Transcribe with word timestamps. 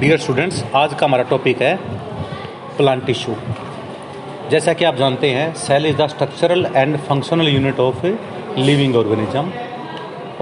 Dear 0.00 0.18
students 0.18 0.62
आज 0.76 0.94
का 0.94 1.06
हमारा 1.06 1.22
टॉपिक 1.30 1.62
है 1.62 1.74
प्लांट 2.76 3.04
टिश्यू 3.06 3.34
जैसा 4.50 4.72
कि 4.72 4.84
आप 4.84 4.96
जानते 4.96 5.30
हैं 5.30 5.52
cell 5.62 5.86
is 5.86 5.96
the 5.96 6.06
structural 6.08 6.66
and 6.74 6.96
functional 7.08 7.48
unit 7.48 7.80
of 7.80 8.06
living 8.58 8.96
organism 8.96 9.50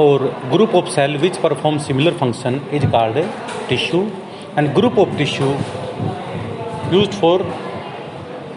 और 0.05 0.27
group 0.53 0.75
of 0.75 0.91
cell 0.95 1.17
which 1.19 1.37
perform 1.43 1.79
similar 1.87 2.15
function 2.21 2.61
is 2.75 2.87
called 2.91 3.25
tissue 3.69 4.07
and 4.59 4.73
group 4.75 4.99
of 4.99 5.17
tissue 5.19 5.55
use 6.93 7.11
for 7.21 7.51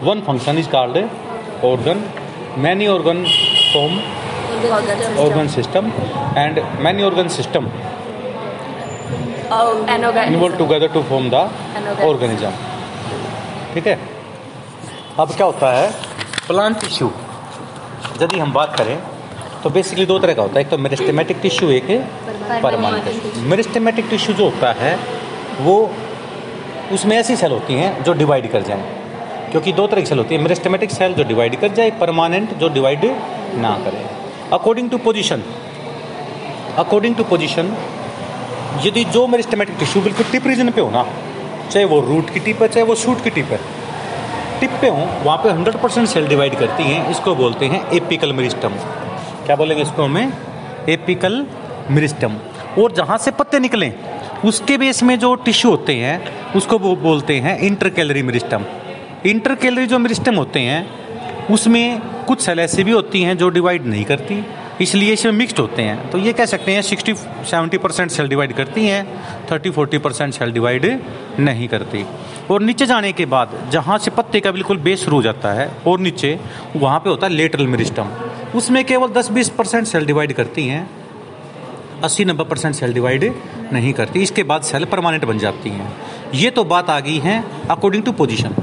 one 0.02 0.20
function 0.26 0.58
is 0.58 0.70
called 0.70 1.04
organ. 1.62 2.00
Many 2.58 2.88
organ 2.88 3.26
form 3.72 3.98
organ 5.18 5.48
system. 5.48 5.92
And 6.36 6.56
many 6.82 7.02
organ 7.02 7.28
system 7.28 7.70
involved 9.50 10.58
together 10.58 10.88
to 10.88 11.02
form 11.10 11.28
the 11.30 11.42
organism. 12.08 12.52
ठीक 13.74 13.86
है? 13.86 13.98
अब 15.18 15.32
क्या 15.36 15.46
होता 15.46 15.72
है? 15.72 15.90
Plant 16.46 16.78
tissue 16.80 17.10
यदि 18.22 18.38
हम 18.38 18.52
बात 18.52 18.76
करें 18.78 18.96
तो 19.62 19.70
बेसिकली 19.70 20.06
दो 20.06 20.18
तरह 20.18 20.34
का 20.34 20.42
होता 20.42 20.54
है। 20.54 20.60
एक 20.60 20.70
तो 20.70 20.78
मेरिस्टेमेटिक 20.78 21.36
टिश्यू 21.42 21.70
एक 21.70 21.88
परमानेंट 22.62 23.36
मेरिस्टेमेटिक 23.50 24.08
टिश्यू 24.10 24.34
जो 24.34 24.44
होता 24.44 24.72
है 24.80 24.92
वो 25.60 25.76
उसमें 26.92 27.16
ऐसी 27.16 27.36
सेल 27.36 27.52
होती 27.52 27.74
हैं 27.74 28.02
जो 28.04 28.12
डिवाइड 28.22 28.50
कर 28.52 28.62
जाएँ। 28.68 28.82
क्योंकि 29.50 29.72
दो 29.72 29.86
तरह 29.86 30.00
की 30.00 30.06
सेल 30.06 30.18
होती 30.18 30.34
है। 30.34 30.40
मेरिस्टेमेटिक 30.42 30.90
सेल 30.90 31.14
जो 31.14 31.24
डिवाइड 31.24 31.60
कर 31.60 31.72
जाए 31.78 31.90
परमानेंट 32.00 32.48
जो 32.58 32.68
डिवाइड 32.74 33.04
ना 33.64 33.72
करे। 33.84 34.04
According 34.52 34.90
to 34.90 34.98
position 35.06 35.42
according 36.78 37.14
to 37.16 37.24
position 37.24 37.66
यदि 38.86 39.04
जो 39.06 39.26
मेरिस्टेमेटिक 39.26 39.76
टिश्यू 39.78 40.02
बिल्कुल 40.02 40.26
टिप 40.32 40.46
रीजन 40.46 40.70
पे 40.70 40.80
हो 40.80 40.90
ना, 40.90 41.04
चाहे 41.70 41.84
वो 41.84 42.00
रूट 42.00 42.30
की 42.30 42.40
टिप 42.40 42.62
है, 42.62 42.68
चाहे 42.68 42.86
वो 42.86 42.94
शूट 42.96 43.22
की 43.24 43.30
टिप 43.30 43.50
है, 43.52 43.58
टिप 44.60 44.70
पे 44.80 44.88
हो, 44.88 45.08
वहाँ 45.24 45.36
पे 45.38 45.50
100 45.50 45.76
परसेंट 45.82 46.08
सेल 46.08 46.26
डिवाइड 46.28 46.54
करती 46.58 46.82
हैं, 46.82 47.10
इसको 47.10 47.34
बोलते 47.34 47.66
हैं 47.66 47.80
एपिकल 47.92 48.32
मेरिस्टम 48.32 48.74
क्या 49.46 49.56
बोलेंगे 49.56 49.82
इसको 49.82 50.02
हमें? 50.02 50.32
एपिकल 50.88 51.44
मेरिस्टम 51.90 52.36
और 52.78 52.92
जहाँ 52.92 53.18
से 53.18 53.30
पत्ते 53.30 53.58
निकलें, 53.58 53.92
उसके 54.44 54.76
बेस 54.78 55.02
में 55.02 55.18
जो 55.18 55.34
टिश्यू 55.44 55.70
होते 55.70 55.94
हैं, 55.94 56.20
उसको 56.56 56.78
वो 56.78 56.94
बोलते 56.98 57.38
हैं 57.40 57.58
inter 57.60 57.88
calorie 57.88 58.22
meristem 58.22 58.64
inter 59.26 59.54
calorie 59.54 59.86
जो 59.86 59.98
मेरिस्टम 59.98 60.34
होते 60.34 60.60
हैं, 60.60 60.86
उसमें 61.50 62.00
कुछ 62.26 62.40
सेल 62.40 62.60
ऐसी 62.60 62.84
भी 62.84 62.92
होती 62.92 63.22
हैं 63.22 63.36
जो 63.36 63.48
डिवाइड 63.48 63.86
नहीं 63.86 64.04
करती। 64.04 64.44
इसलिए 64.80 65.12
इसमें 65.12 65.32
मिक्सड 65.32 65.58
होते 65.58 65.82
हैं। 65.82 66.10
तो 66.10 66.18
ये 66.18 66.32
कह 66.32 66.46
सकते 66.46 66.72
हैं 66.72 66.82
sixty, 66.82 67.14
seventy 67.14 67.78
percent 67.78 68.10
cell 68.10 68.28
divide 68.28 68.52
करती 68.52 68.86
हैं, 68.86 69.04
thirty, 69.50 69.70
forty 69.70 69.98
percent 69.98 70.34
cell 70.34 70.52
divide 70.52 70.86
नहीं 71.40 71.68
करती। 71.68 72.04
और 72.50 72.62
नीचे 72.62 72.86
जाने 72.86 73.12
के 73.12 73.26
बाद, 73.26 73.58
जहाँ 73.72 73.98
से 73.98 74.10
पत्ते 74.10 74.40
का 74.40 74.50
बिल्कुल 74.50 74.76
बेस 74.78 75.04
शुरू 75.04 75.16
हो 75.16 75.22
जाता 75.22 75.52
है, 75.52 75.70
और 75.86 76.00
नीचे, 76.00 76.38
वहाँ 76.76 76.98
पे 76.98 77.10
होता 77.10 77.26
है 77.26 77.32
लेटरल 77.32 77.66
मेरिस्टम 77.66 78.08
उसमें 78.54 78.84
केवल 78.84 79.08
दस, 79.10 79.30
बीस 79.30 79.48
परसेंट 79.48 79.86
सेल 79.86 80.06
डिवाइड 80.06 80.32
करती 80.32 80.66
हैं, 80.66 80.88
अस्सी, 82.04 82.24
नब्बे 82.24 82.44
परसेंट 82.44 82.74
सेल 82.74 82.92
डिवाइड 82.92 83.32
नहीं 83.72 83.92
करती। 83.92 84.22
इसके 84.22 84.42
बाद 84.42 84.62
सेल 84.62 84.84
परमानेंट 84.84 85.24
बन 85.24 85.38
जाती 85.38 85.70
हैं। 85.70 85.92
ये 86.34 86.50
तो 86.50 86.64
बात 86.64 86.90
आ 86.90 86.98
गई 87.00 87.18
है 87.18 87.42
अकॉर्डिंग 87.70 88.04
टू 88.04 88.12
पोजिशन 88.12 88.54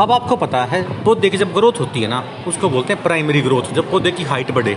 अब 0.00 0.12
आपको 0.12 0.36
पता 0.36 0.62
है, 0.64 0.82
पौधे 1.04 1.30
की 1.30 1.36
जब 1.36 1.52
ग्रोथ 1.52 1.80
होती 1.80 2.00
है 2.00 2.08
ना, 2.08 2.22
उसको 2.46 2.68
बोलते 2.68 2.92
हैं 2.92 3.02
प्राइमरी 3.02 3.40
ग्रोथ 3.40 3.72
जब 3.74 3.90
पौधे 3.90 4.10
की 4.10 4.22
हाइट 4.22 4.50
बढ़े 4.50 4.76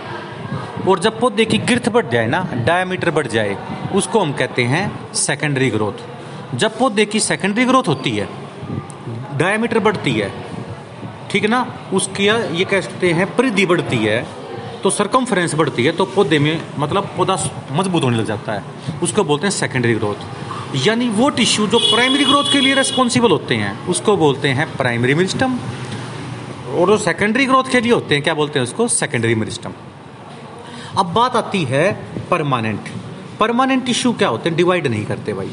और 0.88 1.00
जब 1.00 1.20
पौधे 1.20 1.46
की 1.46 1.58
गिरथ 1.60 1.90
बढ़ 1.90 2.06
जाए 2.08 2.28
ना 2.28 2.42
डायमीटर 2.66 3.12
बढ़ 3.12 3.28
जाए, 3.28 3.58
उसको 3.96 4.20
हम 4.20 4.32
कहते 4.34 4.64
हैं 4.66 5.14
सेकेंडरी 5.16 5.70
ग्रोथ 5.70 6.56
जब 6.56 6.78
पौधे 6.78 7.06
की 7.06 7.20
सेकेंडरी 7.22 7.66
ग्रोथ 7.66 7.88
होती 7.88 8.12
है 8.12 8.28
डायमीटर 9.38 9.80
बढ़ती 9.80 10.14
है, 10.14 10.32
ठीक 11.32 11.44
है 11.44 11.50
ना, 11.50 11.66
उसकी 11.94 12.26
ये 12.58 12.66
कह 12.66 12.82
सकते 12.82 13.12
हैं 13.14 13.36
परिधि 13.36 13.66
बढ़ती 13.66 13.98
है 13.98 14.26
तो 14.84 14.90
सरकमफ्रेंस 14.90 15.54
बढ़ती 15.56 15.84
है 15.84 15.92
तो 15.92 16.06
पौधे 16.08 16.40
में 16.40 16.62
मतलब 16.80 17.10
पौधा 17.18 17.36
मज़बूत 17.72 18.04
होने 18.04 18.18
लग 18.18 18.26
जाता 18.26 18.54
है। 18.54 19.00
उसको 19.04 19.24
बोलते 19.24 19.48
हैं 19.48 19.52
सेकेंडरी 19.52 19.94
ग्रोथ 19.96 20.76
यानी 20.88 21.08
वो 21.12 21.30
टिश्यू 21.32 21.68
जो 21.68 21.80
प्राइमरी 21.82 22.26
ग्रोथ 22.26 22.52
के 22.52 22.60
लिए 22.62 22.74
रेस्पॉन्सिबल 22.76 23.32
होते 23.32 23.56
हैं, 23.56 23.78
उसको 23.88 24.18
बोलते 24.18 24.50
हैं 24.50 24.68
प्राइमरी 24.78 25.14
मिरिस्टम 25.14 25.58
और 26.72 26.88
जो 26.88 26.98
सेकेंडरी 27.00 27.46
ग्रोथ 27.46 27.72
के 27.72 27.82
लिए 27.82 27.92
होते 27.94 28.16
हैं, 28.16 28.24
क्या 28.24 28.34
बोलते 28.34 28.60
हैं 28.60 28.64
उसको? 28.64 28.88
सेकेंडरी 28.90 29.36
मिरिस्टम 29.36 29.74
अब 30.98 31.12
बात 31.14 31.36
आती 31.36 31.64
है 31.64 31.92
परमानेंट 32.32 32.90
परमानेंट 33.40 33.86
टिश्यू 33.86 34.12
क्या 34.14 34.28
होते 34.28 34.50
हैं? 34.50 34.58
डिवाइड 34.58 34.88
नहीं 34.88 35.06
करते 35.06 35.34
भाई। 35.34 35.52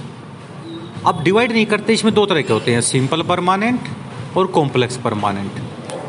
अब 1.06 1.22
डिवाइड 1.24 1.52
नहीं 1.52 1.66
करते, 1.66 1.92
इसमें 1.92 2.12
दो 2.14 2.24
तरह 2.26 2.42
के 2.42 2.52
होते 2.52 2.72
हैं। 2.72 2.80
सिंपल 2.80 3.22
परमानेंट 3.22 3.80
और 4.36 4.46
कॉम्प्लेक्स 4.48 4.96
परमानेंट 4.96 5.60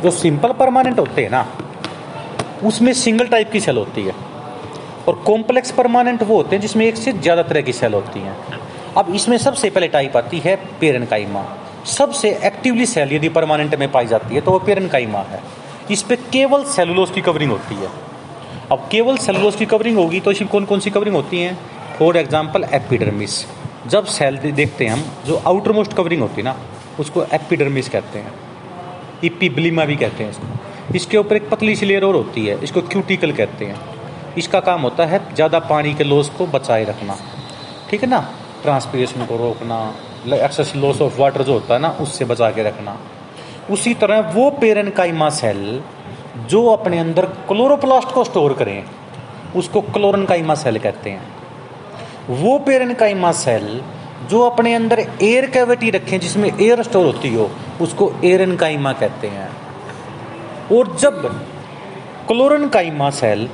जो 0.03 0.11
सिंपल 0.11 0.51
परमानेंट 0.59 0.99
होते 0.99 1.21
हैं 1.21 1.29
ना, 1.29 1.45
उसमें 2.63 2.91
सिंगल 2.95 3.27
टाइप 3.27 3.51
की 3.51 3.59
सेल 3.59 3.77
होती 3.77 4.03
है। 4.03 4.15
और 5.07 5.21
कॉम्प्लेक्स 5.25 5.71
परमानेंट 5.71 6.23
वो 6.23 6.35
होते 6.35 6.55
हैं 6.55 6.61
जिसमें 6.61 6.85
एक 6.85 6.97
से 6.97 7.13
ज़्यादा 7.13 7.43
तरह 7.43 7.61
की 7.61 7.73
सेल 7.73 7.93
होती 7.93 8.19
हैं। 8.19 8.35
अब 8.97 9.13
इसमें 9.15 9.37
सबसे 9.37 9.69
पहले 9.69 9.87
टाइप 9.89 10.17
आती 10.17 10.39
है 10.39 10.55
पेरन 10.79 11.05
काइमा 11.05 11.45
सबसे 11.87 12.37
एक्टिवली 12.45 12.85
सेल 12.87 13.13
यदि 13.13 13.29
परमानेंट 13.31 13.75
में 13.75 13.91
पाई 13.91 14.05
जाती 14.07 14.35
है 14.35 14.41
तो 14.41 14.51
वो 14.51 14.59
पेरन 14.59 14.87
काइमा 14.87 15.19
है। 15.29 15.43
इस 15.91 16.01
पर 16.01 16.15
केवल 16.31 16.63
सेलुलोज 16.67 17.11
की 17.11 17.21
कवरिंग 17.21 17.51
होती 17.51 17.75
है। 17.75 17.89
अब 18.71 18.87
केवल 18.91 19.17
सेलुलोज 19.17 19.55
की 19.55 19.65
कवरिंग 19.65 19.97
होगी 19.97 20.19
तो 20.19 20.31
इसमें 20.31 20.49
कौन 20.49 20.65
कौन 20.65 20.79
सी 20.79 20.89
कवरिंग 20.89 21.15
होती 21.15 21.39
हैं? 21.41 21.57
फॉर 21.99 22.17
एग्ज़ाम्पल 22.17 22.63
एपिडर्मिस 22.73 23.45
जब 23.87 24.05
सेल 24.07 24.37
देखते 24.37 24.85
हैं 24.85 24.91
हम, 24.91 25.03
जो 25.25 25.41
आउटर 25.47 25.71
मोस्ट 25.71 25.93
कवरिंग 25.93 26.21
होती 26.21 26.35
है 26.35 26.43
ना, 26.43 26.55
उसको 26.99 27.23
एपिडर्मिस 27.33 27.89
कहते 27.89 28.19
हैं। 28.19 28.33
इपीब्लिमा 29.23 29.85
भी 29.85 29.95
कहते 29.95 30.23
हैं 30.23 30.31
इसको। 30.31 30.95
इसके 30.95 31.17
ऊपर 31.17 31.35
एक 31.35 31.49
पतली 31.49 31.75
सी 31.75 31.85
लेयर 31.85 32.03
और 32.03 32.15
होती 32.15 32.45
है, 32.45 32.59
इसको 32.63 32.81
क्यूटिकल 32.83 33.31
कहते 33.31 33.65
हैं। 33.65 33.79
इसका 34.37 34.59
काम 34.59 34.81
होता 34.81 35.05
है 35.05 35.19
ज़्यादा 35.35 35.59
पानी 35.67 35.93
के 35.93 36.03
लॉस 36.03 36.29
को 36.29 36.45
बचाए 36.47 36.83
रखना। 36.85 37.17
ठीक 37.89 38.03
है 38.03 38.09
ना? 38.09 38.19
ट्रांसपीरेशन 38.63 39.25
को 39.25 39.37
रोकना 39.37 39.79
एक्सेस 40.35 40.75
लॉस 40.75 41.01
ऑफ़ 41.01 41.19
वाटर 41.19 41.43
जो 41.43 41.53
होता 41.53 41.73
है 41.73 41.79
ना, 41.81 41.89
उससे 42.01 42.25
बचा 42.25 42.51
के 42.51 42.63
रखना। 42.63 42.97
उसी 43.71 43.93
तरह 43.93 44.31
वो 44.35 44.49
पेरन 44.61 45.29
सेल 45.31 45.81
जो 46.49 46.65
अपने 46.67 46.99
अंदर 46.99 47.25
क्लोरोप्लास्ट 47.47 48.11
को 48.11 48.23
स्टोर 48.23 48.53
करें, 48.53 48.83
उसको 49.55 49.81
क्लोरन 49.81 50.25
काइमा 50.25 50.55
सेल 50.55 50.79
कहते 50.79 51.09
हैं। 51.09 51.21
वो 52.41 52.57
पेरन 52.59 52.93
काइमा 52.93 53.31
सेल 53.31 53.81
जो 54.29 54.41
अपने 54.41 54.73
अंदर 54.73 54.99
एयर 54.99 55.49
कैविटी 55.49 55.89
रखें, 55.89 56.19
जिसमें 56.19 56.49
एयर 56.49 56.83
स्टोर 56.83 57.05
होती 57.05 57.33
हो, 57.33 57.49
उसको 57.81 58.11
एरन 58.25 58.55
काइमा 58.55 58.93
कहते 58.93 59.27
हैं। 59.27 59.49
और 60.71 60.95
जब 60.97 61.21
क्लोरन 62.27 62.67
काइमा 62.69 63.09
सेल 63.09 63.47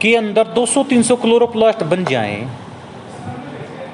के 0.00 0.14
अंदर 0.16 0.52
200-300 0.54 1.16
क्लोरोप्लास्ट 1.16 1.82
बन 1.82 2.04
जाएँ, 2.04 2.48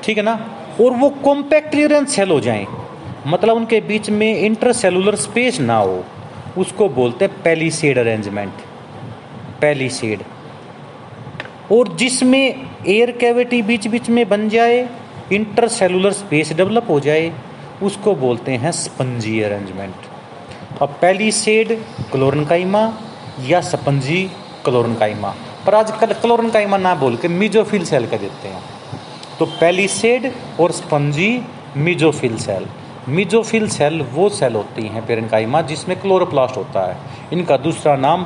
ठीक 0.04 0.16
है 0.16 0.22
ना? 0.22 0.38
और 0.80 0.90
वो 0.92 1.08
कॉम्पैक्ट 1.24 1.70
क्लियरेंस 1.70 2.14
सेल 2.16 2.30
हो 2.30 2.40
जाएँ 2.40 2.66
मतलब 3.26 3.56
उनके 3.56 3.80
बीच 3.80 4.10
में 4.10 4.34
इंटरसेलुलर 4.36 5.16
स्पेस 5.16 5.60
ना 5.60 5.76
हो 5.76 6.04
उसको 6.58 6.88
बोलते 6.88 7.24
हैं 7.24 7.42
पेलीसेड 7.42 7.98
अरेंजमेंट 7.98 8.52
पेलीसेड 9.60 10.22
और 11.72 11.96
जिसमें 11.96 12.44
एयर 12.86 13.10
कैविटी 13.10 13.62
बीच 13.62 13.86
बीच 13.88 14.08
में 14.10 14.28
बन 14.28 14.48
जाए 14.48 14.88
इंटरसेलुलर 15.32 16.12
स्पेस 16.12 16.52
डेवलप 16.52 16.90
हो 16.90 16.98
जाए, 17.00 17.32
उसको 17.82 18.14
बोलते 18.14 18.52
हैं 18.52 18.72
स्पंजी 18.72 19.40
अरेंजमेंट 19.40 19.94
अब 20.82 20.88
पहली 21.02 21.30
सेड 21.32 21.72
क्लोरनकाइमा 22.12 22.82
या 23.40 23.60
स्पंजी 23.60 24.22
क्लोरनकाइमा 24.64 25.34
पर 25.66 25.74
आजकल 25.74 26.12
क्लोरनकाइमा 26.12 26.76
ना 26.76 26.94
बोल 26.94 27.16
के 27.16 27.28
मिजोफिल 27.28 27.84
सेल 27.84 28.06
का 28.06 28.16
देते 28.16 28.48
हैं। 28.48 28.62
तो 29.38 29.46
पहली 29.46 29.88
सेड 29.88 30.32
और 30.60 30.72
spongy 30.72 31.30
mesophyll 31.76 32.36
cell 32.36 32.66
mesophyll 33.08 33.68
cell, 33.68 34.00
वो 34.02 34.28
सेल 34.28 34.54
होती 34.54 34.86
हैं 34.88 35.04
पेरनकाइमा 35.06 35.60
जिसमें 35.62 35.98
क्लोरोप्लास्ट 36.00 36.56
होता 36.56 36.86
है। 36.86 36.96
इनका 37.32 37.56
दूसरा 37.56 37.96
नाम 37.96 38.24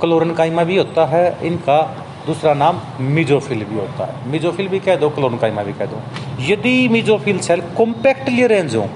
क्लोरनकाइमा 0.00 0.64
भी 0.64 0.76
होता 0.76 1.04
है, 1.06 1.46
इनका 1.46 1.80
दूसरा 2.26 2.54
नाम 2.54 2.80
मिजोफिल 3.00 3.64
भी 3.64 3.78
होता 3.78 4.04
है। 4.04 4.30
मिजोफिल 4.30 4.68
भी 4.68 4.78
कह 4.78 4.96
दो, 4.96 5.10
क्लोरनकाइमा 5.10 5.62
भी 5.62 5.72
कह 5.72 5.86
दो। 5.86 6.00
यदि 6.42 6.88
मिजोफिल 6.88 7.38
सेल 7.38 7.60
कॉम्पैक्टली 7.76 8.42
अरेंज 8.42 8.76
हो, 8.76 8.88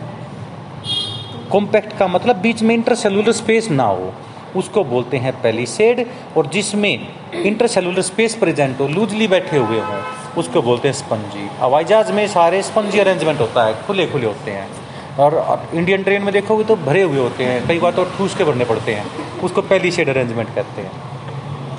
कॉम्पैक्ट 1.53 1.97
का 1.99 2.07
मतलब 2.07 2.37
बीच 2.37 2.63
में 2.63 2.75
इंटरसेलुलर 2.75 3.33
स्पेस 3.33 3.71
ना 3.71 3.85
हो, 3.85 4.13
उसको 4.57 4.85
बोलते 4.85 5.17
हैं 5.17 5.41
पेलीसेड, 5.43 6.07
और 6.37 6.47
जिसमें 6.47 7.09
इंटरसेलुलर 7.35 8.03
स्पेस 8.03 8.35
प्रेजेंट 8.35 8.81
हो, 8.81 8.89
लूजली 8.89 9.29
बैठे 9.29 9.57
हुए 9.57 9.81
हों, 9.81 10.03
उसको 10.37 10.63
बोलते 10.63 10.89
हैं 10.89 10.95
स्पंजी। 10.95 11.49
हवाई 11.61 11.85
जहाज़ 11.85 12.13
में 12.13 12.27
सारे 12.29 12.63
स्पंजी 12.63 12.99
अरेंजमेंट 12.99 13.41
होता 13.41 13.67
है 13.67 13.83
खुले 13.87 14.07
खुले 14.07 14.27
होते 14.27 14.51
हैं। 14.51 14.69
और 15.19 15.62
इंडियन 15.75 16.03
ट्रेन 16.03 16.23
में 16.23 16.32
देखोगे 16.32 16.65
तो 16.65 16.76
भरे 16.76 17.03
हुए 17.03 17.19
होते 17.19 17.44
हैं। 17.44 17.67
कई 17.69 17.79
बार 17.79 17.93
तो 17.93 18.05
ठूस 18.05 18.35
के 18.35 18.44
भरने 18.44 18.65
पड़ते 18.65 18.94
हैं। 18.94 19.06
उसको 19.41 19.62
पहली 19.62 19.91
शेड 19.91 20.09
अरेंजमेंट 20.09 20.55
कहते 20.55 20.82
हैं। 20.82 20.91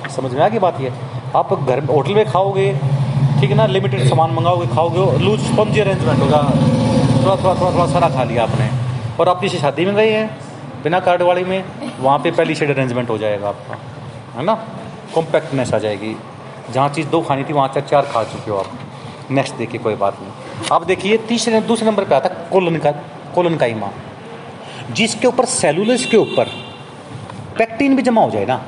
समझ 0.08 0.34
में 0.34 0.40
आ 0.42 0.48
गई 0.48 0.58
बात 0.58 0.80
ये? 0.80 0.92
आप 1.36 1.66
घर 1.66 1.84
होटल 1.84 2.14
में 2.14 2.26
खाओगे, 2.26 2.72
ठीक 3.40 3.50
है 3.50 3.56
ना? 3.56 3.66
लिमिटेड 3.66 4.08
सामान 4.08 4.30
मंगाओगे, 4.30 4.66
खाओगे 4.66 5.18
लूज 5.18 5.40
स्पंजी 5.40 5.80
अरेंजमेंट 5.80 6.20
होगा। 6.20 6.42
थोड़ा 7.24 7.36
थोड़ा 7.36 7.60
थोड़ा 7.60 7.72
थोड़ा 7.72 7.86
सारा 7.86 8.08
खा 8.08 8.24
लिया 8.24 8.42
आपने। 8.42 8.70
और 9.20 9.28
आप 9.28 9.40
किसी 9.40 9.58
शादी 9.58 9.84
में 9.84 9.94
गए 9.94 10.10
हैं? 10.10 10.38
बिना 10.82 11.00
कार्ड 11.00 11.22
वाली 11.22 11.44
में? 11.44 11.64
वहाँ 12.00 12.18
पे 12.18 12.30
पहली 12.30 12.54
शेड 12.54 12.70
अरेंजमेंट 12.70 13.10
हो 13.10 13.18
जाएगा 13.18 13.48
आपका। 13.48 13.78
है 14.36 14.44
ना? 14.44 14.54
कॉम्पैक्टनेस 15.14 15.74
आ 15.74 15.78
जाएगी। 15.78 16.16
जहाँ 16.72 16.88
चीज़ 16.88 17.08
दो 17.08 17.20
खानी 17.20 17.44
थी, 17.44 17.52
वहाँ 17.52 17.68
चार 17.68 17.82
चार 17.90 18.02
खा 18.02 18.24
चुके 18.24 18.50
हो 18.50 18.58
आप। 18.58 18.66
नेक्स्ट 19.30 19.54
देखिए, 19.54 19.80
कोई 19.80 19.94
बात 19.94 20.16
नहीं। 20.20 20.30
आप 20.72 20.86
देखिए, 20.86 21.16
तीसरे, 21.16 21.60
दूसरे 21.60 21.86
नंबर 21.86 22.04
पे 22.04 22.14
आता 22.14 22.28
कोलन 22.28 22.76
का 22.76 22.90
कोलन 23.30 23.56
का 23.56 23.66
इमा 23.66 23.90
जिसके 24.92 25.26
ऊपर 25.28 25.44
सेलुलस 25.46 26.06
के 26.06 26.16
ऊपर 26.16 26.48
पैक्टीन 27.58 27.96
भी 27.96 28.02
जमा 28.02 28.22
हो 28.22 28.30
जाए 28.30 28.46
ना। 28.46 28.60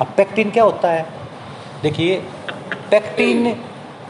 अब 0.00 0.12
पैक्टीन 0.16 0.50
क्या 0.50 0.64
होता 0.64 0.90
है? 0.90 1.06
देखिए 1.82 2.16
पैक्टीन 2.90 3.54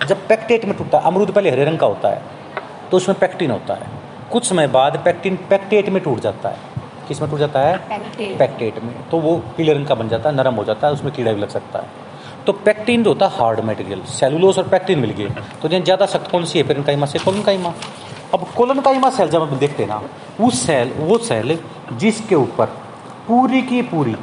जब 0.06 0.26
पैक्टेट 0.28 0.64
में 0.64 0.76
टूटता 0.76 0.98
है 0.98 1.04
अमरूद 1.04 1.30
पहले 1.30 1.50
हरे 1.50 1.64
रंग 1.64 1.78
का 1.78 1.86
होता 1.86 2.08
है 2.08 2.22
तो 2.90 2.96
उसमें 2.96 3.18
पैक्टीन 3.18 3.50
होता 3.50 3.74
है। 3.74 3.96
कुछ 4.30 4.48
समय 4.48 4.66
बाद 4.68 4.96
पैक्टीन 5.04 5.36
पैक्टेट 5.50 5.88
में 5.88 6.02
टूट 6.02 6.20
जाता 6.20 6.48
है। 6.48 6.66
किसमें 7.08 7.30
टूट 7.30 7.38
जाता 7.38 7.60
है? 7.60 7.76
पैक्टेट। 7.78 8.38
पैक्टेट 8.38 8.82
में। 8.82 8.92
तो 9.10 9.18
वो 9.18 9.36
पीले 9.56 9.72
रंग 9.72 9.86
का 9.86 9.94
बन 9.94 10.08
जाता 10.08 10.28
है 10.28 10.36
नरम 10.36 10.54
हो 10.54 10.64
जाता 10.64 10.86
है 10.86 10.92
उसमें 10.92 11.12
कीड़ा 11.14 11.32
भी 11.32 11.40
लग 11.40 11.48
सकता 11.50 11.78
है। 11.78 12.06
तो 12.46 12.52
पैक्टीन 12.54 13.02
जो 13.02 13.10
होता 13.10 13.26
है 13.26 13.36
हार्ड 13.36 13.60
मटेरियल 13.60 14.02
सेलुलोस 14.10 14.58
और 14.58 14.68
पैक्टीन 14.68 14.98
मिल 14.98 15.10
गए। 15.10 15.28
तो 15.62 15.68
ज़्यादा 15.70 16.06
सख्त 16.06 16.30
कौन 16.30 16.44
सी 16.44 16.58
है? 16.58 16.66
पेरन 16.66 16.82
काइमा 16.82 17.06
से 17.06 17.18
कोलन 17.18 17.42
काइमा 17.42 17.72
अब 18.34 18.46
कोलन 18.56 18.80
काइमा 18.80 19.10
सेल 19.10 19.28
जब 19.28 19.42
हम 19.42 19.58
देखते 19.58 19.82
हैं 19.82 19.90
ना, 19.90 20.02
उस 20.40 20.66
सेल, 20.66 20.92
वो 20.98 21.18
सेल 21.18 21.58
जिसके 21.92 22.34
ऊपर 22.34 22.66
पूरी 23.28 23.62
की 23.62 23.82
पूरी 23.82 24.14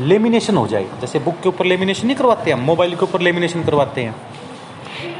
लेमिनेशन 0.00 0.56
हो 0.56 0.66
जाए, 0.66 0.86
जैसे 1.00 1.18
बुक 1.18 1.40
के 1.42 1.48
ऊपर 1.48 1.66
लेमिनेशन 1.66 2.06
नहीं 2.06 2.16
करवाते 2.16 2.50
हैं, 2.50 2.58
मोबाइल 2.60 2.94
के 2.96 3.04
ऊपर 3.04 3.20
लेमिनेशन 3.20 3.64
करवाते 3.64 4.02
हैं, 4.02 4.14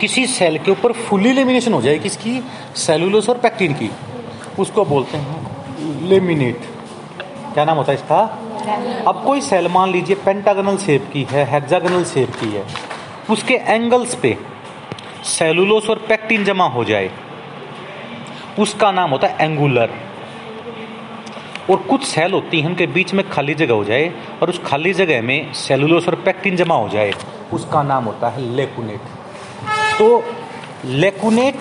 किसी 0.01 0.27
सेल 0.27 0.59
के 0.59 0.71
ऊपर 0.71 0.93
फुली 0.93 1.33
लेमिनेशन 1.33 1.73
हो 1.73 1.83
जाए 1.83 1.99
किसकी? 1.99 2.41
सेलुलोस 2.77 3.29
और 3.29 3.39
पैक्टीन 3.39 3.73
की। 3.73 3.91
उसको 4.59 4.85
बोलते 4.85 5.17
हैं 5.17 6.09
लेमिनेट। 6.09 6.61
क्या 7.55 7.65
नाम 7.65 7.77
होता 7.77 7.93
है 7.93 7.99
इसका? 7.99 8.21
अब 9.09 9.23
कोई 9.27 9.41
सेल 9.41 9.69
मान 9.69 9.91
लीजिए 9.93 10.17
पेंटागनल 10.17 10.77
शेप 10.77 11.11
की 11.13 11.27
है, 11.31 11.45
हेक्सागनल 11.51 12.05
शेप 12.05 12.31
की 12.41 12.49
है, 12.49 12.65
उसके 13.31 13.55
एंगल्स 13.55 14.15
पे 14.15 14.37
सेलुलोस 15.29 15.91
और 15.91 16.07
पैक्टीन 16.09 16.45
जमा 16.45 16.69
हो 16.69 16.85
जाए 16.85 17.11
उसका 18.59 18.91
नाम 18.93 19.11
होता 19.11 19.29
है 19.29 19.37
एंगुलर। 19.41 19.91
और 21.71 21.77
कुछ 21.77 22.05
सेल 22.05 22.33
होती 22.33 22.61
हैं, 22.61 22.69
उनके 22.69 22.87
बीच 22.87 23.15
में 23.15 23.29
खाली 23.31 23.55
जगह 23.55 23.75
हो 23.75 23.85
जाए 23.85 24.13
और 24.43 24.51
उस 24.51 24.61
खाली 24.67 24.93
जगह 24.93 25.23
में 25.23 25.53
सेलुलोस 25.53 26.09
और 26.09 26.15
पैक्टिन 26.15 26.57
जमा 26.57 26.75
हो 26.75 26.89
जाए, 26.89 27.13
उसका 27.53 27.83
नाम 27.83 28.05
होता 28.05 28.29
है 28.29 28.43
लेकुनेट। 28.57 29.01
तो 29.99 30.25
लेकुनेट, 30.85 31.55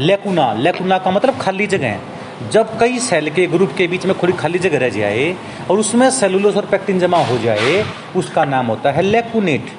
लेकुना 0.00 0.52
लेकुना 0.52 0.98
का 0.98 1.10
मतलब 1.10 1.38
खाली 1.38 1.66
जगह 1.66 1.88
है। 1.88 2.50
जब 2.50 2.78
कई 2.78 2.98
सेल 2.98 3.30
के 3.30 3.46
ग्रुप 3.46 3.72
के 3.78 3.86
बीच 3.86 4.06
में 4.06 4.14
थोड़ी 4.22 4.32
खाली 4.32 4.58
जगह 4.58 4.78
रह 4.78 4.88
जाए 4.88 5.36
और 5.70 5.78
उसमें 5.78 6.10
सेलुलोस 6.10 6.56
और 6.56 6.66
पैक्टिन 6.66 6.98
जमा 6.98 7.18
हो 7.18 7.38
जाए, 7.38 7.84
उसका 8.16 8.44
नाम 8.44 8.66
होता 8.66 8.90
है 8.90 9.02
लेकुनेट। 9.02 9.70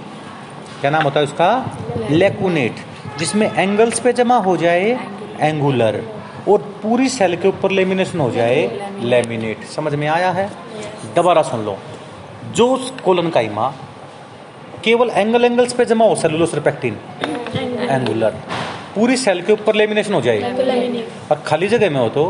क्या 0.81 0.91
नाम 0.91 1.03
होता 1.03 1.19
है 1.19 1.25
उसका? 1.25 1.77
लेकुनेट, 2.09 2.75
जिसमें 3.19 3.51
एंगल्स 3.55 3.99
पे 3.99 4.13
जमा 4.13 4.37
हो 4.37 4.57
जाए 4.57 4.99
एंगुलर 5.39 6.01
और 6.47 6.61
पूरी 6.83 7.09
सेल 7.09 7.35
के 7.35 7.47
ऊपर 7.47 7.71
लेमिनेशन 7.71 8.19
हो 8.19 8.29
जाए 8.31 8.91
लेमिनेट 9.03 9.63
समझ 9.67 9.93
में 9.95 10.07
आया 10.07 10.31
है? 10.31 10.49
दोबारा 11.15 11.41
सुन 11.41 11.65
लो। 11.65 11.77
जो 12.55 12.67
कोलन 13.05 13.29
का 13.29 13.39
इमा 13.41 13.73
केवल 14.83 15.09
एंगल 15.09 15.45
एंगल्स 15.45 15.73
पे 15.73 15.85
जमा 15.85 16.05
हो 16.05 16.15
सेलुलोस 16.15 16.53
और 16.53 16.59
पैक्टीन 16.59 16.97
एंगुलर 17.89 18.35
पूरी 18.95 19.17
सेल 19.17 19.41
के 19.41 19.53
ऊपर 19.53 19.75
लेमिनेशन 19.75 20.13
हो 20.13 20.21
जाए। 20.21 21.03
और 21.31 21.43
खाली 21.47 21.67
जगह 21.67 21.89
में 21.89 21.99
हो 21.99 22.07
तो 22.09 22.23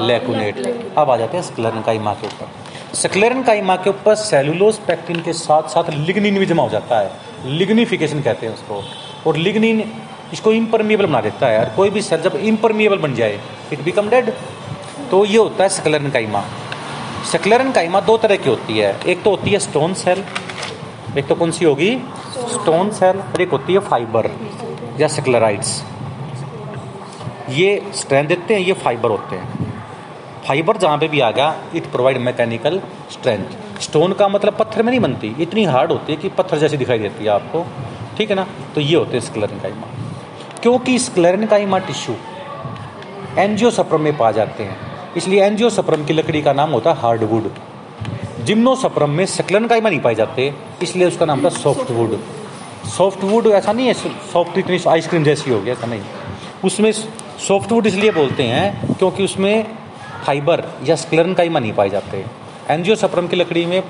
लेकुनेट 0.00 0.56
अब 0.98 1.10
आ 1.10 1.16
जाते 1.16 1.36
हैं 1.36 1.44
स्क्लेरन 1.44 1.82
काइमा 1.82 2.12
के 2.14 2.26
ऊपर। 2.26 2.96
स्क्लेरन 2.96 3.42
काइमा 3.42 3.76
के 3.76 3.90
ऊपर 3.90 4.14
सेलुलोस 4.14 4.78
पैक्टिन 4.78 5.20
के 5.22 5.32
साथ 5.32 5.68
साथ 5.68 5.90
लिग्निन 5.90 6.38
भी 6.38 6.46
जमा 6.46 6.62
हो 6.62 6.68
जाता 6.68 6.98
है। 7.00 7.10
लिग्निफिकेशन 7.58 8.20
कहते 8.22 8.46
हैं 8.46 8.54
उसको। 8.54 8.82
और 9.26 9.36
लिग्निन 9.36 9.80
इसको 10.32 10.52
इम्परमिएबल 10.52 11.06
बना 11.06 11.20
देता 11.20 11.46
है 11.46 11.58
और 11.58 11.72
कोई 11.76 11.90
भी 11.90 12.02
सेल 12.02 12.20
जब 12.22 12.36
इम्परमिएबल 12.44 12.98
बन 12.98 13.14
जाए 13.14 13.40
इट 13.72 13.82
बिकम 13.84 14.08
डेड 14.10 14.32
तो 15.10 15.24
ये 15.24 15.36
होता 15.38 15.62
है 15.62 15.68
स्क्लेरन 15.70 16.10
काइमा 16.10 16.44
स्क्लेरन 17.30 17.72
काइमा 17.72 18.00
दो 18.00 18.16
तरह 18.18 18.36
की 18.36 18.48
होती 18.48 18.78
है। 18.78 18.94
एक 19.06 19.22
तो 19.22 19.30
होती 19.30 19.50
है 19.50 19.58
स्टोन 19.58 19.94
सेल 19.94 20.24
एक 21.18 21.26
तो 21.26 21.34
कौन 21.34 21.50
सी 21.50 21.64
होगी? 21.64 21.90
स्टोन 22.52 22.90
सेल 22.90 23.18
और 23.18 23.40
एक 23.42 23.50
होती 23.50 23.72
है 23.72 23.78
फाइबर 23.88 24.30
या 25.00 25.08
स्क्लेराइड्स। 25.08 25.82
ये 27.50 27.82
स्ट्रेंथ 27.94 28.28
देते 28.28 28.54
हैं, 28.54 28.60
ये 28.60 28.72
फाइबर 28.74 29.10
होते 29.10 29.36
हैं। 29.36 29.70
फाइबर 30.46 30.76
जहाँ 30.76 30.98
पे 30.98 31.08
भी 31.08 31.20
आ 31.20 31.30
गया 31.30 31.54
it 31.74 31.90
provide 31.92 32.18
mechanical 32.20 32.80
strength 33.12 33.80
stone 33.80 34.12
का 34.12 34.28
मतलब 34.28 34.56
पत्थर 34.56 34.82
में 34.82 34.90
नहीं 34.90 35.00
बनती। 35.00 35.34
इतनी 35.40 35.64
हार्ड 35.64 35.92
होती 35.92 36.12
है 36.12 36.18
कि 36.18 36.28
पत्थर 36.30 36.58
जैसी 36.58 36.76
दिखाई 36.76 36.98
देती 36.98 37.24
है 37.24 37.30
आपको। 37.30 37.66
ठीक 38.16 38.30
है 38.30 38.36
ना? 38.36 38.46
तो 38.74 38.80
ये 38.80 38.96
होते 38.96 39.16
हैं 39.16 39.24
स्क्लेरन 39.24 39.60
काइमा 39.60 39.86
क्योंकि 40.62 40.98
स्क्लेरन 40.98 41.46
काइमा 41.46 41.78
टिश्यू 41.80 42.14
एंजियोसप्रम 43.38 44.00
में 44.00 44.16
पा 44.16 44.30
जाते 44.32 44.62
हैं। 44.62 44.76
इसलिए 45.16 45.44
एंजियोसप्रम 45.44 46.04
की 46.04 46.12
लकड़ी 46.12 46.42
का 46.42 46.52
नाम 46.52 46.70
होता 46.70 46.92
है 46.92 47.00
हार्डवुड 47.00 47.50
जिम्नोसप्रम 48.44 49.10
में 49.10 49.24
स्क्लेरन 49.26 49.66
काइमा 49.66 49.88
नहीं 49.88 50.00
पाए 50.00 50.14
जाते। 50.14 50.52
इसलिए 50.82 51.06
उसका 51.06 51.26
नाम 51.26 51.44
था 51.44 51.48
सॉफ्टवुड 51.50 52.18
सॉफ्टवुड 52.88 53.46
ऐसा 53.46 53.72
नहीं 53.72 53.86
है 53.86 53.94
सॉफ्ट 54.32 54.58
इतनी 54.58 54.78
आइसक्रीम 54.88 55.24
जैसी 55.24 55.50
हो 55.50 55.60
गया 55.60 55.74
ऐसा 55.74 55.86
नहीं। 55.86 56.02
उसमें 56.64 56.90
सॉफ्टवुड 56.92 57.86
इसलिए 57.86 58.10
बोलते 58.12 58.42
हैं 58.44 58.94
क्योंकि 58.94 59.24
उसमें 59.24 59.66
फाइबर 60.26 60.64
या 60.84 60.96
स्क्लेरन 60.96 61.34
काइमा 61.34 61.60
नहीं 61.60 61.72
पाए 61.72 61.88
जाते। 61.90 62.24
एंजियोसप्रम 62.70 63.26
की 63.26 63.36
लकड़ी 63.36 63.64
में 63.66 63.82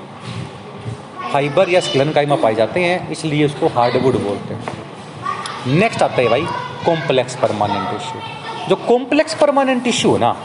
फाइबर 1.33 1.69
या 1.69 1.79
स्क्लेरन 1.79 2.11
काइमा 2.11 2.35
पाए 2.35 2.55
जाते 2.55 2.79
हैं, 2.79 3.09
इसलिए 3.11 3.45
उसको 3.45 3.67
हार्डवुड 3.75 4.17
बोलते 4.23 4.53
हैं। 4.53 4.82
नेक्स्ट 5.67 6.01
आता 6.03 6.15
है 6.15 6.27
भाई 6.29 6.45
कॉम्प्लेक्स 6.85 7.35
परमानेंट 7.35 7.89
टिश्यू 7.89 8.21
जो 8.69 8.75
कॉम्प्लेक्स 8.87 9.33
परमानेंट 9.33 9.83
टिश्यू 9.83 10.13
है 10.13 10.19
ना, 10.19 10.35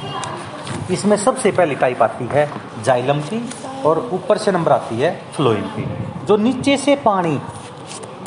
इसमें 0.90 1.16
सबसे 1.16 1.50
पहली 1.52 1.74
टाइप 1.74 2.02
आती 2.02 2.26
है 2.32 2.48
जाइलम 2.84 3.20
की 3.22 3.40
और 3.86 3.98
ऊपर 4.12 4.38
से 4.38 4.52
नंबर 4.52 4.72
आती 4.72 5.00
है 5.00 5.10
फ्लोइम 5.36 5.62
की। 5.70 5.84
जो 6.26 6.36
नीचे 6.36 6.76
से 6.76 6.94
पानी 6.96 7.38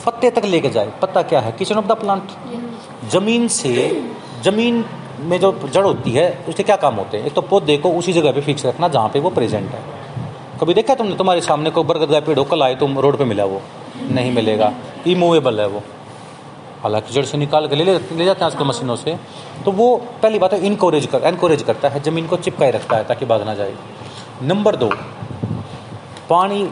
पत्ते 0.05 0.29
तक 0.29 0.45
लेके 0.45 0.69
जाए 0.69 0.91
पत्ता 1.01 1.21
क्या 1.21 1.39
है? 1.39 1.51
किचन 1.51 1.75
ऑफ़ 1.75 1.85
द 1.85 1.91
प्लांट 1.91 3.09
ज़मीन 3.11 3.47
से, 3.47 3.73
ज़मीन 4.43 4.83
में 5.21 5.39
जो 5.39 5.53
जड़ 5.65 5.85
होती 5.85 6.11
है 6.11 6.27
उसके 6.49 6.63
क्या 6.63 6.75
काम 6.75 6.95
होते 6.95 7.17
हैं? 7.17 7.25
एक 7.25 7.33
तो 7.33 7.41
पौधे 7.43 7.77
को 7.77 7.91
उसी 7.93 8.13
जगह 8.13 8.31
पे 8.31 8.41
फिक्स 8.41 8.65
रखना 8.65 8.87
जहाँ 8.87 9.09
पे 9.09 9.19
वो 9.19 9.29
प्रेजेंट 9.29 9.71
है। 9.71 9.81
कभी 10.61 10.73
देखा 10.73 10.95
तुमने, 10.95 11.15
तुम्हारे 11.15 11.41
सामने 11.41 11.69
को 11.69 11.83
बरगद 11.83 12.11
का 12.11 12.19
पेड़ 12.19 12.37
हो, 12.39 12.43
कल 12.43 12.63
आए 12.63 12.75
तुम 12.75 12.99
रोड 12.99 13.17
पे 13.17 13.25
मिला 13.25 13.45
वो, 13.45 13.61
नहीं 14.11 14.31
मिलेगा। 14.31 14.71
इमूवेबल 15.07 15.59
है 15.59 15.67
वो। 15.67 15.83
हालाँकि 16.83 17.13
जड़ 17.13 17.25
से 17.25 17.37
निकाल 17.37 17.67
के 17.67 17.75
ले 17.75 17.83
ले 17.83 17.93
ले 17.93 18.25
जाते 18.25 18.39
हैं 18.39 18.51
आजकल 18.51 18.65
मशीनों 18.65 18.95
से। 18.95 19.17
तो 19.65 19.71
वो 19.71 19.95
पहली 20.21 20.39
बात 20.39 20.53
है 20.53 20.65
इनकोरेज 20.65 21.05
कर 21.05 21.21
एनकोरेज 21.25 21.63
करता 21.63 21.89
है 21.89 22.01
ज़मीन 22.03 22.27
को 22.27 22.37
चिपकाए 22.37 22.71
रखता 22.71 22.97
है 22.97 23.03
ताकि 23.03 23.25
भाग 23.25 23.45
ना 23.45 23.53
जाए। 23.55 23.73
नंबर 24.43 24.75
दो 24.75 24.89
पानी 26.29 26.69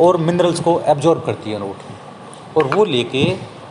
और 0.00 0.16
मिनरल्स 0.18 0.60
को 0.60 0.80
एब्जॉर्ब 0.86 1.22
करती 1.22 1.50
है 1.50 1.58
रूट 1.58 2.56
और 2.56 2.74
वो 2.74 2.84
लेके 2.84 3.24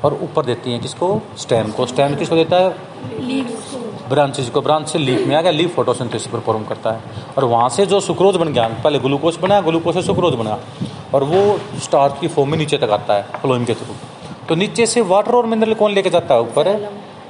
और 0.04 0.14
ऊपर 0.24 0.46
देती 0.46 0.72
हैं 0.72 0.82
किसको? 0.82 1.22
स्टेम 1.38 1.72
को। 1.72 1.86
स्टेम 1.86 2.16
किसको 2.16 2.36
देता 2.36 2.58
है? 2.58 2.70
ब्रांचेज 4.10 4.50
को। 4.50 4.62
ब्रांच 4.62 4.88
से 4.90 5.00
लीफ 5.00 5.28
में 5.28 5.36
आ 5.36 5.42
गया 5.42 5.52
लीफ 5.52 5.76
फोटोसिंथेसिस 5.76 6.32
परफॉर्म 6.32 6.64
करता 6.64 6.92
है। 6.92 7.02
और 7.38 7.46
वहाँ 7.46 7.70
से 7.70 7.86
जो 7.86 8.00
सुक्रोज 8.00 8.36
बन 8.36 8.54
गया 8.54 8.68
पहले 8.84 9.00
ग्लूकोज 9.00 9.38
बना 9.38 9.62
ग्लूकोज 9.62 9.94
से 9.94 10.02
सुक्रोज 10.02 10.34
बना। 10.34 10.60
और 11.14 11.24
वो 11.24 11.60
स्टार्च 11.84 12.20
की 12.22 12.28
फॉर्म 12.28 12.52
में 12.52 12.58
नीचे 12.58 12.78
तक 12.78 12.90
आता 12.92 13.14
है 13.14 13.24
फ्लोइम 13.42 13.66
के 13.66 13.74
थ्रू 13.74 13.94
तो 14.50 14.56
नीचे 14.56 14.86
से 14.86 15.02
वाटर 15.02 15.36
और 15.36 15.46
मिनरल 15.46 15.74
कौन 15.74 15.92
लेके 15.92 16.10
जाता 16.10 16.34
है? 16.34 16.42
ऊपर 16.42 16.68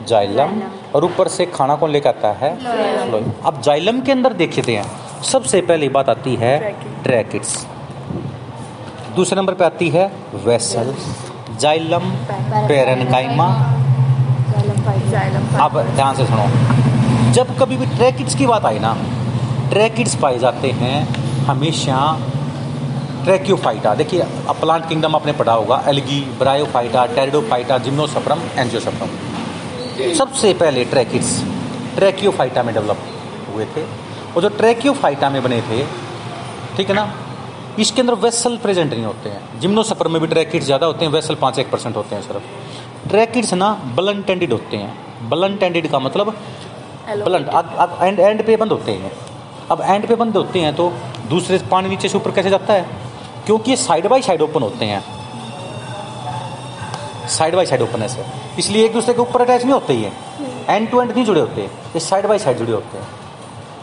जाइलम। 0.08 0.62
और 0.96 1.06
ऊपर 1.06 1.28
से 1.28 1.46
खाना 1.46 1.76
कौन 1.76 1.92
लेके 1.92 2.10
आता 2.10 2.32
है? 2.42 2.50
अब 3.46 3.62
जाइलम 3.66 4.02
के 4.02 4.12
अंदर 4.12 4.34
देखते 4.34 4.76
हैं 4.76 5.22
सबसे 5.24 5.62
पहली 5.62 5.90
बात 5.90 6.10
आती 6.10 6.36
है 6.36 6.58
ट्रैकिट्स 7.04 7.66
दूसरे 9.16 9.38
नंबर 9.38 9.54
पे 9.54 9.66
आती 9.66 9.90
है 9.90 10.12
वेसल 10.46 10.94
जाइलम 11.60 12.12
पेरेनकाइमा। 12.68 13.48
अब 15.62 15.82
ध्यान 15.96 16.16
से 16.16 16.26
सुनो। 16.26 16.46
जब 17.34 17.58
कभी 17.60 17.78
भी 17.78 17.86
ट्रैकिड्स 17.96 18.36
की 18.36 18.46
बात 18.48 18.66
आई 18.66 18.80
ना 18.80 18.96
ट्रैकिड्स 19.70 20.16
पाए 20.16 20.38
जाते 20.40 20.72
हैं 20.74 20.98
हमेशा 21.46 21.98
ट्रैक्योफाइटा। 23.25 23.94
देखिए 23.96 24.22
अब 24.22 24.55
प्लांट 24.60 24.88
किंगडम 24.89 25.15
आपने 25.15 25.32
पढ़ा 25.34 25.53
होगा 25.53 25.84
algae 25.89 26.20
bryophyta 26.39 27.05
pteridophyta 27.15 27.77
gymnosperm 27.86 28.41
angiosperm 28.55 30.13
सबसे 30.15 30.53
पहले 30.55 30.84
ट्रैकिड्स 30.86 31.29
ट्रैक्योफाइटा 31.96 32.63
में 32.63 32.74
डेवलप 32.74 32.98
हुए 33.53 33.65
थे। 33.75 33.84
और 34.36 34.41
जो 34.41 34.50
ट्रैक्योफाइटा 34.58 35.29
में 35.29 35.41
बने 35.44 35.62
थे 35.70 35.84
ठीक 36.77 36.89
है 36.89 36.96
ना 36.96 37.05
इसके 37.79 38.01
अंदर 38.01 38.13
वेसल 38.17 38.58
प्रेजेंट 38.58 38.94
नहीं 38.94 39.05
होते 39.05 39.29
हैं। 39.29 39.60
जिम्नोसपर 39.62 40.08
में 40.08 40.20
भी 40.22 40.27
ट्रैकिड्स 40.27 40.65
ज़्यादा 40.65 40.86
होते 40.88 41.05
हैं 41.05 41.12
वेसल 41.12 41.36
पाँच 41.38 41.60
एक 41.60 41.72
परसेंट 41.72 41.96
होते 41.96 42.15
हैं 42.15 42.22
सिर्फ़। 42.24 43.10
ट्रैकिड्स 43.10 43.53
ना 43.53 43.72
ब्लंट 43.96 44.29
एंडेड 44.29 44.51
होते 44.53 44.77
हैं। 44.77 45.29
ब्लंट 45.29 45.63
एंडेड 45.63 45.88
का 45.91 46.00
मतलब 46.00 46.34
ब्लंट 47.20 47.48
अब 47.48 47.98
एंड 48.01 48.20
एंड 48.20 48.46
पे 48.46 48.55
बंद 48.58 48.72
होते 48.72 48.91
हैं। 48.94 49.12
अब 49.72 49.82
एंड 49.84 50.08
पे 50.08 50.15
बंद 50.15 50.38
होते 50.38 50.60
हैं 50.60 50.75
तो 50.75 50.91
दूसरे 51.29 51.58
पानी 51.72 51.89
नीचे 51.89 52.10
से 52.10 52.17
ऊपर 52.17 52.32
कैसे 52.32 52.50
जाता 52.50 52.74
है? 52.74 52.86
क्योंकि 53.46 53.72
ये 53.72 53.78
साइड 53.78 54.08
बाई 54.08 54.22
साइड 54.22 54.42
ओपन 54.42 54.62
होते 54.62 54.86
हैं। 54.86 55.04
साइड 57.30 57.56
बाई 57.56 57.66
साइड 57.66 57.82
ओपन 57.82 58.04
ऐसे 58.04 58.25
इसलिए 58.60 58.86
एक 58.86 58.94
दूसरे 58.94 59.14
के 59.14 59.22
ऊपर 59.22 59.42
अटैच 59.42 59.62
नहीं 59.62 59.74
होते 59.74 59.94
ये। 59.94 60.12
एंड 60.70 60.90
टू 60.92 61.02
एंड 61.02 61.12
नहीं 61.12 61.25
जुड़े 61.25 61.40
होते। 61.42 61.62
ये 61.62 62.00
साइड 62.00 62.25
बाई 62.28 62.40
साइड 62.40 62.58
जुड़े 62.58 62.72
होते 62.72 62.98
हैं। 62.98 63.08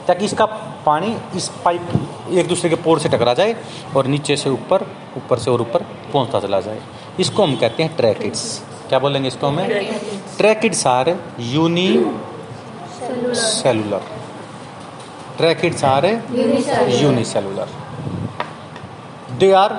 ताकि 0.06 0.24
इसका 0.24 0.44
पानी 0.86 1.16
इस 1.36 1.48
पाइप 1.64 2.28
एक 2.32 2.48
दूसरे 2.48 2.70
के 2.70 2.76
पोर 2.84 2.98
से 2.98 3.08
टकरा 3.08 3.34
जाए 3.34 3.54
और 3.96 4.06
नीचे 4.06 4.36
से 4.36 4.50
ऊपर 4.50 4.86
ऊपर 5.16 5.38
से 5.38 5.50
और 5.50 5.60
ऊपर 5.60 5.82
पहुँचता 6.12 6.40
चला 6.40 6.60
जाए। 6.60 6.80
इसको 7.20 7.42
हम 7.42 7.56
कहते 7.56 7.82
हैं 7.82 7.96
ट्रैकिड्स 7.96 8.62
क्या 8.88 8.98
बोलेंगे 8.98 9.28
इसको 9.28 9.46
हमें? 9.46 9.68
Tracheids 10.38 10.86
are 10.86 11.16
unicellular 13.36 14.02
tracheids 15.36 15.84
are 15.84 16.06
unicellular 17.24 17.68
they 19.38 19.52
are 19.52 19.76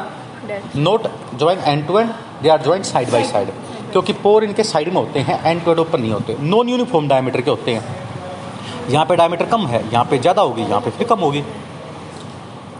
not 0.77 1.07
join 1.37 1.59
end 1.59 1.85
to 1.87 1.99
end 1.99 2.09
they 2.41 2.49
are 2.49 2.61
join 2.63 2.83
side 2.83 3.11
by 3.11 3.23
side 3.23 3.49
क्योंकि 3.91 4.13
पोर 4.23 4.43
इनके 4.43 4.63
साइड 4.63 4.87
में 4.87 4.95
होते 4.95 5.19
हैं 5.19 5.39
एंड 5.45 5.63
टू 5.65 5.71
एंड 5.71 5.79
ऊपर 5.79 5.99
नहीं 5.99 6.11
होते। 6.11 6.35
नॉन 6.41 6.69
यूनिफॉर्म 6.69 7.07
डायमीटर 7.07 7.41
के 7.41 7.49
होते 7.49 7.73
हैं। 7.73 7.83
यहाँ 8.89 9.05
पे 9.05 9.15
डायमीटर 9.15 9.45
कम 9.45 9.65
है 9.67 9.81
यहाँ 9.83 10.05
पे 10.05 10.17
ज़्यादा 10.17 10.41
होगी 10.41 10.61
यहाँ 10.61 10.81
पे 10.81 10.89
फिर 10.91 11.07
कम 11.07 11.19
होगी। 11.19 11.43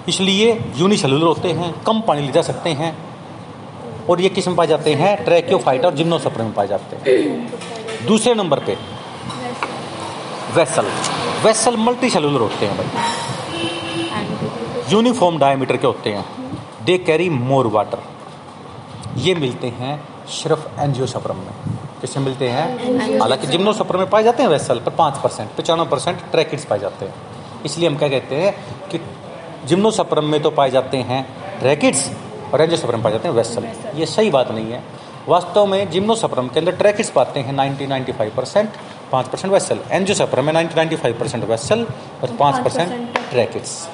इसलिए 0.10 0.60
यूनिसेलुलर 0.78 1.26
होते 1.26 1.52
हैं 1.52 1.74
कम 1.86 2.02
पानी 2.08 2.22
ले 2.22 2.32
जा 2.32 2.42
सकते 2.42 2.70
हैं। 2.72 2.96
और 4.10 4.22
ये 4.22 4.30
किसमें 4.30 4.56
पाए 4.56 4.68
जाते 4.68 4.94
हैं? 4.94 5.24
ट्रैक्योफाइट 5.26 5.86
और 5.86 5.94
जिम्नोसपर 5.96 6.42
में 6.42 6.54
पाए 6.54 6.68
जाते 6.68 6.96
हैं। 6.96 8.06
दूसरे 8.08 8.34
नंबर 8.36 8.60
पे। 8.60 8.78
वेसल 10.56 10.88
वेसल 11.44 11.78
मल्टी 11.80 12.10
सेलुलर 12.10 12.40
होते 12.42 12.66
हैं 12.66 12.78
भाई। 12.78 12.88
यूनिफॉर्म 14.92 15.38
डायमीटर 15.40 15.78
के 15.78 15.88
होते 15.88 16.10
हैं। 16.10 16.26
They 16.86 16.98
carry 17.00 17.30
more 17.30 17.68
water. 17.68 18.00
ये 19.18 19.34
मिलते 19.36 19.68
हैं 19.80 20.00
सिर्फ़ 20.32 20.68
एनजियोसप्रम 20.82 21.38
में। 21.38 21.54
किससे 22.02 22.20
मिलते 22.20 22.50
हैं? 22.50 23.20
हालाँकि 23.20 23.48
जिम्नोसपर 23.48 23.98
में 23.98 24.10
पाए 24.10 24.24
जाते 24.24 24.44
हैं 24.44 24.50
वेसल 24.50 24.80
पर 24.80 24.92
पाँच 24.94 25.18
परसेंट 25.18 25.50
पचानवे 25.58 25.86
परसेंट 25.90 26.18
ट्रैकिड्स 26.32 26.66
पाए 26.66 26.80
जाते 26.80 27.06
हैं। 27.06 27.14
इसलिए 27.66 27.90
हम 27.90 27.98
क्या 27.98 28.10
कहते 28.10 28.36
हैं 28.36 28.54
कि 28.90 29.00
जिम्नोसप्रम 29.68 30.26
में 30.26 30.42
तो 30.42 30.52
पाए 30.52 30.70
जाते 30.72 30.98
हैं 31.10 31.26
ट्रैकिड्स 31.60 32.10
और 32.54 32.62
एंजियोसप्रम 32.62 33.04
पाए 33.04 33.12
जाते 33.12 33.28
हैं 33.28 33.36
वेसल। 33.36 33.68
ये 33.96 34.06
सही 34.08 34.30
बात 34.30 34.52
नहीं 34.52 34.72
है। 34.72 34.84
वास्तव 35.28 35.66
में 35.66 35.90
जिम्नोसप्रम 35.92 36.48
के 36.48 36.60
अंदर 36.60 36.76
ट्रैकिड्स 36.78 37.10
पाते 37.12 37.40
हैं 37.40 37.54
नाइन्टी 37.54 37.88
नाइन्टी 37.88 38.12
फाइव 38.12 38.32
परसेंट 38.38 38.70
पाँच 39.12 39.28
परसेंट 39.28 39.54
वेसल। 39.54 39.80
एंजियोसप्रम 39.92 40.46
में 40.46 40.54
ninety 40.54 40.76
ninety 40.76 40.96
five 40.96 41.20
percent 41.20 41.44
vessel 41.50 41.88
और 42.24 42.36
पाँच 42.40 42.64
परसेंट 42.64 43.20
ट्रैकिड्स 43.30 43.88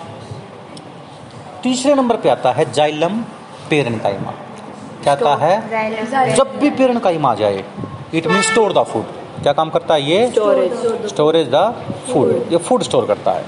तीसरे 1.64 1.94
नंबर 1.96 2.18
पे 2.18 2.30
आता 2.30 2.52
है 2.52 2.72
जाइलम 2.74 3.22
पेरेंटाइमा 3.70 4.32
क्या 5.04 5.14
आता 5.14 5.36
है? 5.36 5.56
जब 6.36 6.52
भी 6.52 6.70
पेरन 6.70 6.78
पेरेंटाइमा 6.78 7.32
आ 7.32 7.36
जाए 7.36 7.64
it 8.14 8.28
mean 8.28 8.42
store 8.42 8.74
the 8.74 8.84
food 8.84 9.06
क्या 9.44 9.54
काम 9.54 9.70
करता 9.70 9.94
है 9.94 10.02
ये? 10.02 10.28
स्टोरेज 11.08 11.48
द 11.54 11.64
फ़ूड 12.12 12.52
ये 12.52 12.58
फ़ूड 12.60 12.84
स्टोर 12.84 13.06
करता 13.06 13.32
है। 13.32 13.44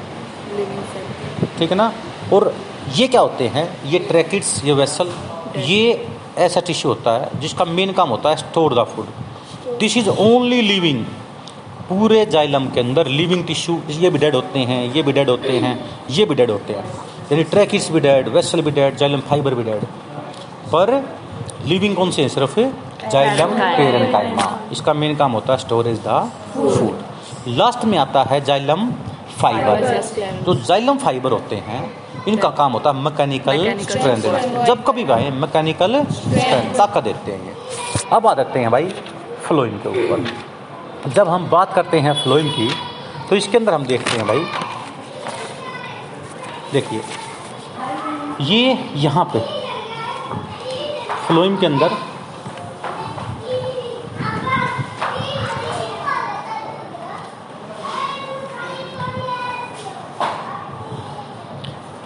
ठीक 1.58 1.70
है 1.72 1.78
ना? 1.78 1.92
और 2.34 2.54
ये 2.96 3.08
क्या 3.08 3.22
होते 3.22 3.48
हैं? 3.48 3.68
ये 3.86 4.00
ट्रैकिट्स 4.00 4.64
ये 4.66 4.74
वेसल 4.74 5.12
ये 5.58 6.08
ऐसा 6.40 6.60
टिश्यू 6.68 6.92
होता 6.92 7.12
है 7.18 7.40
जिसका 7.40 7.66
मेन 7.66 7.92
काम 7.94 8.10
होता 8.10 8.30
है 8.30 8.36
store 8.38 8.74
the 8.74 8.84
food 8.96 9.78
this 9.80 9.98
is 9.98 10.10
only 10.10 10.62
living 10.62 11.04
पूरे 11.90 12.26
जाइलम 12.26 12.68
के 12.74 12.80
अंदर 12.80 13.08
लिविंग 13.20 13.46
टिश्यू 13.46 13.82
ये 14.00 14.10
भी 14.10 14.20
डेड 14.20 14.36
होते 14.36 14.60
हैं 14.70 14.84
ये 14.94 15.04
भी 15.04 15.12
डेड 15.14 15.30
होते 15.30 15.58
हैं 15.60 15.74
ये 16.10 16.26
भी 16.26 16.36
डेड 16.36 16.52
होते 16.52 16.74
हैं। 16.74 16.86
यानी 17.32 17.44
ट्रैकिड्स 17.52 17.92
भी 17.92 18.00
डेड 18.00 18.28
वेसल 18.30 18.62
भी 18.62 18.72
डेड 18.72 18.96
जाइलम 18.98 19.20
फाइबर 19.30 19.54
भी 19.56 19.64
डेड। 19.64 19.84
पर 20.72 20.90
लिविंग 21.66 21.96
कौन 21.96 22.12
से 22.12 22.22
हैं? 22.22 22.30
सिर्फ़ 22.30 22.60
जाइलम 23.12 23.54
पेरेंटाइमा 23.78 24.48
इसका 24.72 24.94
मेन 24.94 25.16
काम 25.16 25.32
होता 25.32 25.54
है 25.54 25.60
स्टोरेज 25.60 26.00
द 26.08 26.32
फ़ूड। 26.56 27.48
लास्ट 27.50 27.86
में 27.86 27.98
आता 27.98 28.24
है 28.24 28.40
जाइलम 28.46 28.92
फाइबर। 29.38 29.76
तो 30.46 30.54
जाइलम 30.56 30.98
फाइबर 30.98 31.32
होते 31.32 31.56
हैं 31.68 31.82
इनका 32.28 32.50
काम 32.58 32.72
होता 32.74 32.90
है 32.90 33.04
मैकेनिकल 33.04 33.78
स्ट्रेंथ 33.82 34.22
देना। 34.22 34.64
जब 34.66 34.84
कभी 34.88 35.04
गाय 35.04 35.30
मैकेनिकल 35.38 36.04
स्ट्रेंथ 36.12 36.76
ताकत 36.78 37.04
देते 37.04 37.32
हैं 37.34 37.56
अब 38.14 38.28
आ 38.28 38.34
जाते 38.34 38.60
हैं 38.60 38.72
भाई 38.72 38.90
फ्लोइम 39.48 39.78
के 39.78 39.90
ऊपर। 39.90 41.10
जब 41.10 41.30
हम 41.30 41.50
बात 41.50 41.74
करते 41.74 42.00
हैं 42.00 42.14
फ्लोइम 42.24 42.50
की 42.50 42.70
तो 43.30 43.36
इसके 43.36 43.58
अंदर 43.58 43.74
हम 43.74 43.86
देखते 43.86 44.18
हैं 44.18 44.28
भाई। 44.28 44.46
देखिए। 46.74 47.02
ये 48.42 48.78
यहाँ 48.98 49.24
पे 49.34 49.40
फ्लोइम 51.28 51.58
के 51.58 51.66
अंदर। 51.66 51.90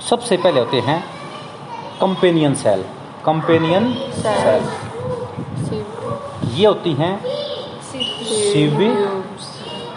सबसे 0.10 0.38
पहले 0.38 0.60
होते 0.60 0.80
हैं 0.88 1.00
कंपेनियन 2.02 2.56
सेल 2.56 2.84
कंपेनियन 3.26 3.94
सेल 4.16 4.68
ये 6.56 6.66
होती 6.66 6.94
हैं 6.94 7.14
सीवी 7.94 8.90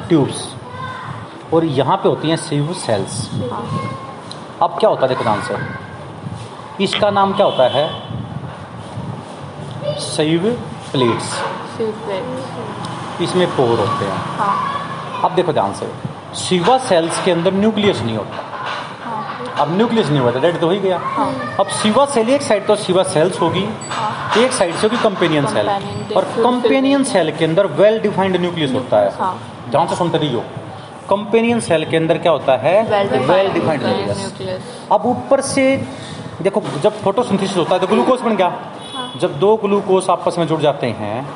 ट्यूब्स 0.09 0.47
और 1.55 1.65
यहाँ 1.65 1.97
पे 1.97 2.09
होती 2.09 2.29
हैं 2.29 2.37
सीव 2.39 2.73
सेल्स 2.87 3.21
अब 4.63 4.77
क्या 4.81 4.91
होता 4.91 5.07
है 5.07 5.09
देखो 5.09 5.41
से। 5.43 5.87
इसका 6.81 7.11
नाम 7.11 7.33
क्या 7.37 7.47
होता 7.47 7.69
है? 7.69 7.87
Sieve 10.01 10.45
plates. 10.93 11.31
इसमें 13.23 13.47
पोर 13.57 13.79
होते 13.79 14.05
हैं। 14.05 14.19
हाँ, 14.39 15.23
अब 15.25 15.35
देखो 15.35 15.53
ध्यान 15.53 15.73
से। 15.75 15.87
सिवा 16.39 16.77
सेल्स 16.79 17.25
के 17.25 17.31
अंदर 17.31 17.53
न्यूक्लियस 17.55 18.01
नहीं 18.03 18.17
होता। 18.17 18.45
हाँ, 19.05 19.55
अब 19.61 19.77
न्यूक्लियस 19.77 20.09
नहीं 20.09 20.21
होता 20.21 20.41
डेड 20.41 20.61
तो 20.61 20.67
हो 20.67 20.73
ही 20.73 20.79
गया। 20.81 20.99
हाँ। 21.05 21.57
अब 21.61 21.67
सिवा 21.83 22.05
सेल 22.15 22.29
एक 22.31 22.43
साइड 22.43 22.67
तो 22.67 22.77
सिवा 22.77 23.03
सेल्स 23.15 23.41
होगी 23.41 23.65
हाँ, 23.91 24.11
एक 24.39 24.53
साइड 24.53 24.75
से 24.75 24.87
होगी 24.87 25.03
कंपेनियन 25.03 25.47
सेल 25.47 25.69
और 26.17 26.25
कंपेनियन 26.37 27.05
सेल 27.05 27.31
के 27.39 27.45
अंदर 27.45 27.67
वेल 27.81 27.99
डिफाइंड 28.01 28.37
न्यूक्लियस 28.37 28.73
होता 28.75 29.01
है। 29.01 29.13
हाँ। 29.19 29.35
ध्यान 29.71 29.87
से 29.87 29.97
सुनते 29.97 30.19
रहियो। 30.19 30.45
कंपेनियन 31.11 31.61
सेल 31.61 31.85
के 31.91 31.97
अंदर 31.97 32.19
क्या 32.19 32.33
होता 32.33 32.57
है? 32.57 32.83
वेल 32.91 33.09
डिफाइंड 33.53 33.83
न्यूक्लियस 33.85 34.61
अब 34.93 35.07
ऊपर 35.07 35.41
से 35.41 35.65
देखो 36.43 36.61
जब 36.83 37.01
फोटोसिंथेसिस 37.03 37.57
होता 37.57 37.75
है 37.75 37.81
तो 37.81 37.87
ग्लूकोज 37.87 38.21
बन 38.23 38.37
गया। 38.37 38.49
हाँ। 38.95 39.13
जब 39.21 39.39
दो 39.39 39.55
ग्लूकोज 39.57 40.09
आपस 40.11 40.39
में 40.39 40.47
जुड़ 40.47 40.61
जाते 40.61 40.87
हैं 40.99 41.27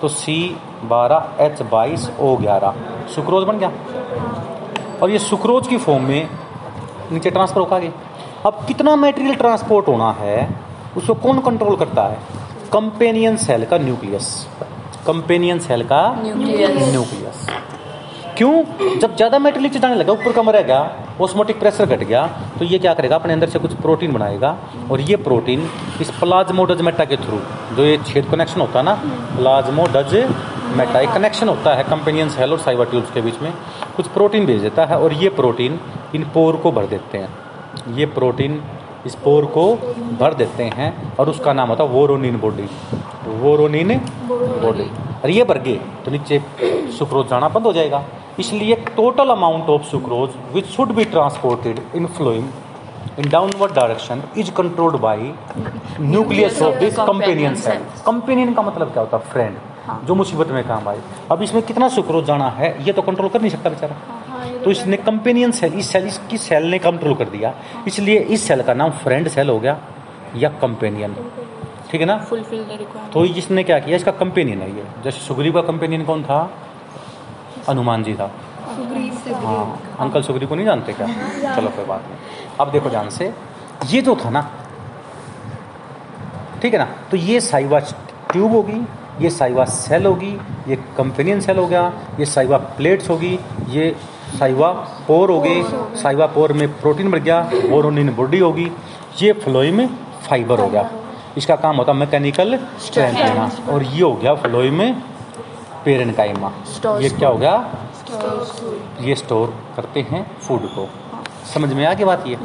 तो 0.00 0.08
सी 0.10 0.36
बारह 0.84 1.44
एच 1.44 1.62
बाईस 1.70 2.08
ओ 2.20 2.36
ग्यारह। 2.36 2.74
सुक्रोज 3.14 3.44
बन 3.44 3.58
गया। 3.58 3.72
और 5.02 5.10
ये 5.10 5.18
सुक्रोज 5.20 5.66
की 5.68 5.76
फॉर्म 5.78 6.04
में 6.04 6.28
नीचे 7.12 7.30
ट्रांसफ़र 7.30 7.60
होगा 7.60 7.76
आगे 7.76 7.90
अब 8.46 8.64
कितना 8.66 8.94
मटेरियल 8.96 9.34
ट्रांसपोर्ट 9.36 9.88
होना 9.88 10.10
है 10.18 10.36
उसको 10.96 11.14
कौन 11.16 11.38
कंट्रोल 11.40 11.76
करता 11.76 12.02
है? 12.04 12.18
कंपेनियन 12.72 13.36
सेल 13.38 13.64
का 13.64 13.78
न्यूक्लियस 13.78 14.46
कंपेनियन 15.06 15.58
सेल 15.58 15.82
का 15.84 16.00
न्यूक्लियस 16.22 16.88
न्यूक्लियस 16.90 17.46
क्यों? 18.38 18.52
जब 18.98 19.16
ज़्यादा 19.16 19.38
मेटेरियल 19.38 19.64
नीचे 19.64 19.78
जाने 19.78 19.94
लगा 19.96 20.12
ऊपर 20.12 20.32
कम 20.32 20.50
रह 20.50 20.62
गया 20.62 20.80
ऑस्मोटिक 21.20 21.58
प्रेशर 21.60 21.86
घट 21.86 22.02
गया 22.02 22.26
तो 22.58 22.64
ये 22.64 22.78
क्या 22.78 22.92
करेगा? 22.94 23.16
अपने 23.16 23.32
अंदर 23.32 23.48
से 23.48 23.58
कुछ 23.58 23.74
प्रोटीन 23.76 24.12
बनाएगा 24.12 24.56
और 24.90 25.00
ये 25.02 25.16
प्रोटीन 25.18 25.68
इस 26.00 26.10
प्लाज्मोडजमेटा 26.18 27.04
के 27.04 27.16
थ्रू 27.18 27.40
जो 27.76 27.84
ये 27.84 27.96
छेद 28.06 28.30
कनेक्शन 28.30 28.60
होता 28.60 28.78
है 28.78 28.84
ना 28.84 28.94
प्लाज्मोडज 29.36 30.14
मेटा 30.76 31.00
एक 31.00 31.10
कनेक्शन 31.10 31.48
होता 31.48 31.74
है 31.74 31.84
कंपेनियन 31.84 32.28
सेल 32.30 32.52
और 32.52 32.58
साइबर 32.60 32.84
ट्यूब्स 32.86 33.10
के 33.10 33.20
बीच 33.20 33.40
में, 33.42 33.52
कुछ 33.96 34.08
प्रोटीन 34.08 34.46
भेज 34.46 34.60
देता 34.62 34.84
है 34.84 34.98
और 34.98 35.12
ये 35.14 35.28
प्रोटीन 35.36 35.78
इन 36.14 36.24
पोर 36.34 36.56
को 36.56 36.72
भर 36.72 36.86
देते 36.86 37.18
हैं। 37.18 37.94
ये 37.96 38.06
प्रोटीन 38.08 38.62
इस 39.06 39.14
पोर 39.16 39.44
को 39.54 39.64
भर 40.20 40.34
देते 40.34 40.62
हैं 40.76 40.90
और 41.16 41.28
उसका 41.30 41.52
नाम 41.52 41.68
होता 41.68 41.84
है 41.84 41.90
वोरोनिन 41.90 42.38
बॉडी 42.40 42.68
वोरोनिन 43.40 43.94
बॉडी 44.28 44.90
और 45.22 45.30
ये 45.30 45.44
भर 45.44 45.58
गए 45.58 45.80
तो 46.04 46.10
नीचे 46.10 46.42
सुक्रोज 46.98 47.28
जाना 47.28 47.48
बंद 47.48 47.66
हो 47.66 47.72
जाएगा। 47.72 48.02
इसलिए 48.40 48.74
total 48.96 49.30
amount 49.30 49.68
of 49.70 49.82
sucrose 49.86 50.30
which 50.54 50.66
should 50.66 50.92
be 50.94 51.04
transported 51.06 51.80
in 51.96 52.06
flowing 52.18 52.48
in 53.18 53.28
downward 53.30 53.72
direction 53.74 54.22
is 54.38 54.50
controlled 54.56 54.96
by 55.00 55.32
nucleus 56.00 56.60
of 56.62 56.78
this 56.80 56.96
companion 56.96 57.54
cell 57.56 57.82
companion 58.06 58.52
का 58.54 58.62
मतलब 58.62 58.92
क्या 58.92 59.02
होता 59.02 59.16
है? 59.16 59.22
फ्रेंड 59.32 59.56
हाँ। 59.86 60.00
जो 60.06 60.14
मुसीबत 60.14 60.48
में 60.50 60.62
काम 60.68 60.88
आए। 60.88 61.00
अब 61.32 61.42
इसमें 61.42 61.62
कितना 61.62 61.88
सुक्रोज 61.88 62.24
जाना 62.26 62.48
है 62.50 62.76
ये 62.86 62.92
तो 62.92 63.02
कंट्रोल 63.02 63.28
कर 63.28 63.40
नहीं 63.40 63.50
सकता 63.50 63.70
बेचारा। 63.70 64.60
तो 64.64 64.70
इसने 64.70 64.96
कंपेनियन 64.98 65.50
सेल 65.52 65.74
इस 65.74 65.90
सेल 65.92 66.06
इसकी 66.06 66.38
सेल 66.38 66.66
ने 66.70 66.78
कंट्रोल 66.78 67.14
कर 67.14 67.28
दिया। 67.28 67.54
इसलिए 67.86 68.18
इस 68.18 68.46
सेल 68.48 68.62
का 68.62 68.74
नाम 68.74 68.90
फ्रेंड 69.02 69.28
सेल 69.28 69.48
हो 69.48 69.58
गया 69.60 69.78
या 70.36 70.48
कंपेनियन 70.62 71.14
ठीक 71.90 72.00
है 72.00 72.06
ना? 72.06 72.16
तो 73.12 73.24
इसने 73.24 73.62
क्या 73.64 73.78
किया 73.78 73.96
इसका 73.96 74.12
कंपेनियन 74.14 74.60
है 74.62 74.70
ये। 74.76 74.84
जैसे 75.04 75.20
सुग्रीव 75.20 75.52
का 75.52 75.60
कंपेनियन 75.62 76.04
कौन 76.04 76.22
था? 76.24 76.40
हनुमान 77.68 78.02
जी 78.04 78.14
था। 78.14 78.30
हाँ 79.44 79.96
अंकल 80.00 80.22
सुग्रीव 80.22 80.48
को 80.48 80.54
नहीं 80.54 80.66
जानते 80.66 80.92
क्या? 80.92 81.06
चलो 81.56 81.70
कोई 81.70 81.84
बात 81.84 82.04
नहीं। 82.08 82.56
अब 82.60 82.70
देखो 82.72 82.90
ध्यान 82.90 83.08
से 83.10 83.32
ये 83.86 84.00
जो 84.02 84.16
था 84.24 84.30
ना 84.30 84.42
ठीक 86.62 86.72
है 86.72 86.78
ना 86.78 86.84
तो 87.10 87.16
ये 87.16 87.40
साइवा 87.40 87.78
ट्यूब 88.30 88.52
होगी 88.52 88.80
ये 89.20 89.30
साइवा 89.30 89.64
सेल 89.64 90.06
होगी 90.06 90.32
ये 90.68 90.76
कंपेनियन 90.96 91.40
सेल 91.40 91.58
हो 91.58 91.66
गया 91.66 91.92
ये 92.20 92.26
साइवा 92.26 92.58
प्लेट्स 92.76 93.10
होगी 93.10 93.38
ये 93.70 93.94
साइवा 94.38 94.70
पोर 95.06 95.30
हो 95.30 95.40
गए। 95.40 95.62
साइवा 96.02 96.26
पोर 96.34 96.52
में 96.52 96.68
प्रोटीन 96.80 97.10
बढ़ 97.10 97.18
गया 97.18 97.40
बोरोनिन 97.66 98.14
बॉडी 98.14 98.38
होगी 98.38 98.70
ये 99.22 99.32
फ्लोई 99.44 99.70
में 99.70 99.86
फाइबर 100.28 100.60
हो 100.60 100.68
गया। 100.68 100.90
इसका 101.36 101.56
काम 101.56 101.76
होता 101.76 101.92
मैकेनिकल 101.92 102.58
स्ट्रेंथ 102.86 103.14
देना 103.14 103.50
और 103.72 103.82
ये 103.84 104.02
हो 104.02 104.12
गया 104.14 104.34
फ्लोई 104.36 104.70
में 104.70 105.02
पेरन 105.88 106.10
काइमा 106.12 106.52
Stores 106.70 107.02
ये 107.02 107.08
क्या 107.10 107.28
हो 107.28 107.36
गया? 107.38 107.52
ये 109.00 109.14
स्टोर 109.16 109.54
करते 109.76 110.00
हैं 110.10 110.20
फ़ूड 110.38 110.66
को। 110.74 110.86
समझ 111.52 111.72
में 111.72 111.84
आ 111.86 111.92
गई 111.94 112.04
बात 112.04 112.26
ये? 112.26 112.36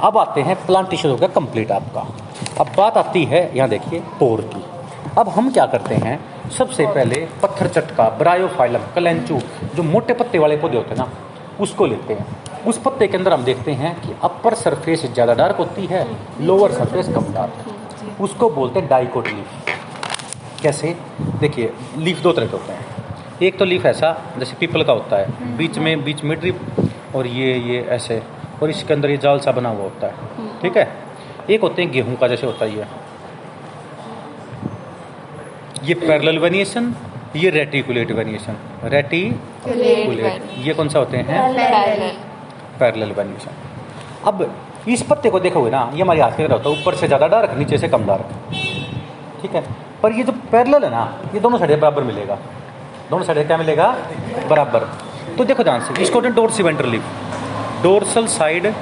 अब 0.00 0.18
आते 0.18 0.40
हैं 0.42 0.56
प्लांटेशन 0.66 1.08
हो 1.08 1.16
गया 1.16 1.28
कंप्लीट 1.30 1.70
आपका। 1.72 2.00
अब 2.60 2.72
बात 2.76 2.96
आती 2.96 3.24
है 3.24 3.40
यहाँ 3.56 3.68
देखिए 3.68 4.00
पोर 4.18 4.40
की। 4.52 4.62
अब 5.18 5.28
हम 5.28 5.50
क्या 5.52 5.66
करते 5.66 5.94
हैं 6.04 6.18
सबसे 6.58 6.86
पहले 6.88 7.26
पत्थर 7.42 7.68
चटका 7.70 8.08
ब्रायोफाइलम 8.18 8.84
कलेंचू 8.94 9.40
जो 9.74 9.82
मोटे 9.84 10.14
पत्ते 10.14 10.38
वाले 10.38 10.56
पौधे 10.56 10.76
होते 10.76 10.90
हैं 10.90 10.98
ना 10.98 11.08
उसको 11.60 11.86
लेते 11.86 12.14
हैं। 12.14 12.26
उस 12.66 12.78
पत्ते 12.84 13.06
के 13.08 13.16
अंदर 13.16 13.32
हम 13.32 13.44
देखते 13.44 13.72
हैं 13.80 13.94
कि 14.00 14.14
अपर 14.24 14.54
सरफेस 14.56 15.06
ज़्यादा 15.06 15.34
डार्क 15.34 15.56
होती 15.56 15.86
है 15.86 16.06
लोअर 16.42 16.72
सरफेस 16.72 17.08
कम 17.14 17.32
डार्क 17.34 18.20
उसको 18.20 18.50
बोलते 18.50 18.80
हैं 18.80 18.88
डाइकोट 18.88 19.28
लीफ 19.28 19.61
कैसे 20.62 20.94
देखिए 21.40 21.72
लीफ 21.98 22.20
दो 22.22 22.32
तरह 22.32 22.46
के 22.46 22.56
होते 22.56 22.72
हैं। 22.72 23.46
एक 23.46 23.58
तो 23.58 23.64
लीफ 23.64 23.86
ऐसा 23.86 24.10
जैसे 24.38 24.56
पीपल 24.60 24.82
का 24.84 24.92
होता 24.92 25.16
है 25.16 25.56
बीच 25.56 25.78
में 25.78 26.04
बीच 26.04 26.22
में 26.24 26.38
ड्रिप 26.40 26.60
और 27.16 27.26
ये 27.26 27.54
ये 27.70 27.80
ऐसे 27.96 28.22
और 28.62 28.70
इसके 28.70 28.94
अंदर 28.94 29.10
ये 29.10 29.16
जाल 29.22 29.38
सा 29.40 29.52
बना 29.52 29.68
हुआ 29.68 29.82
होता 29.82 30.06
है 30.06 30.58
ठीक 30.62 30.76
है? 30.76 30.88
एक 31.50 31.60
होते 31.62 31.82
हैं 31.82 31.90
गेहूँ 31.92 32.16
का 32.16 32.28
जैसे 32.28 32.46
होता 32.46 32.64
है 32.64 32.76
ये 32.76 32.86
ये 35.84 35.94
पैरेलल 36.06 36.38
वेरिएशन 36.38 36.94
ये 37.36 37.50
रेटिकुलेट 37.50 38.10
वेरिएशन 38.12 38.56
रेटिकुलेट 38.92 40.42
ये 40.66 40.74
कौन 40.74 40.88
सा 40.88 40.98
होते 40.98 41.16
हैं? 41.16 41.24
पैरल 42.80 43.12
वेरिएशन 43.12 43.50
अब 44.26 44.50
इस 44.88 45.02
पत्ते 45.10 45.30
को 45.30 45.40
देखोगे 45.40 45.70
ना 45.70 45.90
ये 45.94 46.02
हमारे 46.02 46.20
हाथ 46.20 46.36
के 46.36 46.42
अंदर 46.42 46.54
होता 46.54 46.70
है 46.70 46.80
ऊपर 46.80 46.94
से 46.96 47.06
ज़्यादा 47.06 47.26
डार्क 47.28 47.56
नीचे 47.58 47.78
से 47.78 47.88
कम 47.88 48.04
डार्क 48.06 48.26
ठीक 49.42 49.54
है? 49.54 49.62
पर 50.02 50.12
ये 50.12 50.22
जो 50.24 50.32
पैरेलल 50.52 50.84
है 50.84 50.90
ना 50.90 51.02
ये 51.34 51.40
दोनों 51.40 51.58
साइड 51.58 51.78
बराबर 51.80 52.02
मिलेगा। 52.04 52.38
दोनों 53.10 53.24
साइड 53.24 53.46
क्या 53.46 53.56
मिलेगा? 53.56 53.86
बराबर। 54.48 54.88
तो 55.38 55.44
देखो 55.44 55.64
ध्यान 55.64 55.80
से 55.80 56.02
इसको 56.02 56.20
Dorsey 56.20 56.62
ventral 56.62 56.90
leaf 56.90 57.82
dorsal 57.82 58.26
side 58.28 58.72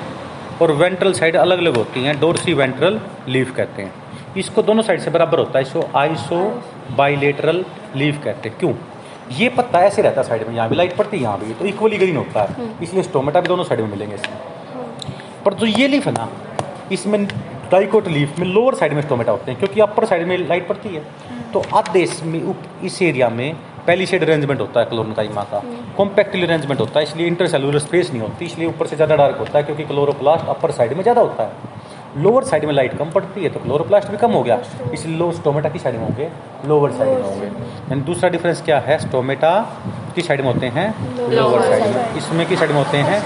और 0.62 0.72
वेंट्रल 0.74 1.12
साइड 1.12 1.36
अलग 1.36 1.58
अलग 1.58 1.76
होती 1.76 2.04
हैं 2.04 2.18
डोरसी 2.20 2.54
वेंट्रल 2.54 3.00
लीफ 3.28 3.54
कहते 3.56 3.82
हैं। 3.82 3.92
इसको 4.36 4.62
दोनों 4.62 4.82
साइड 4.82 5.00
से 5.00 5.10
बराबर 5.10 5.38
होता 5.38 5.58
है 5.58 5.64
इसको 5.64 5.84
आइसो 5.98 6.40
बाइलेटरल 6.96 7.64
लीफ 7.96 8.22
कहते 8.24 8.48
हैं। 8.48 8.58
क्यों? 8.58 8.72
ये 9.32 9.48
पत्ता 9.48 9.80
ऐसे 9.80 10.02
रहता 10.02 10.20
है 10.20 10.26
साइड 10.28 10.46
में 10.48 10.54
यहाँ 10.54 10.68
भी 10.68 10.76
लाइट 10.76 10.96
पड़ती 10.96 11.16
है 11.16 11.22
यहाँ 11.22 11.38
भी। 11.38 11.54
तो 11.54 11.64
इक्वली 11.64 11.96
ग्रीन 11.98 12.16
होता 12.16 12.42
है। 12.42 12.68
इसलिए 12.82 13.02
स्टोमेटा 13.02 13.40
भी 13.40 13.48
दोनों 13.48 13.64
साइड 13.64 13.80
में 13.80 13.88
मिलेंगे 13.88 14.14
इसमें। 14.14 14.38
पर 15.44 15.54
जो 15.54 15.66
ये 15.66 15.88
लीफ 15.88 16.06
है 16.06 16.12
ना 16.12 16.28
इसमें 16.92 17.26
डाइकोट 17.70 18.08
लीफ 18.08 18.38
में 18.38 18.46
लोअर 18.46 18.74
साइड 18.74 18.92
में 18.92 19.00
स्टोमेटा 19.02 19.32
होते 19.32 19.50
हैं 19.50 19.58
क्योंकि 19.58 19.80
अपर 19.80 20.04
साइड 20.04 20.26
में 20.26 20.36
लाइट 20.38 20.68
पड़ती 20.68 20.88
है। 20.88 21.02
तो 21.52 21.62
आधे 21.74 22.00
इसमें 22.00 22.42
उप- 22.42 22.84
इस 22.84 23.00
एरिया 23.02 23.28
में 23.28 23.54
पहली 23.86 24.06
शेड 24.06 24.22
अरेंजमेंट 24.22 24.60
होता 24.60 24.80
है 24.80 24.86
क्लोरन 24.86 25.12
का। 25.12 25.62
कॉम्पैक्टली 25.96 26.42
अरेंजमेंट 26.42 26.80
होता 26.80 26.98
है 26.98 27.04
इसलिए 27.04 27.26
इंटरसेलुलर 27.26 27.78
स्पेस 27.78 28.10
नहीं 28.10 28.20
होती 28.22 28.44
इसलिए 28.44 28.68
ऊपर 28.68 28.86
से 28.86 28.96
ज़्यादा 28.96 29.16
डार्क 29.16 29.36
होता 29.38 29.58
है 29.58 29.64
क्योंकि 29.64 29.84
क्लोरोप्लास्ट 29.84 30.46
अपर 30.48 30.70
साइड 30.70 30.92
में 30.92 31.02
ज़्यादा 31.02 31.20
होता 31.20 31.42
है। 31.42 31.78
लोअर 32.16 32.44
साइड 32.44 32.64
में 32.64 32.72
लाइट 32.74 32.96
कम 32.98 33.10
पड़ती 33.10 33.42
है 33.42 33.48
तो 33.50 33.60
क्लोरोप्लास्ट 33.60 34.08
भी 34.10 34.16
कम 34.16 34.30
हो 34.32 34.42
गया। 34.42 34.58
इसलिए 34.92 35.16
लो 35.16 35.30
स्टोमेटा 35.32 35.68
की 35.68 35.78
साइड 35.78 35.96
में 35.96 36.02
होंगे 36.02 36.28
लोअर 36.68 36.92
साइड 36.92 37.08
में 37.10 37.22
होंगे। 37.22 37.46
यानी 37.46 38.00
दूसरा 38.02 38.28
डिफरेंस 38.30 38.62
क्या 38.62 38.78
है? 38.86 38.98
स्टोमेटा 38.98 39.52
की 40.16 40.22
साइड 40.22 40.40
में 40.40 40.52
होते 40.52 40.66
हैं 40.68 40.88
लोअर 41.30 41.62
साइड 41.62 41.94
में। 41.94 42.16
इसमें 42.18 42.46
की 42.48 42.56
साइड 42.56 42.70
में 42.70 42.78
होते 42.78 42.98
हैं 42.98 43.22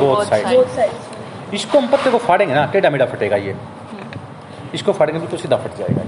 बोथ 0.00 0.24
साइड 0.24 1.54
इसको 1.54 1.78
हम 1.78 1.86
पत्ते 1.88 2.10
को 2.10 2.18
फाड़ेंगे 2.18 2.54
ना 2.54 2.64
टेढ़ा 2.72 2.90
मेढ़ा 2.90 3.04
फटेगा 3.06 3.36
ये। 3.38 3.54
इसको 4.74 4.92
फाड़ेंगे 4.92 5.26
तो 5.26 5.36
सीधा 5.36 5.56
फट 5.56 5.78
जाएगा। 5.78 6.02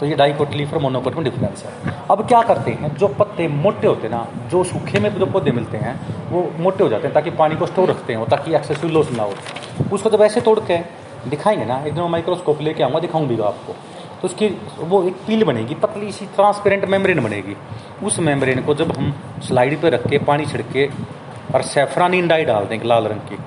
तो 0.00 0.06
ये 0.06 0.14
डाइकोट 0.14 0.52
लीफ 0.52 0.72
और 0.74 0.78
मोनोकोट 0.78 1.14
में 1.14 1.24
डिफरेंस 1.24 1.64
है। 1.64 1.94
अब 2.10 2.26
क्या 2.28 2.42
करते 2.42 2.70
हैं? 2.70 2.94
जो 2.96 3.08
पत्ते 3.08 3.48
मोटे 3.48 3.86
होते 3.86 4.06
हैं 4.06 4.10
ना 4.10 4.48
जो 4.48 4.62
सूखे 4.64 5.00
में 5.00 5.10
जो 5.14 5.26
पौधे 5.26 5.50
मिलते 5.50 5.76
हैं 5.76 5.94
वो 6.30 6.50
मोटे 6.58 6.84
हो 6.84 6.88
जाते 6.88 7.06
हैं 7.06 7.14
ताकि 7.14 7.30
पानी 7.30 7.56
को 7.56 7.66
स्टोर 7.66 7.88
रखते 7.88 8.12
हैं 8.12 8.24
ताकि 8.26 8.54
एक्सेसिव 8.54 8.90
लॉस 8.90 9.10
ना 9.10 9.22
हो। 9.22 9.34
उसको 9.92 10.10
जब 10.10 10.22
ऐसे 10.22 10.40
तोड़ 10.40 10.58
के 10.60 10.78
दिखाएँगे 11.28 11.64
ना 11.64 11.78
एक 11.86 11.94
दिन 11.94 12.04
माइक्रोस्कोप 12.10 12.60
लेके 12.60 12.82
आऊँगा 12.82 13.00
दिखाऊँगी 13.00 13.40
आपको। 13.42 13.72
तो 14.22 14.28
उसकी 14.28 14.48
वो 14.78 15.02
एक 15.02 15.14
पील 15.26 15.44
बनेगी 15.44 15.74
पतली 15.74 16.10
सी 16.12 16.26
ट्रांसपेरेंट 16.26 16.84
मेम्ब्रेन 16.84 17.22
बनेगी। 17.24 17.56
उस 18.06 18.18
मेम्ब्रेन 18.18 18.62
को 18.62 18.74
जब 18.74 18.92
हम 18.92 19.14
स्लाइड 19.42 19.80
पे 19.80 19.90
रख 19.90 20.06
के 20.08 20.18
पानी 20.24 20.46
छिड़के 20.46 20.88
और 21.54 21.62
सेफ्रानीन 21.66 22.28
डाई 22.28 22.44
डाल 22.44 22.64
देंगे 22.64 22.88
लाल 22.88 23.06
रंग 23.06 23.20
की 23.28 23.38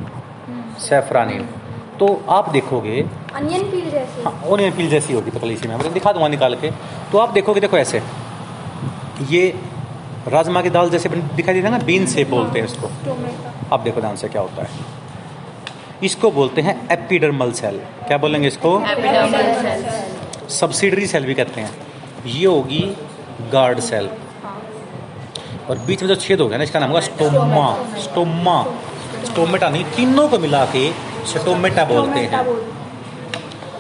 सेफ्रानीन 0.80 1.48
तो 2.00 2.08
आप 2.30 2.50
देखोगे 2.50 3.02
अनियन 3.36 3.64
पील 3.72 3.90
जैसे। 3.92 4.22
हाँ 4.24 4.34
ओनियन 4.48 4.72
पील 4.72 4.90
जैसी 4.90 5.14
होगी 5.14 5.32
पतली 5.32 5.56
सी 5.58 5.68
मैं। 5.68 5.94
दिखा 5.94 6.12
दूँगा 6.12 6.28
निकाल 6.28 6.56
के। 6.56 6.72
तो 7.12 7.18
आप 7.18 7.30
देखोगे 7.30 7.62
देखो 7.62 7.78
ऐसे। 7.78 8.02
ये 9.30 9.48
राजमा 10.28 10.62
की 10.62 10.70
दाल 10.70 10.90
जैसे 10.90 11.10
दिखाई 11.10 11.54
देता 11.54 11.68
है 11.68 11.72
ना 11.72 11.84
बीन 11.86 12.06
से 12.06 12.24
बोलते 12.26 12.60
हैं 12.60 12.66
इसको। 12.66 12.88
टोमेटो 13.06 13.76
अब 13.76 13.84
देखो 13.84 14.02
ध्यान 14.02 14.16
से 14.16 14.28
क्या 14.28 14.42
होता 14.42 14.64
है। 14.64 14.70
इसको 16.04 16.32
बोलते 16.32 16.62
हैं 16.62 16.76
एपिडर्मल 16.92 17.52
सेल 17.54 17.78
क्या 18.08 18.18
बोलेंगे 18.18 18.48
इसको? 18.48 18.72
सब्सिडरी 20.52 21.08
सेल 21.08 21.26
भी 21.26 21.34
कहते 21.34 21.62
हैं। 21.62 21.72
ये 22.28 22.46
होगी 22.46 22.82
गार्ड 23.52 23.80
सेल 23.82 24.10
और 25.70 25.78
बीच 25.78 26.02
में 26.02 26.08
जो 26.10 26.16
छेद 26.18 26.42
हो 26.42 26.48
गया 26.48 26.58
ना 26.58 26.64
इसका 26.64 26.80
नाम 26.80 26.90
होगा 26.90 27.02
स्टोमा 27.02 27.68
स्टोमा 28.02 28.64
स्टोमेटा 29.26 29.70
नहीं 29.70 29.84
तीनों 29.96 30.28
को 30.30 30.40
मिला 30.40 30.66
के 30.66 30.90
स्टोमेटा 31.28 31.84
बोलते 31.86 32.20
हैं। 32.20 32.44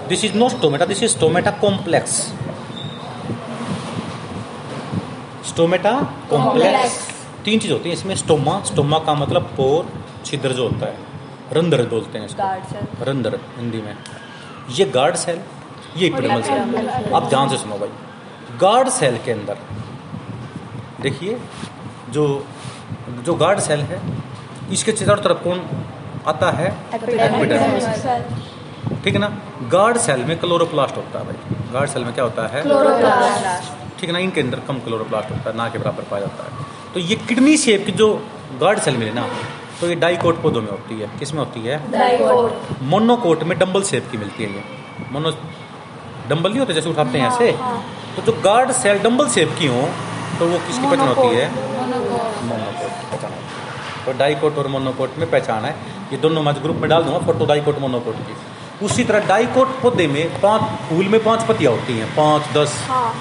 This 0.07 0.23
is 0.25 0.33
not 0.37 0.51
stomata 0.51 0.85
this 0.85 1.03
is 1.03 1.11
stomata 1.11 1.51
complex 1.61 2.13
stomata 5.49 5.91
complex 6.29 6.99
तीन 7.45 7.59
चीज़ 7.59 7.71
होती 7.71 7.89
है 7.89 7.95
इसमें 7.95 8.15
स्टोमा 8.15 8.61
स्टोमा 8.65 8.99
का 9.07 9.13
मतलब 9.13 9.43
पोर 9.57 9.87
छिद्र 10.25 10.51
जो 10.53 10.67
होता 10.67 10.85
है 10.85 10.97
रंध्र 11.53 11.85
बोलते 11.87 12.17
हैं 12.17 12.25
इसको। 12.25 13.05
रंध्र 13.05 13.39
हिंदी 13.57 13.81
में। 13.81 13.95
ये 14.77 14.85
गार्ड 14.93 15.15
सेल 15.15 15.39
ये 15.97 16.07
इपिडर्मल 16.07 16.41
सेल 16.41 17.13
आप 17.15 17.23
ध्यान 17.29 17.49
से 17.49 17.57
सुनो 17.57 17.77
भाई। 17.77 18.57
गार्ड 18.61 18.89
सेल 18.89 19.17
के 19.25 19.31
अंदर 19.31 19.57
देखिए 21.01 21.37
जो 22.09 22.23
जो 23.25 23.33
गार्ड 23.35 23.59
सेल 23.59 23.81
है 23.91 24.01
इसके 24.73 24.91
चारों 24.93 25.21
तरफ़ 25.23 25.43
कौन 25.43 25.59
आता 26.27 26.49
है 26.51 26.67
ठीक 29.03 29.13
है 29.13 29.19
ना? 29.19 29.27
गार्ड 29.71 29.97
सेल 29.97 30.23
में 30.25 30.37
क्लोरोप्लास्ट 30.39 30.95
होता 30.97 31.19
है 31.19 31.25
भाई। 31.25 31.37
गार्ड 31.73 31.89
सेल 31.89 32.03
में 32.03 32.13
क्या 32.13 32.23
होता 32.23 32.47
है? 32.47 32.61
ठीक 33.99 34.09
है 34.09 34.13
ना? 34.13 34.19
इनके 34.19 34.41
अंदर 34.41 34.59
कम 34.67 34.79
क्लोरोप्लास्ट 34.85 35.31
होता 35.31 35.49
है 35.49 35.55
ना 35.57 35.67
के 35.69 35.77
बराबर 35.79 36.03
पाया 36.11 36.25
जाता 36.25 36.43
है। 36.43 36.51
तो 36.93 36.99
ये 37.01 37.15
किडनी 37.27 37.55
शेप 37.57 37.85
की 37.85 37.91
जो 38.01 38.07
गार्ड 38.61 38.79
सेल 38.79 38.97
मिले 38.97 39.11
ना 39.13 39.27
तो 39.79 39.87
ये 39.89 39.95
डाइकोट 39.95 40.41
पौधों 40.41 40.61
में 40.61 40.69
होती 40.69 40.99
है। 40.99 41.07
किसमें 41.19 41.39
होती 41.39 41.59
है? 41.61 41.75
मोनोकोट 42.89 43.43
में 43.43 43.57
डम्बल 43.59 43.83
शेप 43.83 44.07
की 44.11 44.17
मिलती 44.17 44.43
है 44.43 44.49
ये। 44.51 44.63
मोनो 45.11 45.31
डम्बल 46.29 46.49
नहीं 46.49 46.59
होते 46.59 46.73
जैसे 46.73 46.89
उठाते 46.89 47.17
हैं 47.17 47.27
ऐसे? 47.27 47.51
तो 48.15 48.21
जो 48.21 48.31
गार्ड 48.41 48.71
सेल 48.81 48.99
डम्बल 49.03 49.27
शेप 49.29 49.55
की 49.59 49.67
हो 49.67 49.81
तो 50.39 50.47
वो 50.47 50.57
किसकी 50.67 50.85
पहचान 50.85 51.07
होती 51.07 51.35
है? 51.35 51.45
मोनोकोट 51.51 52.91
की 52.91 53.05
पहचान 53.11 53.31
होती 53.31 53.49
है। 53.49 53.62
तो 54.05 54.13
डाइकोट 54.13 54.57
और 54.57 54.67
मोनोकोट 54.67 55.17
में 55.17 55.29
पहचान 55.29 55.65
है। 55.65 55.75
ये 56.11 56.17
दोनों 56.17 56.43
मैं 56.43 56.53
ग्रुप 56.55 56.75
में 56.75 56.89
डाल 56.89 57.03
दूँगा 57.03 57.19
फ़ोटो 57.25 57.45
डाइकोट 57.45 57.79
मोनोकोट 57.79 58.15
की। 58.27 58.85
उसी 58.85 59.03
तरह 59.03 59.27
डाइकोट 59.27 59.81
पौधे 59.81 60.07
में 60.07 60.41
पाँच 60.41 60.61
फूल 60.89 61.07
में 61.07 61.23
पाँच 61.23 61.43
पत्तियाँ 61.47 61.73
होती 61.73 61.97
हैं। 61.97 62.07
पाँच 62.15 62.53
दस 62.53 62.81
हाँ। 62.87 63.13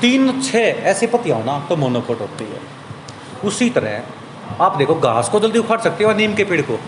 तीन 0.00 0.40
छः 0.42 0.82
ऐसी 0.90 1.06
पत्तियाँ 1.06 1.38
हो 1.38 1.44
ना 1.44 1.58
तो 1.68 1.76
मोनोकोट 1.76 2.20
होती 2.20 2.44
है। 2.44 2.60
उसी 3.44 3.68
तरह 3.70 4.62
आप 4.62 4.76
देखो 4.76 4.94
घास 4.96 5.28
को 5.28 5.40
जल्दी 5.40 5.58
उखाड़ 5.58 5.80
सकते 5.80 6.04
हो 6.04 6.12
नीम 6.12 6.34
के 6.34 6.44
पेड़ 6.44 6.60
को? 6.62 6.78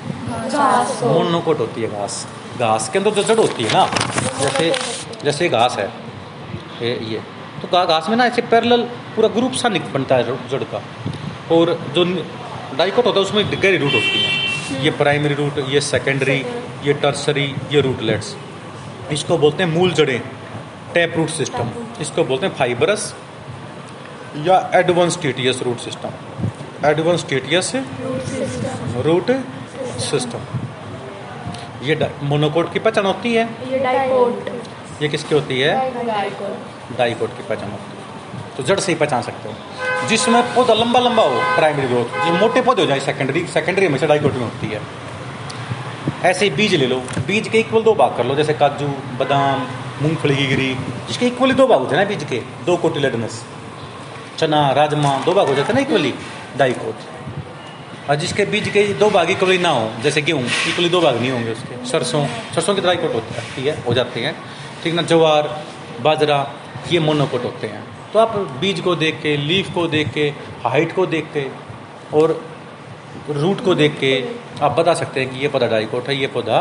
मोनोकोट 1.05 1.59
होती 1.59 1.83
है 1.83 1.89
घास। 1.91 2.27
घास 2.59 2.89
के 2.89 2.99
अंदर 2.99 3.11
जो 3.11 3.23
जड़ 3.25 3.39
होती 3.39 3.63
है 3.63 3.73
ना 3.73 3.87
जैसे 4.41 4.73
जैसे 5.25 5.49
घास 5.49 5.77
है। 5.79 5.87
ये 6.83 6.99
ये। 7.05 7.23
तो 7.63 7.87
घास 7.87 8.09
में 8.09 8.17
ना 8.17 8.25
ऐसे 8.27 8.43
पैरेलल 8.45 8.83
पूरा 9.17 9.29
ग्रुप 9.31 9.53
सा 9.55 9.69
निक 9.69 9.93
बनता 9.93 10.17
है 10.17 10.37
जड़ 10.51 10.63
का। 10.65 10.83
और 11.55 11.79
जो 11.95 12.05
डाइकोट 12.77 13.07
होता 13.07 13.19
है 13.21 13.25
उसमें 13.27 13.45
गहरी 13.53 13.77
रूट 13.77 13.93
होती 13.93 14.23
है। 14.23 14.83
ये 14.85 14.91
प्राइमरी 14.99 15.35
रूट 15.35 15.59
ये 15.69 15.81
सेकेंडरी 15.83 16.39
ये 16.85 16.93
टर्सरी 17.03 17.45
ये 17.73 17.81
रूटलेट्स 17.81 18.35
इसको 19.13 19.39
बोलते 19.39 19.63
हैं 19.63 19.71
मूल 19.71 19.93
जड़ें 19.95 20.21
टैप 20.95 21.17
रूट 21.17 21.29
सिस्टम 21.31 21.71
इसको 22.01 22.25
बोलते 22.25 22.47
हैं 22.47 22.55
फाइबरस 22.55 23.15
या 24.47 24.59
adventitious 25.23 25.63
root 25.63 25.79
system 25.81 26.87
adventitious 27.29 27.73
root 29.07 29.31
system 30.03 30.41
ये 31.87 31.95
मोनोकोट 32.23 32.73
की 32.73 32.79
पहचान 32.79 33.07
होती 33.07 33.35
है। 33.35 33.49
ये 33.71 33.79
डाइकोट 33.79 35.03
ये 35.03 35.09
किसकी 35.09 35.35
होती 35.35 35.61
है? 35.61 35.75
डाइकोट 36.07 36.97
डाइकोट 36.99 37.37
की 37.37 37.43
पहचान 37.49 37.71
होती 37.71 37.97
है। 37.97 38.04
तो 38.57 38.63
जड़ 38.63 38.79
से 38.81 38.93
ही 38.93 38.99
पहचान 38.99 39.23
सकते 39.23 39.49
हो। 39.49 40.09
जिसमें 40.09 40.43
पौधा 40.55 40.75
लंबा 40.75 41.01
लंबा 41.01 41.23
हो 41.23 41.41
प्राइमरी 41.57 41.87
ग्रोथ 41.87 42.27
जो 42.27 42.33
मोटे 42.35 42.61
पौधे 42.63 42.83
हो 42.83 42.89
जाए 42.89 43.01
सेकेंडरी 43.01 43.47
सेकेंडरी 43.49 43.87
हमेशा 43.87 44.07
में 44.07 44.21
होती 44.21 44.67
है। 44.67 44.81
ऐसे 46.25 46.49
बीज 46.51 46.75
ले 46.75 46.87
लो। 46.87 46.97
बीज 47.27 47.49
के 47.49 47.59
इक्वल 47.59 47.83
दो 47.83 47.95
भाग 47.95 48.17
कर 48.17 48.25
लो, 48.27 48.35
जैसे 48.35 48.55
काजू, 48.55 48.87
बादाम, 49.19 49.67
मूंगफली 50.03 50.37
की 50.37 50.47
गिरी 50.47 50.75
जिसके 51.09 51.27
इक्वली 51.27 51.55
दो 51.55 51.67
भाग 51.67 51.81
होते 51.81 51.97
हैं 51.97 52.03
ना 52.03 52.09
बीज 52.09 52.25
के, 52.25 52.39
दो 52.67 52.77
कोटिलेडनस 52.77 53.45
चना, 54.39 54.71
राजमा, 54.73 55.17
दो 55.27 55.33
भाग 55.35 55.49
हो 55.49 55.55
जाते 55.55 55.73
हैं 55.73 55.75
ना 55.75 55.81
इक्वली 55.81 56.15
डाइकोट 56.59 58.09
और 58.11 58.17
जिसके 58.17 58.45
बीज 58.45 58.69
के 58.69 58.83
दो 58.95 59.11
भाग 59.11 59.31
इक्वली 59.31 59.59
ना 59.59 59.69
हो, 59.69 59.91
जैसे 60.03 60.23
गेहूँ 60.23 60.43
इक्वली 60.43 60.89
दो 60.89 61.01
भाग 61.01 61.21
नहीं 61.21 61.31
होंगे 61.31 61.53
उसके। 61.53 61.87
सरसों 61.87 62.27
सरसों 62.55 62.75
की 62.75 62.81
डाइकोट 62.81 63.15
होती 63.15 63.35
है 63.35 63.43
ठीक 63.57 63.67
है, 63.67 63.83
हो 63.85 63.95
जाते 63.95 64.21
हैं। 64.21 64.35
ठीक 64.83 64.95
ना, 64.95 65.03
ज्वार, 65.03 65.57
बाजरा, 66.03 66.39
ये 66.93 66.99
मोनोकोट 67.01 67.45
होते 67.45 67.67
हैं। 67.67 67.83
तो 68.15 68.19
आप 68.21 68.37
बीज 68.61 68.81
को 68.81 68.95
देख 68.97 69.21
के 69.23 69.37
लीफ 69.37 69.73
को 69.75 69.87
देख 69.87 70.13
के 70.13 70.23
हाइट 70.65 70.95
को 70.97 71.07
देख 71.07 71.31
के 71.33 71.43
और 72.19 72.41
रूट 73.31 73.65
को 73.65 73.75
देख 73.75 73.99
के 74.01 74.13
आप 74.63 74.79
बता 74.79 74.95
सकते 74.95 75.21
हैं 75.21 75.31
कि 75.31 75.41
ये 75.41 75.49
पौधा 75.49 75.67
डाइकोट 75.67 76.09
है 76.09 76.17
ये 76.17 76.27
पौधा 76.27 76.61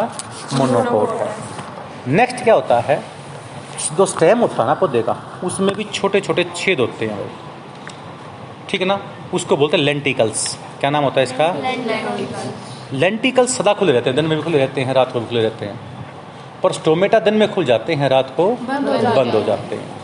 मोनोकोट 0.53 1.09
है। 1.09 1.27
नेक्स्ट 2.07 2.43
क्या 2.43 2.53
होता 2.53 2.79
है? 2.79 2.97
जो 3.97 4.05
स्टेम 4.05 4.39
होता 4.39 4.61
है 4.61 4.67
ना 4.67 4.73
पौधे 4.73 5.01
का 5.01 5.15
उसमें 5.43 5.75
भी 5.75 5.83
छोटे 5.93 6.21
छोटे 6.21 6.45
छेद 6.55 6.79
होते 6.79 7.05
हैं 7.05 7.31
ठीक 8.69 8.81
है 8.81 8.87
ना? 8.87 8.99
उसको 9.33 9.57
बोलते 9.57 9.77
हैं 9.77 9.83
लेंटिकल्स 9.83 10.57
क्या 10.79 10.89
नाम 10.89 11.03
होता 11.03 11.21
है 11.21 11.23
इसका? 11.23 11.53
लेंटिकल्स 12.93 13.57
सदा 13.57 13.73
खुले 13.73 13.91
रहते 13.91 14.09
हैं 14.09 14.15
दिन 14.15 14.25
में 14.25 14.37
भी 14.37 14.43
खुले 14.43 14.57
रहते 14.57 14.81
हैं 14.81 14.93
रात 14.93 15.11
को 15.11 15.19
भी 15.19 15.25
खुले 15.25 15.41
रहते 15.41 15.65
हैं। 15.65 15.79
पर 16.63 16.71
स्टोमेटा 16.71 17.19
दिन 17.19 17.33
में 17.33 17.51
खुल 17.53 17.65
जाते 17.65 17.93
हैं 17.93 18.09
रात 18.09 18.33
को 18.37 18.51
बंद 18.51 18.89
हो 18.89 18.97
जाते 18.97 19.19
बंद 19.21 19.35
हो। 19.35 19.43
जाते 19.43 19.75
हैं। 19.75 20.02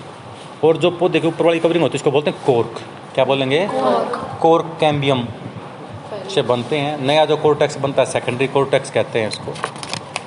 और 0.64 0.78
जो 0.78 0.92
पौधे 0.92 1.20
के 1.20 1.28
ऊपर 1.28 1.46
वाली 1.46 1.60
कवरिंग 1.60 1.84
होती 1.84 1.98
है 1.98 2.00
उसको 2.00 2.12
बोलते 2.12 2.32
हैं 2.32 2.40
कोर्क 2.46 2.80
क्या 3.14 3.26
बोलेंगे? 3.26 3.68
कोर्क 4.42 4.78
कैम्बियम 4.80 5.28
से 6.34 6.42
बनते 6.44 6.78
हैं। 6.78 6.98
नया 7.02 7.26
जो 7.26 7.38
कोर्टेक्स 7.38 7.78
बनता 7.78 8.02
है 8.02 8.12
सेकेंडरी 8.12 8.48
कोर्टेक्स 8.48 8.92
कहते 8.92 9.22
हैं 9.22 9.28
इसको। 9.28 9.54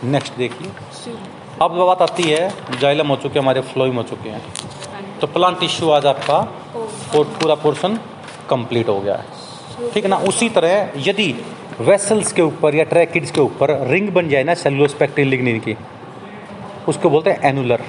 नेक्स्ट 0.07 0.37
देखिए। 0.37 0.71
अब 1.63 1.77
बात 1.79 2.03
आती 2.03 2.23
है 2.23 2.79
जाइलम 2.81 3.09
हो 3.09 3.17
चुके 3.17 3.39
हैं 3.39 3.43
हमारे 3.43 3.61
फ्लोइम 3.63 3.97
हो 3.97 4.03
चुके 4.03 4.29
हैं। 4.29 4.43
तो 5.21 5.27
प्लांट 5.27 5.59
टिश्यू 5.61 5.91
आज 5.91 6.07
आपका 6.07 6.39
और 7.17 7.25
पूरा 7.41 7.55
पोर्शन 7.55 7.99
कंप्लीट 8.51 8.89
हो 8.89 9.01
गया 9.01 9.15
है। 9.15 9.91
ठीक 9.93 10.05
है 10.05 10.11
ना? 10.11 10.17
उसी 10.17 10.49
तरह 10.49 10.93
यदि 11.09 11.35
वेसल्स 11.81 12.33
के 12.33 12.43
ऊपर 12.43 12.75
या 12.75 12.85
ट्रैकिड्स 12.85 13.31
के 13.31 13.41
ऊपर 13.41 13.71
रिंग 13.89 14.09
बन 14.13 14.29
जाए 14.29 14.45
ना 14.45 14.55
सेलुलोस्पेक्टिन 14.55 15.29
लिग्निन 15.29 15.59
की 15.61 15.77
उसको 16.89 17.11
बोलते 17.11 17.31
हैं 17.31 17.41
एनुलर 17.45 17.81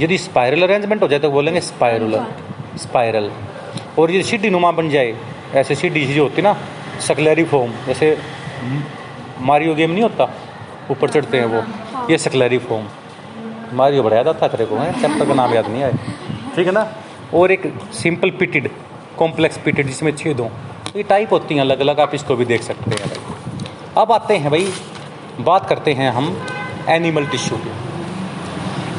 यदि 0.00 0.18
स्पाइरल 0.18 0.62
अरेंजमेंट 0.62 1.02
हो 1.02 1.08
जाए 1.08 1.18
तो 1.20 1.30
बोलेंगे 1.30 1.60
स्पाइरुलर 1.60 2.26
स्पायरल 2.78 3.30
और 3.98 4.10
यदि 4.10 4.22
सीढ़ी 4.22 4.50
नुमा 4.50 4.70
बन 4.72 4.88
जाए 4.90 5.14
ऐसे 5.54 5.74
सीढ़ी 5.74 6.04
जो 6.06 6.22
होती 6.22 6.42
ना 6.42 6.56
सकलरी 7.08 7.44
फॉर्म 7.44 7.72
जैसे 7.86 8.16
मारियो 9.40 9.74
गेम 9.74 9.90
नहीं 9.90 10.02
होता 10.02 10.24
ऊपर 10.90 11.10
चढ़ते 11.10 11.38
हैं 11.38 11.46
वो 11.46 11.62
ये 12.10 12.18
सकलरी 12.18 12.58
फॉर्म 12.58 13.76
मारियो 13.76 14.02
बड़ा 14.02 14.16
याद 14.16 14.28
आता 14.28 14.46
है 14.46 14.50
तेरे 14.52 14.66
को 14.66 14.76
है? 14.76 14.92
चैप्टर 15.00 15.26
का 15.26 15.34
नाम 15.34 15.54
याद 15.54 15.68
नहीं 15.68 15.82
आए। 15.82 15.92
ठीक 16.56 16.66
है 16.66 16.72
ना? 16.72 16.86
और 17.34 17.52
एक 17.52 17.72
सिंपल 17.94 18.30
पिटेड 18.38 18.70
कॉम्प्लेक्स 19.18 19.58
पिटेड 19.64 19.86
जिसमें 19.86 20.14
छेद 20.16 20.40
हो 20.40 20.50
ये 20.96 21.02
टाइप 21.02 21.32
होती 21.32 21.54
हैं 21.54 21.60
अलग 21.62 21.80
अलग 21.80 22.00
आप 22.00 22.14
इसको 22.14 22.36
भी 22.36 22.44
देख 22.44 22.62
सकते 22.62 22.90
हैं। 22.90 22.98
भाई 23.00 24.02
अब 24.02 24.12
आते 24.12 24.36
हैं 24.36 24.50
भाई 24.50 24.72
बात 25.40 25.68
करते 25.68 25.92
हैं 25.94 26.10
हम 26.12 26.26
एनिमल 26.88 27.26
टिश्यू 27.26 27.58
की। 27.58 27.70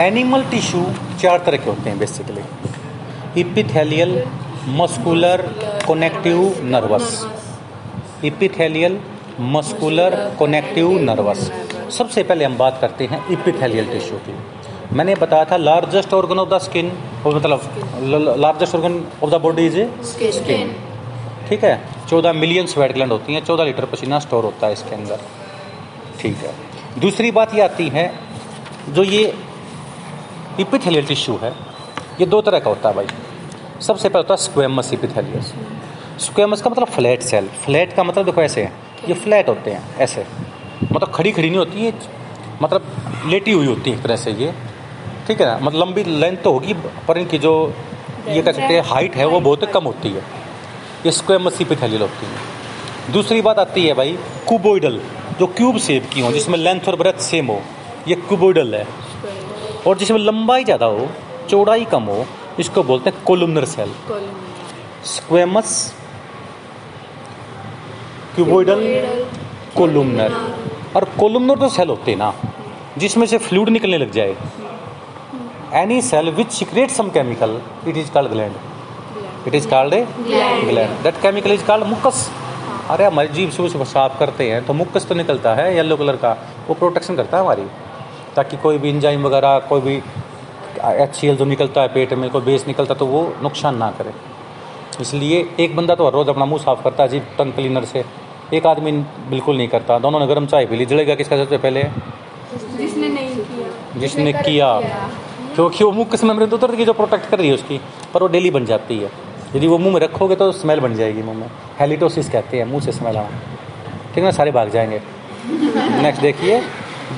एनिमल 0.01 0.43
टिश्यू 0.51 0.83
चार 1.21 1.39
तरह 1.45 1.57
के 1.57 1.69
होते 1.69 1.89
हैं 1.89 1.97
basically 1.99 2.43
epithelial 3.41 4.11
muscular 4.77 5.41
connective 5.87 6.39
nervous 6.65 7.09
epithelial 8.25 8.97
muscular 9.55 10.15
connective 10.39 10.91
nervous 11.01 11.51
सबसे 11.97 12.23
पहले 12.23 12.45
हम 12.45 12.57
बात 12.57 12.77
करते 12.81 13.05
हैं 13.11 13.19
इपिथेलियल 13.33 13.91
टिश्यू 13.91 14.17
की। 14.25 14.33
मैंने 14.95 15.15
बताया 15.15 15.45
था 15.51 15.57
largest 15.57 16.13
organ 16.13 16.39
of 16.39 16.49
the 16.49 16.57
skin 16.61 16.91
और 17.25 17.35
मतलब 17.35 18.37
largest 18.39 18.75
organ 18.75 18.95
of 19.23 19.29
the 19.29 19.41
body 19.41 19.65
is 19.65 19.79
skin 20.37 20.75
ठीक 21.49 21.63
है? 21.63 21.75
चौदह 22.09 22.33
मिलियन 22.33 22.65
स्वेट 22.73 22.93
ग्लैंड 22.93 23.11
होती 23.11 23.33
हैं 23.33 23.43
चौदह 23.45 23.63
लीटर 23.63 23.85
पसीना 23.93 24.19
स्टोर 24.19 24.43
होता 24.43 24.67
है 24.67 24.73
इसके 24.73 24.95
अंदर। 24.95 25.19
ठीक 26.21 26.37
है। 26.37 26.53
दूसरी 27.01 27.31
बात 27.31 27.55
ये 27.55 27.61
आती 27.61 27.87
है 27.89 28.05
जो 28.89 29.03
ये 29.05 29.23
इपिथेलियल 30.61 31.05
टिश्यू 31.05 31.35
है 31.37 31.53
ये 32.19 32.25
दो 32.27 32.41
तरह 32.41 32.59
का 32.59 32.69
होता 32.69 32.89
है 32.89 32.95
भाई 32.95 33.07
सबसे 33.81 34.09
पहले 34.09 34.17
होता 34.17 34.33
है 34.33 34.37
स्क्वेमस 34.39 34.93
इपिथेलियस 34.93 35.53
स्क्वेमस 36.21 36.61
का 36.61 36.69
मतलब 36.69 36.87
फ्लैट 36.89 37.21
सेल 37.23 37.47
फ्लैट 37.63 37.93
का 37.93 38.03
मतलब 38.03 38.25
देखो 38.25 38.41
ऐसे 38.41 38.63
है 38.63 38.73
ये 39.07 39.13
फ्लैट 39.15 39.49
होते 39.49 39.71
हैं 39.71 39.95
ऐसे 39.99 40.25
मतलब 40.83 41.11
खड़ी 41.11 41.31
खड़ी 41.31 41.49
नहीं 41.49 41.59
होती 41.59 41.85
है 41.85 41.93
मतलब 42.61 43.25
लेटी 43.25 43.51
हुई 43.51 43.65
होती 43.65 43.89
है 43.89 43.97
एक 43.97 44.03
तरह 44.03 44.15
से 44.17 44.31
ये 44.33 44.53
ठीक 45.27 45.41
है 45.41 45.47
ना 45.47 45.57
मतलब 45.57 45.79
लंबी 45.79 46.03
लेंथ 46.03 46.37
तो 46.37 46.51
होगी 46.53 46.73
पर 47.07 47.17
इनकी 47.17 47.37
जो 47.39 47.53
ये 48.27 48.41
कह 48.41 48.51
सकते 48.51 48.73
हैं 48.73 48.83
हाइट 48.85 49.15
है 49.15 49.25
वो 49.27 49.39
बहुत 49.41 49.65
कम 49.73 49.83
होती 49.83 50.09
है 50.09 50.23
ये 51.05 51.11
स्क्वेमस 51.13 51.61
इपिथेलियल 51.61 52.01
होती 52.01 52.25
है 52.25 53.13
दूसरी 53.13 53.41
बात 53.41 53.59
आती 53.59 53.85
है 53.85 53.93
भाई 53.93 54.11
क्यूबोइडल 54.47 54.99
जो 55.39 55.47
क्यूब 55.53 55.77
शेप 55.79 56.09
की 56.13 56.21
हो 56.21 56.31
जिसमें 56.31 56.57
लेंथ 56.59 56.87
और 56.87 56.95
ब्रेथ 56.95 57.21
सेम 57.23 57.47
हो 57.47 57.61
ये 58.07 58.15
क्यूबोइडल 58.23 58.75
है 58.75 58.85
और 59.87 59.97
जिसमें 59.97 60.19
लंबाई 60.19 60.63
ज़्यादा 60.63 60.85
हो 60.87 61.07
चौड़ाई 61.49 61.85
कम 61.91 62.03
हो 62.05 62.25
इसको 62.59 62.83
बोलते 62.83 63.09
हैं 63.09 63.23
columnar 63.25 63.65
cell. 63.67 63.91
Squamous 65.05 65.71
cuboidal 68.35 68.81
columnar. 69.77 70.33
और 70.95 71.05
कोलुमनर 71.19 71.57
तो 71.59 71.69
सेल 71.69 71.89
होते 71.89 72.11
हैं 72.11 72.17
ना 72.17 72.33
जिसमें 72.97 73.25
से 73.27 73.37
फ्लूड 73.39 73.69
निकलने 73.69 73.97
लग 73.97 74.11
जाए। 74.11 74.35
Any 75.75 76.01
cell 76.03 76.29
which 76.31 76.51
secrete 76.51 76.89
some 76.91 77.09
chemical 77.09 77.59
it 77.87 77.97
is 77.97 78.11
called 78.11 78.31
gland 78.31 79.47
it 79.47 79.55
is 79.55 79.67
called 79.69 79.93
a 79.93 80.05
gland 80.65 81.03
that 81.03 81.21
chemical 81.21 81.51
is 81.51 81.65
called 81.67 81.85
mucus 81.87 82.29
अरे 82.89 83.05
हमारी 83.05 83.27
जीभ 83.29 83.49
से 83.51 83.63
उसको 83.63 83.85
साफ़ 83.87 84.17
करते 84.19 84.49
हैं 84.51 84.65
तो 84.65 84.73
मुक्कस 84.73 85.05
तो 85.07 85.15
निकलता 85.15 85.53
है 85.55 85.75
येलो 85.75 85.97
कलर 85.97 86.15
का। 86.15 86.31
वो 86.67 86.73
प्रोटेक्शन 86.75 87.15
करता 87.15 87.37
है 87.37 87.43
हमारी। 87.43 87.63
ताकि 88.35 88.57
कोई 88.57 88.77
भी 88.77 88.89
इंजाइम 88.89 89.23
वगैरह 89.23 89.57
कोई 89.59 89.81
भी 89.81 89.95
एचसीएल 90.85 91.35
जो 91.35 91.45
निकलता 91.45 91.81
है 91.81 91.87
पेट 91.87 92.13
में 92.13 92.29
कोई 92.29 92.41
बेस 92.41 92.67
निकलता 92.67 92.93
तो 92.93 93.05
वो 93.05 93.21
नुकसान 93.43 93.77
ना 93.77 93.89
करे। 93.91 94.13
इसलिए 95.01 95.45
एक 95.59 95.75
बंदा 95.75 95.95
तो 95.95 96.05
हर 96.05 96.13
रोज़ 96.13 96.29
अपना 96.29 96.45
मुँह 96.45 96.61
साफ़ 96.61 96.83
करता 96.83 97.03
है 97.03 97.09
जी 97.09 97.19
टंग 97.37 97.53
क्लीनर 97.53 97.85
से। 97.85 98.03
एक 98.53 98.65
आदमी 98.65 98.91
बिल्कुल 99.29 99.57
नहीं 99.57 99.67
करता। 99.67 99.97
दोनों 99.99 100.19
ने 100.19 100.27
गर्म 100.27 100.45
चाय 100.45 100.65
पी 100.65 100.75
ली। 100.75 100.85
जलेगा 100.85 101.15
किसका 101.15 101.37
सबसे 101.37 101.57
पहले? 101.57 101.83
जिसने 102.77 103.07
नहीं 103.07 103.29
किया। 103.29 103.99
जिसने 103.99 104.33
किया। 104.33 104.79
क्योंकि 105.55 105.83
वो 105.83 105.91
मुँह 105.91 106.05
किस 106.05 106.23
मेमोरी 106.23 106.45
तो 106.45 106.57
उतर 106.57 106.71
गई 106.71 106.85
जो 106.85 106.93
प्रोटेक्ट 106.93 107.29
कर 107.29 107.37
रही 107.39 107.47
है 107.47 107.53
उसकी 107.53 107.79
पर 108.13 108.21
वो 108.21 108.27
डेली 108.27 108.51
बन 108.51 108.65
जाती 108.65 108.97
है। 108.99 109.09
यदि 109.55 109.67
वो 109.67 109.77
मुँह 109.77 109.93
में 109.93 109.99
रखोगे 110.01 110.35
तो 110.35 110.51
स्मेल 110.51 110.79
बन 110.79 110.95
जाएगी 110.95 111.21
मुँह 111.21 111.37
में। 111.37 111.49
हेलिटोसिस 111.79 112.29
कहते 112.29 112.57
हैं 112.57 112.65
मुँह 112.65 112.81
से 112.81 112.91
स्मेल 112.91 113.17
आना 113.17 113.39
ठीक 114.07 114.17
है 114.17 114.23
ना? 114.23 114.31
सारे 114.31 114.51
भाग 114.51 114.69
जाएँगे। 114.69 115.01
नेक्स्ट 116.01 116.21
देखिए। 116.21 116.61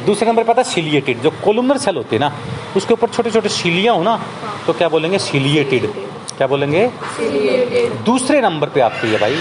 दूसरे 0.05 0.27
नंबर 0.27 0.43
पर 0.43 0.51
आता 0.51 0.61
है 0.61 0.69
सिलिएटेड 0.69 1.21
जो 1.21 1.29
कोलुमनर 1.43 1.77
सेल 1.77 1.95
होते 1.97 2.15
हैं 2.15 2.19
ना 2.19 2.31
उसके 2.77 2.93
ऊपर 2.93 3.09
छोटे 3.09 3.31
छोटे 3.31 3.49
सिलियाँ 3.51 3.95
हो 3.95 4.03
ना 4.03 4.19
तो 4.67 4.73
क्या 4.73 4.89
बोलेंगे 4.89 5.19
सिलिएटेड 5.19 5.91
क्या 6.37 6.47
बोलेंगे? 6.47 6.87
दूसरे 8.05 8.41
नंबर 8.41 8.69
पे 8.69 8.81
आती 8.81 9.11
है 9.11 9.17
भाई 9.19 9.37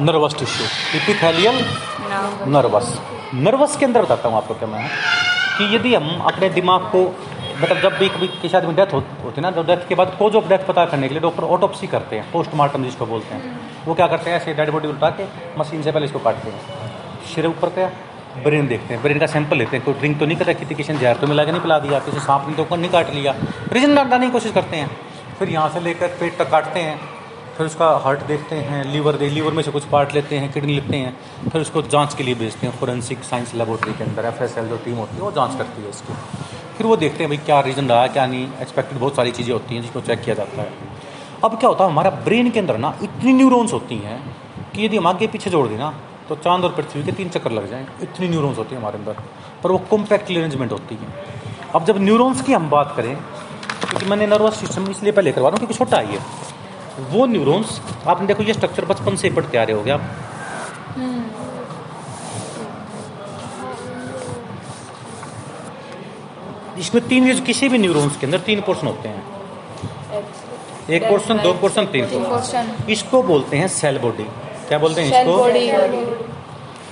nervous 0.00 0.34
tissue 0.38 0.66
epithelial 0.98 1.64
nervous 2.48 2.98
nervous 3.36 3.76
के 3.76 3.84
अंदर 3.84 4.02
बताता 4.02 4.28
हूँ 4.28 4.36
आपको 4.36 4.54
क्या 4.54 4.68
मैं। 4.68 4.88
कि 5.58 5.74
यदि 5.74 5.94
हम 5.94 6.08
अपने 6.26 6.48
दिमाग 6.50 6.80
को 6.92 7.04
मतलब 7.60 7.80
जब 7.80 7.98
भी 7.98 8.08
कभी 8.08 8.26
किसी 8.28 8.56
आदमी 8.56 8.74
डेथ 8.74 8.92
हो, 8.92 8.98
होती 9.24 9.34
है 9.36 9.42
ना 9.42 9.50
तो 9.50 9.62
डेथ 9.62 9.88
के 9.88 9.94
बाद 9.94 10.16
कोज 10.18 10.36
ऑफ़ 10.36 10.48
डेथ 10.48 10.66
पता 10.68 10.84
करने 10.86 11.08
के 11.08 11.14
लिए 11.14 11.22
डॉक्टर 11.22 11.44
ऑटोप्सी 11.56 11.86
करते 11.86 12.16
हैं 12.16 12.30
पोस्टमार्टम 12.32 12.84
जिसको 12.84 13.06
बोलते 13.06 13.34
हैं। 13.34 13.60
वो 13.86 13.94
क्या 13.94 14.06
करते 14.06 14.30
हैं 14.30 14.36
ऐसे 14.36 14.54
डेड 14.54 14.70
बॉडी 14.70 14.88
उठा 14.88 15.10
के 15.10 15.24
मशीन 15.58 15.82
से 15.82 15.92
पहले 15.92 16.06
इसको 16.06 16.18
काटते 16.18 16.50
हैं। 16.50 16.81
सिर 17.34 17.46
ऊपर 17.46 17.70
क्या 17.70 17.90
ब्रेन 18.42 18.68
देखते 18.68 18.94
हैं। 18.94 19.02
ब्रेन 19.02 19.18
का 19.18 19.26
सैंपल 19.26 19.56
लेते 19.56 19.76
हैं। 19.76 19.84
कोई 19.84 19.94
ड्रिंक 19.94 20.18
तो 20.20 20.26
नहीं 20.26 20.36
कर 20.36 20.46
रखी 20.46 20.66
थी 20.66 20.74
किसी 20.74 20.92
ने 20.92 20.98
जहर 20.98 21.16
तो 21.16 21.26
मिला 21.26 21.44
के 21.44 21.52
नहीं 21.52 21.62
पिला 21.62 21.78
दिया? 21.78 21.98
किसी 22.00 22.20
सांप 22.20 22.46
ने 22.48 22.54
तो 22.54 22.62
ऊपर 22.62 22.78
नहीं 22.78 22.90
काट 22.90 23.14
लिया? 23.14 23.34
रीजन 23.72 23.94
डालने 23.94 24.26
की 24.26 24.32
कोशिश 24.32 24.52
करते 24.52 24.76
हैं। 24.76 24.90
फिर 25.38 25.48
यहाँ 25.48 25.68
से 25.68 25.80
लेकर 25.80 26.08
पेट 26.20 26.38
तक 26.38 26.50
काटते 26.50 26.80
हैं। 26.80 27.00
फिर 27.56 27.66
उसका 27.66 27.86
हार्ट 28.04 28.22
देखते 28.22 28.56
हैं, 28.56 28.84
लीवर 28.84 29.16
दे 29.16 29.28
लीवर 29.28 29.52
में 29.52 29.62
से 29.62 29.70
कुछ 29.70 29.84
पार्ट 29.84 30.14
लेते 30.14 30.36
हैं, 30.36 30.52
किडनी 30.52 30.74
लेते 30.74 30.96
हैं। 30.96 31.50
फिर 31.50 31.60
उसको 31.60 31.82
जाँच 31.82 32.14
के 32.14 32.24
लिए 32.24 32.34
भेजते 32.34 32.66
हैं। 32.66 32.74
फोरेंसिक 32.78 33.24
साइंस 33.24 33.54
लेबोरेटरी 33.54 33.92
के 33.92 34.04
अंदर 34.04 34.24
एफएसएल 34.24 34.68
जो 34.68 34.76
टीम 34.76 34.94
होती 34.94 35.16
है, 35.16 35.22
वो 35.22 35.32
जाँच 35.32 35.56
करती 35.58 35.82
है 35.82 35.90
इसकी। 35.90 36.14
फिर 36.76 36.86
वो 36.86 36.96
देखते 36.96 37.24
हैं 37.24 37.28
भाई 37.28 37.36
क्या 37.36 37.60
रीज़न 37.60 37.88
रहा, 37.88 38.06
क्या 38.06 38.26
नहीं। 38.26 38.46
एक्सपेक्टेड 38.60 38.98
बहुत 38.98 39.16
सारी 39.16 39.30
चीज़ें 39.30 39.52
होती 39.52 39.74
हैं 39.74 39.82
जिसको 39.82 40.00
चेक 40.00 40.20
किया 40.20 40.34
जाता 40.34 40.62
है। 40.62 40.72
अब 41.44 41.58
क्या 41.58 41.68
होता 41.68 41.84
है, 41.84 41.90
हमारा 41.90 42.10
ब्रेन 42.10 42.50
के 42.50 42.60
अंदर 42.60 42.78
ना 42.78 42.94
इतनी 43.02 43.32
न्यूरॉन्स 43.32 43.72
होती 43.72 43.98
हैं 43.98 44.18
कि 44.74 44.84
यदि 44.84 44.96
हम 44.96 45.06
आगे 45.06 45.26
पीछे 45.26 45.50
जोड़ 45.50 45.66
दी 45.68 45.76
ना 45.76 45.92
तो 46.28 46.36
चाँद 46.36 46.64
और 46.64 46.72
पृथ्वी 46.74 47.02
के 47.02 47.12
तीन 47.12 47.28
चक्कर 47.28 47.52
लग 47.52 47.70
जाएँ। 47.70 47.86
इतनी 48.02 48.28
न्यूरॉन्स 48.28 48.58
होती 48.58 48.74
हैं 48.74 48.80
हमारे 48.80 48.98
अंदर 48.98 49.16
पर 49.62 49.70
वो 49.70 49.78
कॉम्पैक्टली 49.90 50.36
अरेंजमेंट 50.36 50.72
होती 50.72 50.94
है। 50.94 51.06
अब 51.74 51.84
जब 51.84 51.98
न्यूरॉन्स 52.00 52.42
की 52.42 52.52
हम 52.52 52.68
बात 52.70 52.92
करें 52.96 53.14
क्योंकि 53.14 54.06
मैंने 54.06 54.26
नर्वस 54.26 54.60
सिस्टम 54.60 54.90
इसलिए 54.90 55.12
पहले 55.12 55.32
करवा 55.32 55.48
रहा 55.48 55.56
हूँ 55.56 55.66
क्योंकि 55.66 55.78
छोटा 55.78 55.98
ही 56.00 56.14
है। 56.14 56.20
वो 57.10 57.26
न्यूरॉन्स 57.26 57.80
आपने 58.06 58.26
देखो 58.26 58.42
ये 58.42 58.52
स्ट्रक्चर 58.54 58.84
बचपन 58.84 59.16
से 59.16 59.30
पढ़ते 59.30 59.58
आ 59.58 59.62
रहे 59.62 59.76
हो 59.76 59.82
गया 59.82 59.94
आप 59.94 60.02
इसमें 66.78 67.06
तीन 67.08 67.40
किसी 67.44 67.68
भी 67.68 67.78
न्यूरॉन्स 67.78 68.16
के 68.16 68.26
अंदर 68.26 68.38
तीन 68.46 68.60
पोर्शन 68.62 68.86
होते 68.86 69.08
हैं। 69.08 69.22
एक 70.90 71.08
पोर्शन 71.08 71.38
दो 71.42 71.52
पोर्शन 71.60 71.86
तीन 71.92 72.06
पोर्शन 72.06 72.70
इसको 72.90 73.22
बोलते 73.22 73.56
हैं 73.56 73.68
सेल 73.70 73.98
बॉडी 73.98 74.24
क्या 74.68 74.78
बोलते 74.78 75.02
हैं 75.02 75.08
इसको? 75.08 75.32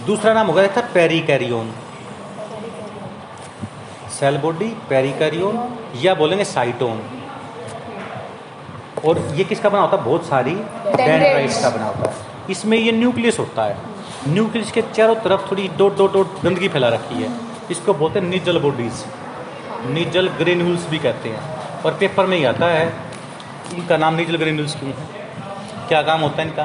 दूसरा 0.06 0.34
नाम 0.34 0.46
होगा 0.46 0.66
था 0.66 0.80
पेरिकैरियोन। 0.94 1.72
सेल 4.20 4.38
बॉडी, 4.38 4.76
पेरिकैरियोन 4.90 5.78
या 5.96 6.14
बोलेंगे 6.14 6.44
साइटोन। 6.44 7.02
और 9.04 9.18
ये 9.18 9.44
किसका 9.44 9.68
बना 9.68 9.80
होता? 9.80 9.96
है 9.96 10.04
बहुत 10.04 10.26
सारी 10.26 10.54
डेंड्राइट्स 10.96 11.62
का 11.62 11.70
बना 11.70 11.84
होता 11.84 12.10
है। 12.10 12.16
इसमें 12.50 12.78
ये 12.78 12.92
न्यूक्लियस 12.92 13.38
होता 13.38 13.64
है। 13.64 13.76
न्यूक्लियस 14.28 14.72
के 14.72 14.82
चारों 14.82 15.14
तरफ़ 15.14 15.50
थोड़ी 15.50 15.68
डोट 15.68 15.96
डोट 15.96 16.12
डोट 16.12 16.40
गंदगी 16.44 16.68
फैला 16.68 16.88
रखी 16.88 17.22
है। 17.22 17.30
इसको 17.70 17.94
बोलते 17.94 18.18
हैं 18.18 18.26
निजल 18.26 18.58
बॉडीज। 18.58 18.92
निजल 19.86 20.28
ग्रेन्यूल्स 20.28 20.88
भी 20.88 20.98
कहते 20.98 21.28
हैं। 21.28 21.58
और 21.82 21.94
पेपर 21.94 22.26
में 22.26 22.36
ही 22.36 22.44
आता 22.44 22.66
है। 22.66 22.94
इनका 23.74 23.96
नाम 23.96 24.14
निजल 24.14 24.36
ग्रेन्यूल्स 24.36 24.74
क्यों 24.74 24.92
है? 24.92 25.06
क्या 25.88 26.02
काम 26.02 26.20
होता 26.20 26.42
है 26.42 26.48
इनका? 26.48 26.64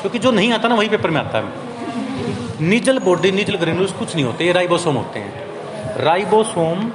क्योंकि 0.00 0.18
जो 0.18 0.30
नहीं 0.30 0.52
आता 0.52 0.68
ना, 0.68 0.74
वही 0.74 0.88
पेपर 0.88 1.10
में 1.10 1.20
आता 1.20 1.38
है। 1.38 1.65
निजल 2.60 2.98
बॉडी 2.98 3.30
निजल 3.32 3.56
ग्रेन्यूल्स 3.56 3.92
कुछ 3.92 4.14
नहीं 4.14 4.24
होते 4.24 4.44
ये 4.44 4.52
राइबोसोम 4.52 4.94
होते 4.96 5.18
हैं। 5.18 6.04
Ribosome 6.04 6.88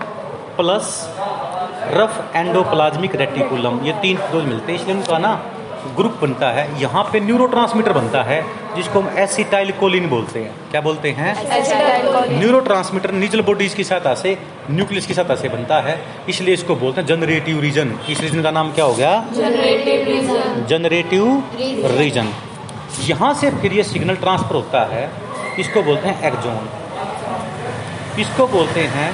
plus 0.57 0.87
rough 1.93 2.35
endoplasmic 2.35 3.15
reticulum 3.15 3.79
ये 3.85 3.93
तीन 4.01 4.17
डोज 4.31 4.45
मिलते 4.45 4.71
हैं 4.71 4.79
इसलिए 4.79 4.95
उनका 4.95 5.17
ना 5.17 5.33
ग्रुप 5.97 6.17
बनता 6.21 6.49
है। 6.51 6.81
यहाँ 6.81 7.03
पे 7.13 7.19
न्यूरो 7.19 7.47
बनता 7.47 8.23
है 8.23 8.41
जिसको 8.75 8.99
हम 8.99 9.17
एसिटाइल 9.19 9.71
कोलिन 9.79 10.09
बोलते 10.09 10.39
हैं। 10.39 10.51
क्या 10.71 10.81
बोलते 10.81 11.11
हैं? 11.11 11.35
न्यूरो 12.39 12.59
ट्रांसमीटर 12.59 13.11
निजल 13.13 13.41
बॉडीज 13.43 13.73
की 13.73 13.83
सहायता 13.83 14.13
से 14.15 14.37
न्यूक्लियस 14.71 15.05
की 15.05 15.13
सहायता 15.13 15.35
से 15.35 15.49
बनता 15.49 15.79
है 15.81 15.99
इसलिए 16.29 16.53
इसको 16.53 16.75
बोलते 16.75 17.01
हैं 17.01 17.07
जनरेटिव 17.07 17.59
रीजन 17.61 17.97
इस 18.09 18.21
रीजन 18.21 18.41
का 18.43 18.51
नाम 18.51 18.71
क्या 18.71 18.85
हो 18.85 18.93
गया? 18.93 19.17
जनरेटिव 20.67 21.43
रीजन 21.97 22.33
यहाँ 23.07 23.33
से 23.33 23.49
फिर 23.51 23.73
ये 23.73 23.83
सिग्नल 23.85 24.15
ट्रांसफ़र 24.17 24.55
होता 24.55 24.83
है 24.85 25.09
इसको 25.59 25.81
बोलते 25.83 26.09
हैं 26.09 26.23
एक्जोन 26.27 26.69
इसको 28.19 28.47
बोलते 28.47 28.81
हैं 28.93 29.09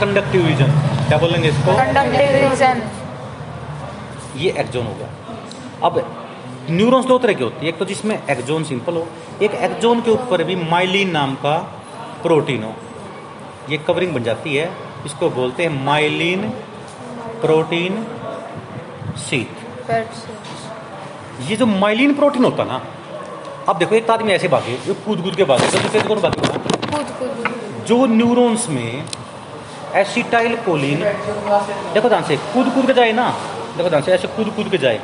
कंडक्टिव 0.00 0.46
रीजन 0.46 0.70
क्या 1.08 1.18
बोलेंगे 1.18 1.48
इसको? 1.48 1.72
कंडक्टिव 1.76 2.30
रीजन 2.42 2.82
ये 4.36 4.50
एक्जोन 4.58 4.86
हो 4.86 4.94
गया। 4.94 5.08
अब 5.84 5.94
न्यूरॉन्स 6.70 7.06
दो 7.06 7.18
तरह 7.18 7.32
की 7.32 7.44
होती 7.44 7.66
है। 7.66 7.68
एक 7.68 7.78
तो 7.78 7.84
जिसमें 7.84 8.16
एक्जोन 8.30 8.64
सिंपल 8.64 8.94
हो 8.94 9.06
एक 9.42 9.54
एक्जोन 9.66 10.00
के 10.00 10.10
ऊपर 10.10 10.44
भी 10.44 10.56
माइलिन 10.64 11.10
नाम 11.10 11.34
का 11.44 11.56
प्रोटीन 12.22 12.62
हो। 12.62 12.72
ये 13.70 13.78
कवरिंग 13.78 14.14
बन 14.14 14.22
जाती 14.22 14.56
है। 14.56 14.70
इसको 15.06 15.30
बोलते 15.30 15.62
हैं 15.62 15.84
माइलिन 15.84 16.48
प्रोटीन 17.40 18.04
सीट 19.20 19.50
ये 21.50 21.56
जो 21.56 21.66
माइलिन 21.66 22.14
प्रोटीन 22.14 22.44
होता 22.44 22.64
ना 22.64 22.80
अब 23.68 23.78
देखो 23.78 23.94
एक 23.94 24.10
आदमी 24.10 24.32
ऐसे 24.32 24.48
भागे 24.48 24.76
जो 24.86 24.94
कूद 25.04 25.22
कूद 25.22 25.36
के 25.36 25.44
भागे 25.44 25.68
तो 25.70 25.78
दूसरे 25.78 26.00
कौन 26.08 26.20
भागे 26.20 26.40
कूद 26.90 27.08
कूद 27.18 27.84
जो 27.86 27.96
न्यूरॉन्स 28.08 28.68
में 28.68 29.04
एसिटाइल 29.96 30.54
कोलिन 30.64 31.00
देखो 31.94 32.08
ध्यान 32.08 32.22
से 32.24 32.36
कूद 32.52 32.72
कूद 32.74 32.86
के 32.86 32.94
जाए 32.94 33.12
ना 33.12 33.28
देखो 33.76 33.88
ध्यान 33.88 34.02
से 34.02 34.12
ऐसे 34.12 34.28
कूद 34.36 34.48
कूद 34.56 34.68
के 34.70 34.78
जाए। 34.78 35.00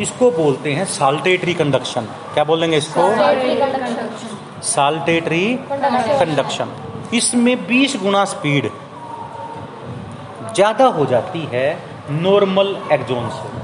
इसको 0.00 0.30
बोलते 0.30 0.72
हैं 0.74 0.84
साल्टेटरी 0.90 1.54
कंडक्शन। 1.54 2.06
क्या 2.34 2.44
बोलेंगे 2.44 2.76
इसको? 2.76 3.02
Saltatory 4.64 5.44
conduction. 5.70 6.68
इसमें 7.14 7.54
20 7.68 7.96
गुना 8.02 8.24
स्पीड 8.26 8.70
ज़्यादा 10.54 10.86
हो 10.96 11.06
जाती 11.06 11.48
है 11.52 11.66
नॉर्मल 12.22 12.76
एक्जोन 12.92 13.28
से। 13.30 13.61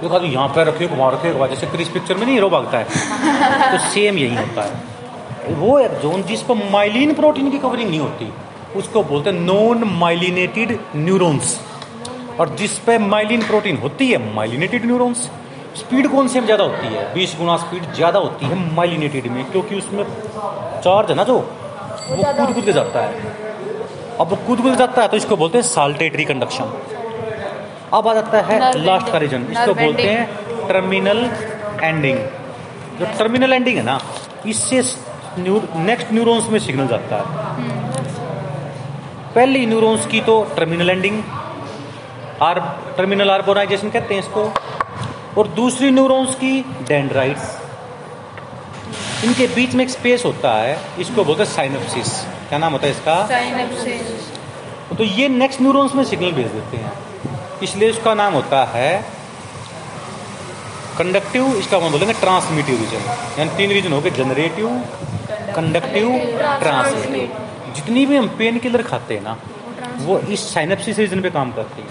देखो 0.00 0.18
तो 0.18 0.24
यहाँ 0.26 0.48
पे 0.48 0.64
रखे 0.64 0.86
घुमा 0.88 1.08
रखे 1.10 1.32
जैसे 1.48 1.66
क्रिस 1.66 1.88
पिक्चर 1.88 2.14
में 2.16 2.24
नहीं 2.24 2.34
हीरो 2.34 2.48
भागता 2.50 2.78
है। 2.78 3.72
तो 3.72 3.78
सेम 3.90 4.18
यही 4.18 4.36
होता 4.36 4.62
है। 4.62 5.54
वो 5.56 5.78
एक्जोन 5.80 6.22
जिस 6.24 6.42
पर 6.42 6.54
माइलिन 6.70 7.12
प्रोटीन 7.14 7.50
की 7.50 7.58
कवरिंग 7.58 7.90
नहीं 7.90 8.00
होती। 8.00 8.32
उसको 8.76 9.02
बोलते 9.04 9.30
हैं 9.30 9.40
नॉन 9.40 9.84
माइलिनेटेड 9.98 10.78
न्यूरॉन्स 10.96 11.58
और 12.40 12.54
जिस 12.56 12.78
पे 12.78 12.98
माइलिन 13.06 13.42
प्रोटीन 13.44 13.76
होती 13.76 14.10
है 14.10 14.18
माइलिनेटेड 14.34 14.84
न्यूरॉन्स 14.86 15.28
स्पीड 15.76 16.08
कौन 16.10 16.28
से 16.28 16.40
में 16.40 16.46
ज़्यादा 16.46 16.64
होती 16.64 16.86
है? 16.86 17.02
20 17.14 17.36
गुना 17.38 17.56
स्पीड 17.56 17.92
ज़्यादा 17.94 18.18
होती 18.18 18.46
है 18.46 18.56
माइलिनेटेड 18.76 19.26
में 19.32 19.44
क्योंकि 19.50 19.74
उसमें 19.76 20.04
चार्ज 20.84 21.10
है 21.10 21.16
ना 21.16 21.24
जो 21.24 21.36
वो 21.36 22.22
कूद 22.22 22.54
कूद 22.54 22.64
के 22.64 22.72
जाता 22.72 23.00
है। 23.00 23.10
अब 24.20 24.30
वो 24.30 24.36
कूद 24.46 24.60
कूद 24.60 24.74
जाता 24.76 25.02
है 25.02 25.08
तो 25.08 25.16
इसको 25.16 25.36
बोलते 25.36 25.58
हैं 25.58 25.64
साल्टेटरी 25.66 26.24
कंडक्शन 26.24 26.72
अब 27.94 28.08
आ 28.08 28.12
जाता 28.14 28.40
है 28.46 28.56
लास्ट 28.78 29.12
का 29.12 29.18
रीजन 29.18 29.46
इसको 29.52 29.74
बोलते 29.74 30.02
हैं 30.02 30.66
टर्मिनल 30.68 31.20
एंडिंग 31.82 32.18
जो 32.98 33.06
टर्मिनल 33.18 33.52
एंडिंग 33.52 33.76
है 33.76 33.84
ना 33.84 33.98
इससे 34.46 34.82
नेक्स्ट 35.38 36.12
न्यूरॉन्स 36.12 36.48
में 36.50 36.58
सिग्नल 36.60 36.86
जाता 36.88 37.16
है। 37.16 37.24
पहली 39.34 39.66
न्यूरॉन्स 39.66 40.06
की 40.06 40.20
तो 40.20 40.34
terminal 40.56 40.90
ending 40.90 41.22
or 42.42 42.60
terminal 42.96 43.30
arborization 43.30 43.90
कहते 43.90 44.14
हैं 44.14 44.22
इसको। 44.22 44.44
और 45.38 45.48
दूसरी 45.56 45.90
न्यूरॉन्स 45.90 46.34
की 46.34 46.54
डेंड्राइट्स 46.88 47.58
इनके 49.24 49.46
बीच 49.54 49.74
में 49.74 49.84
एक 49.84 49.90
स्पेस 49.90 50.24
होता 50.24 50.52
है 50.54 50.78
इसको 51.00 51.24
बोलते 51.24 51.42
हैं 51.42 51.50
साइनोप्सिस 51.50 52.08
क्या 52.48 52.58
नाम 52.58 52.72
होता 52.72 52.86
है 52.86 52.92
इसका? 52.92 53.16
तो 54.98 55.04
ये 55.04 55.28
नेक्स्ट 55.28 55.60
न्यूरॉन्स 55.62 55.94
में 55.94 56.04
सिग्नल 56.04 56.32
भेज 56.32 56.46
देते 56.52 56.76
हैं। 56.76 56.92
इसलिए 57.62 57.88
इसका 57.90 58.14
नाम 58.14 58.32
होता 58.34 58.64
है 58.74 58.92
कंडक्टिव 60.98 61.56
इसका 61.56 61.76
हम 61.76 61.92
बोलेंगे 61.92 62.14
ट्रांसमिटिव 62.20 62.78
रीजन 62.80 63.38
यानी 63.38 63.56
तीन 63.56 63.70
रीजन 63.70 63.92
हो 63.92 64.00
गए 64.00 64.10
जनरेटिव 64.18 64.68
कंडक्टिव 65.56 66.10
ट्रांसमिटिव 66.60 67.72
जितनी 67.76 68.04
भी 68.06 68.16
हम 68.16 68.28
पेन 68.38 68.58
किलर 68.58 68.82
खाते 68.82 69.14
हैं 69.14 69.22
ना, 69.22 69.36
वो 69.98 70.18
इस 70.34 70.52
साइनेप्सिस 70.54 70.98
रीजन 70.98 71.20
पे 71.22 71.30
काम 71.30 71.52
करती 71.52 71.82
है। 71.82 71.88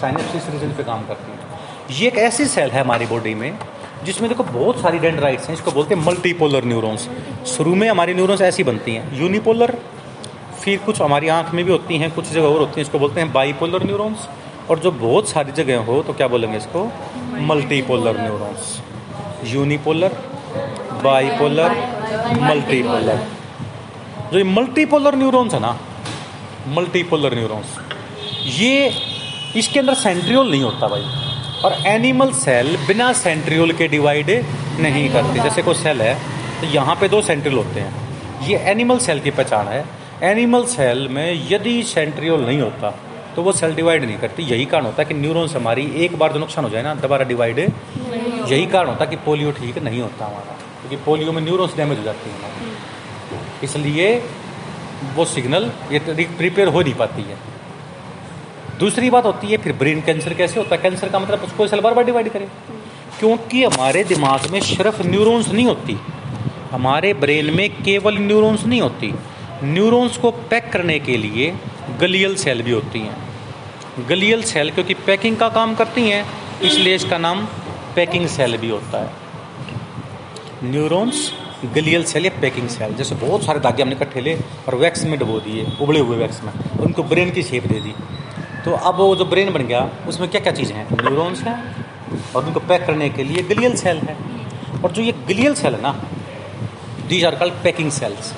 साइनेप्सिस 0.00 0.48
रीजन 0.50 0.72
पे 0.76 0.84
काम 0.84 1.06
करती 1.06 1.32
है। 1.32 1.98
ये 2.00 2.08
एक 2.08 2.16
ऐसी 2.18 2.46
सेल 2.46 2.70
है 2.70 2.80
हमारी 2.80 3.06
बॉडी 3.06 3.34
में, 3.34 3.58
जिसमें 4.04 4.28
देखो 4.28 4.44
बहुत 4.44 4.80
सारी 4.82 4.98
डेंड्राइट्स 4.98 5.46
हैं, 5.48 5.54
इसको 5.54 5.72
बोलते 5.72 5.94
हैं 5.94 6.04
मल्टीपोलर 6.04 6.64
न्यूरॉन्स 6.64 7.08
शुरू 7.48 7.74
में 7.74 7.88
हमारी 7.88 8.14
न्यूरॉन्स 8.14 8.42
ऐसी 8.42 8.64
बनती 8.64 8.94
हैं 8.94 9.20
यूनिपोलर 9.20 9.74
फिर 10.62 10.78
कुछ 10.78 11.00
हमारी 11.02 11.28
आँख 11.30 11.52
में 11.54 11.64
भी 11.64 11.70
होती 11.72 11.96
हैं, 11.98 12.10
कुछ 12.10 12.30
जगह 12.30 12.46
और 12.46 12.60
होती 12.60 12.72
हैं, 12.72 12.82
इसको 12.82 12.98
बोलते 12.98 13.20
हैं 13.20 13.32
बाईपोलर 13.32 13.84
न्यूरॉन्स 13.84 14.28
और 14.70 14.78
जो 14.78 14.90
बहुत 14.98 15.28
सारी 15.28 15.52
जगह 15.52 15.78
हो 15.84 16.02
तो 16.02 16.12
क्या 16.12 16.28
बोलेंगे 16.28 16.56
इसको? 16.56 16.84
Multipolar 17.42 18.20
neurons 18.20 18.80
unipolar 19.44 20.12
bipolar 21.04 21.70
multipolar 22.40 23.26
जो 24.32 24.38
ये 24.38 24.44
मल्टीपोलर 24.44 25.14
न्यूरॉन्स 25.16 25.54
है 25.54 25.60
ना 25.60 25.78
मल्टीपोलर 26.68 27.34
न्यूरॉन्स 27.34 27.78
ये 28.58 28.92
इसके 29.56 29.80
अंदर 29.80 29.94
सेंट्रियोल 29.96 30.50
नहीं 30.50 30.62
होता 30.62 30.88
भाई। 30.88 31.04
और 31.64 31.72
एनिमल 31.86 32.30
सेल 32.34 32.76
बिना 32.86 33.12
सेंट्रियोल 33.14 33.72
के 33.72 33.88
डिवाइड 33.88 34.30
नहीं 34.80 35.08
करते। 35.12 35.40
जैसे 35.40 35.62
कोई 35.62 35.74
सेल 35.74 36.02
है 36.02 36.14
तो 36.60 36.66
यहाँ 36.68 36.94
पे 37.00 37.08
दो 37.08 37.20
सेंट्रियल 37.22 37.56
होते 37.58 37.80
हैं। 37.80 38.48
ये 38.48 38.58
एनिमल 38.70 38.98
सेल 38.98 39.20
की 39.20 39.30
पहचान 39.32 39.68
है। 39.68 39.84
एनिमल 40.22 40.64
सेल 40.66 41.08
में 41.08 41.48
यदि 41.50 41.82
सेंट्रियोल 41.84 42.40
नहीं 42.40 42.60
होता 42.60 42.90
तो 43.36 43.42
वो 43.42 43.52
सेल 43.52 43.74
डिवाइड 43.74 44.04
नहीं 44.04 44.18
करती। 44.18 44.42
यही 44.44 44.64
कारण 44.64 44.84
होता 44.84 45.02
है 45.02 45.08
कि 45.08 45.14
न्यूरॉन्स 45.14 45.54
हमारी 45.56 45.84
एक 46.04 46.16
बार 46.18 46.32
जो 46.32 46.38
नुकसान 46.38 46.64
हो 46.64 46.70
जाए 46.70 46.82
ना, 46.82 46.94
दोबारा 46.96 47.24
डिवाइड, 47.24 47.58
यही 47.58 48.66
कारण 48.66 48.88
होता 48.88 49.04
है 49.04 49.10
कि 49.10 49.16
पोलियो 49.24 49.50
ठीक 49.52 49.78
नहीं 49.78 50.00
होता 50.00 50.26
हमारा, 50.26 50.56
क्योंकि 50.80 50.96
तो 50.96 51.02
पोलियो 51.04 51.32
में 51.32 51.42
न्यूरॉन्स 51.42 51.76
डैमेज 51.76 51.98
हो 51.98 52.04
जाती 52.04 52.30
है। 52.30 52.36
इसलिए 53.64 54.14
वो 55.14 55.24
सिग्नल 55.24 55.70
ये 55.92 55.98
प्रिपेयर 56.38 56.68
हो 56.68 56.82
नहीं 56.82 56.94
पाती 56.94 57.22
है। 57.22 57.36
दूसरी 58.78 59.10
बात 59.10 59.24
होती 59.24 59.46
है, 59.46 59.56
फिर 59.56 59.72
ब्रेन 59.72 60.00
कैंसर 60.00 60.34
कैसे 60.34 60.60
होता 60.60 60.76
है? 60.76 60.82
कैंसर 60.82 61.08
का 61.08 61.18
मतलब 61.18 61.42
उसको 61.42 61.66
सेल 61.66 61.80
बार 61.80 61.94
बार 61.94 62.04
डिवाइड 62.04 62.28
करे। 62.28 62.48
क्योंकि 63.18 63.64
हमारे 63.64 64.04
दिमाग 64.04 64.50
में 64.50 64.60
सिर्फ़ 64.62 65.02
न्यूरॉन्स 65.06 65.48
नहीं 65.48 65.66
होती, 65.66 65.98
हमारे 66.70 67.12
ब्रेन 67.16 67.54
में 67.56 67.68
केवल 67.74 68.18
न्यूरॉन्स 68.20 68.64
नहीं 68.66 68.80
होती। 68.80 69.14
न्यूरॉन्स 69.64 70.16
को 70.16 70.30
पैक 70.30 70.70
करने 70.72 70.98
के 70.98 71.16
लिए 71.16 71.52
गलियल 72.00 72.34
सेल 72.36 72.62
भी 72.62 72.70
होती 72.70 72.98
हैं। 72.98 74.06
गलियल 74.08 74.42
सेल 74.42 74.70
क्योंकि 74.70 74.94
पैकिंग 75.06 75.36
का 75.36 75.48
काम 75.48 75.74
करती 75.74 76.08
हैं, 76.08 76.24
इसलिए 76.62 76.94
इसका 76.94 77.18
नाम 77.18 77.44
पैकिंग 77.96 78.26
सेल 78.28 78.56
भी 78.56 78.68
होता 78.68 79.02
है। 79.02 80.70
न्यूरॉन्स 80.70 81.32
गलियल 81.74 82.04
सेल 82.04 82.24
या 82.24 82.30
पैकिंग 82.40 82.68
सेल, 82.68 82.94
जैसे 82.94 83.14
बहुत 83.14 83.44
सारे 83.44 83.60
धागे 83.60 83.82
हमने 83.82 83.94
इकट्ठे 83.94 84.20
ले 84.20 84.34
और 84.68 84.74
वैक्स 84.74 85.04
में 85.04 85.18
डबो 85.18 85.38
दिए, 85.40 85.66
उबले 85.80 86.00
हुए 86.00 86.16
वैक्स 86.16 86.42
में 86.44 86.52
उनको 86.80 87.02
ब्रेन 87.04 87.30
की 87.30 87.42
शेप 87.42 87.66
दे 87.66 87.80
दी। 87.80 87.94
तो 88.64 88.72
अब 88.72 88.96
वो 88.96 89.14
जो 89.16 89.24
ब्रेन 89.26 89.52
बन 89.52 89.66
गया, 89.66 89.88
उसमें 90.08 90.28
क्या 90.30 90.40
क्या 90.40 90.52
चीज़ें 90.52 90.76
हैं? 90.76 90.86
न्यूरॉन्स 90.92 91.42
हैं 91.42 91.56
और 92.34 92.46
उनको 92.46 92.60
पैक 92.62 92.86
करने 92.86 93.08
के 93.10 93.24
लिए 93.24 93.42
गलियल 93.44 93.76
सेल 93.76 93.98
है। 93.98 94.16
और 94.82 94.92
जो 94.92 95.02
ये 95.02 95.12
गलियल 95.28 95.54
सेल 95.54 95.74
है 95.74 95.82
ना 95.82 95.92
these 97.08 97.24
are 97.24 97.34
called 97.36 97.54
packing 97.64 97.90
cells 97.92 98.34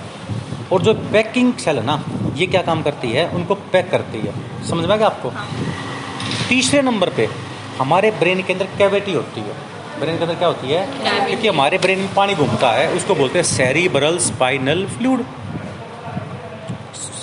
और 0.73 0.83
जो 0.83 0.95
पैकिंग 1.13 1.53
सेल 1.55 1.79
है 1.79 1.85
ना 1.87 2.03
ये 2.37 2.47
क्या 2.47 2.63
काम 2.63 2.83
करती 2.83 3.11
है? 3.11 3.29
उनको 3.29 3.55
पैक 3.73 3.91
करती 3.91 4.19
है। 4.19 4.33
समझ 4.69 4.85
में 4.87 4.97
गया 4.99 5.07
आपको? 5.07 5.33
तीसरे 6.49 6.83
नंबर 6.83 7.09
पे 7.09 7.29
हमारे 7.79 8.11
ब्रेन 8.21 8.43
के 8.43 8.53
अंदर 8.53 8.69
कैविटी 8.79 9.13
होती 9.13 9.41
है। 9.41 9.55
ब्रेन 10.01 10.17
के 10.19 10.23
अंदर 10.25 10.35
क्या 10.35 10.49
होती 10.49 10.69
है? 10.69 10.87
क्योंकि 11.27 11.49
हमारे 11.49 11.79
ब्रेन 11.79 11.99
में 11.99 12.15
पानी 12.15 12.35
घूमता 12.35 12.71
है 12.71 12.91
उसको 12.93 13.15
बोलते 13.15 13.39
हैं 13.39 13.45
cerebral 13.47 14.19
spinal 14.21 14.87
fluid 14.97 15.25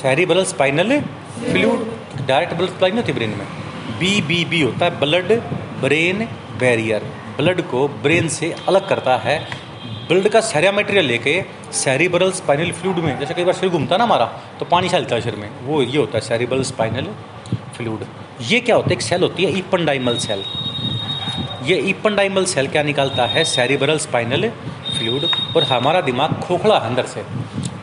cerebral 0.02 0.44
spinal 0.46 1.00
fluid 1.42 1.86
direct 2.28 2.54
blood 2.54 2.70
supply 2.70 2.92
नहीं 2.92 3.02
होती 3.02 3.14
ब्रेन 3.14 3.30
में? 3.30 3.48
बी 4.00 4.22
बी 4.22 4.44
बी 4.46 4.62
होता 4.62 4.86
है 4.86 5.00
ब्लड 5.00 5.32
ब्रेन 5.82 6.28
बैरियर 6.60 7.04
ब्लड 7.38 7.62
को 7.62 7.88
ब्रेन 8.04 8.28
से 8.30 8.54
अलग 8.68 8.88
करता 8.88 9.16
है। 9.18 9.36
ब्लड 10.12 10.28
का 10.30 10.39
सारा 10.41 10.71
मटेरियल 10.71 11.06
लेके 11.06 11.34
सेरिब्रल 11.74 12.32
स्पाइनल 12.34 12.71
फ्लूड 12.80 12.97
में, 12.97 13.19
जैसे 13.19 13.34
कई 13.34 13.43
बार 13.43 13.54
शरीर 13.56 13.71
घूमता 13.71 13.97
ना 13.97 14.04
हमारा 14.04 14.26
तो 14.60 14.65
पानी 14.65 14.89
चलता 14.89 15.15
है 15.15 15.21
शरीर 15.21 15.36
में, 15.36 15.50
वो 15.63 15.82
ये 15.84 15.97
होता 15.97 16.17
है 16.17 16.21
सैरिबरल 16.21 16.63
स्पाइनल 16.63 17.08
फ्लूड 17.78 18.04
ये 18.41 18.60
क्या 18.60 18.76
होता 18.76 18.89
है? 18.89 18.93
एक 18.93 19.02
सेल 19.02 19.21
होती 19.24 19.43
है 19.43 19.52
इपनडाइमल 19.60 20.17
सेल 20.17 20.43
ये 21.63 21.78
इपनडाइमल 21.89 22.45
सेल 22.45 22.67
क्या 22.67 22.84
निकालता 22.84 23.26
है? 23.28 23.43
सेरिब्रल 23.45 23.97
स्पाइनल 24.00 24.50
फ्लूड 24.89 25.30
और 25.56 25.63
हमारा 25.63 26.02
दिमाग 26.02 26.34
खोखला 26.43 26.80
है 26.80 26.89
अंदर 26.89 27.06
से। 27.06 27.26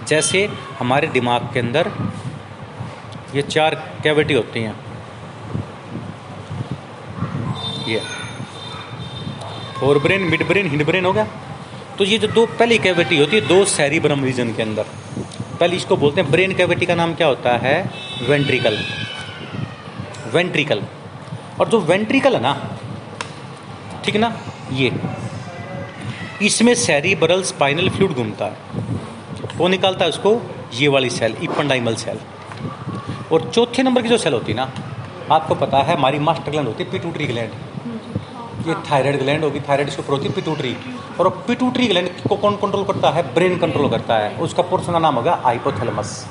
जैसे 0.09 0.49
हमारे 0.79 1.07
दिमाग 1.09 1.51
के 1.55 1.61
अंदर 1.61 1.91
ये 3.35 3.43
चार 3.49 3.75
कैविटी 4.03 4.35
होती 4.35 4.61
हैं। 4.61 4.77
ये। 7.89 8.03
Fore 9.81 9.99
brain 9.99 10.31
mid 10.31 10.47
brain 10.49 10.71
hind 10.71 10.85
brain 10.87 11.05
हो 11.05 11.13
गया। 11.13 11.27
तो 11.99 12.05
ये 12.05 12.19
जो 12.19 12.29
दो, 12.29 12.45
पहली 12.49 12.79
कैविटी 12.79 13.19
होती 13.19 13.37
है, 13.37 13.47
दो 13.49 13.65
सैरिब्रम 13.67 14.25
रीजन 14.25 14.53
के 14.55 14.63
अंदर। 14.63 14.85
पहले 15.61 15.77
इसको 15.77 15.97
बोलते 15.97 16.21
हैं 16.21 16.31
ब्रेन 16.31 16.53
कैविटी 16.55 16.87
का 16.87 16.95
नाम 16.95 17.15
क्या 17.15 17.27
होता 17.27 17.57
है? 17.57 17.75
वेंट्रिकल 18.29 18.79
वेंट्रिकल 20.35 20.83
और 21.61 21.69
जो 21.69 21.81
वेंट्रिकल 21.81 22.35
है 22.35 22.41
ना, 22.43 22.53
ठीक 24.05 24.17
ना? 24.17 24.33
ये। 24.73 24.93
इसमें 26.43 26.75
सैरिब्रल 26.75 27.43
स्पाइनल 27.43 27.89
फ्लूड 27.91 28.13
घूमता 28.13 28.45
है। 28.45 28.87
वो 29.57 29.69
निकालता 29.69 30.05
है 30.05 30.11
उसको 30.11 30.41
ये 30.75 30.89
वाली 30.89 31.11
सेल 31.11 31.37
इपनडाइमल 31.43 31.95
सेल 31.97 32.19
और 33.33 33.51
चौथे 33.51 33.83
नंबर 33.83 34.03
की 34.03 34.09
जो 34.09 34.19
सेल 34.19 34.33
होती 34.33 34.53
है 34.53 34.59
ना, 34.59 34.71
आपको 35.31 35.55
पता 35.57 35.83
है 35.83 35.97
हमारी 35.97 36.19
मास्टर 36.21 36.51
ग्लैंड 36.51 36.69
होती 36.69 36.85
है 36.85 36.91
पिटूटरी 36.91 37.27
ग्लैंड 37.27 38.69
ये 38.69 38.75
थायराइड 38.91 39.19
ग्लैंड 39.19 39.45
होगी 39.45 39.61
थायराइड 39.61 39.89
इसके 39.89 40.03
होती 40.09 40.29
है 40.29 40.35
पिटूटरी 40.35 40.77
और 41.21 41.29
पिटूटरी 41.47 41.87
ग्लैंड 41.87 42.09
को 42.29 42.37
कौन 42.37 42.57
कंट्रोल 42.57 42.85
करता 42.85 43.11
है? 43.11 43.23
ब्रेन 43.35 43.59
कंट्रोल 43.59 43.89
करता 43.91 44.15
है। 44.15 44.37
उसका 44.39 44.63
पोर्सन 44.63 44.93
का 44.93 44.99
नाम 44.99 45.15
होगा 45.15 45.41
आइपोथैलेमस 45.45 46.27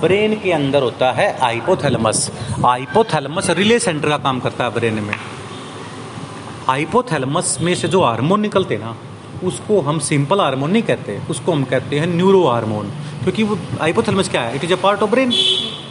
ब्रेन 0.00 0.34
के 0.40 0.52
अंदर 0.52 0.82
होता 0.82 1.10
है 1.12 1.26
आइपोथैलेमस 1.38 2.30
आइपोथैलेमस 2.66 3.50
रिले 3.50 3.78
सेंटर 3.78 4.08
का 4.08 4.18
काम 4.18 4.40
करता 4.40 4.64
है 4.64 4.70
ब्रेन 4.74 4.94
में। 4.94 5.14
आइपोथैलेमस 6.68 7.56
में 7.60 7.74
से 7.74 7.88
जो 7.88 8.02
हार्मोन 8.02 8.40
निकलते 8.40 8.76
ना, 8.76 8.96
उसको 9.44 9.80
हम 9.80 9.98
सिंपल 9.98 10.40
हार्मोन 10.40 10.70
नहीं 10.70 10.82
कहते। 10.82 11.20
उसको 11.30 11.52
हम 11.52 11.64
कहते 11.64 11.98
हैं 11.98 12.06
न्यूरो 12.06 12.46
हार्मोन 12.46 12.90
क्योंकि 13.22 13.42
वो 13.42 13.58
आइपोथैलेमस 13.80 14.28
क्या 14.28 14.42
है? 14.42 14.54
It 14.56 14.64
is 14.64 14.72
a 14.72 14.76
part 14.76 15.02
of 15.02 15.10
brain 15.10 15.32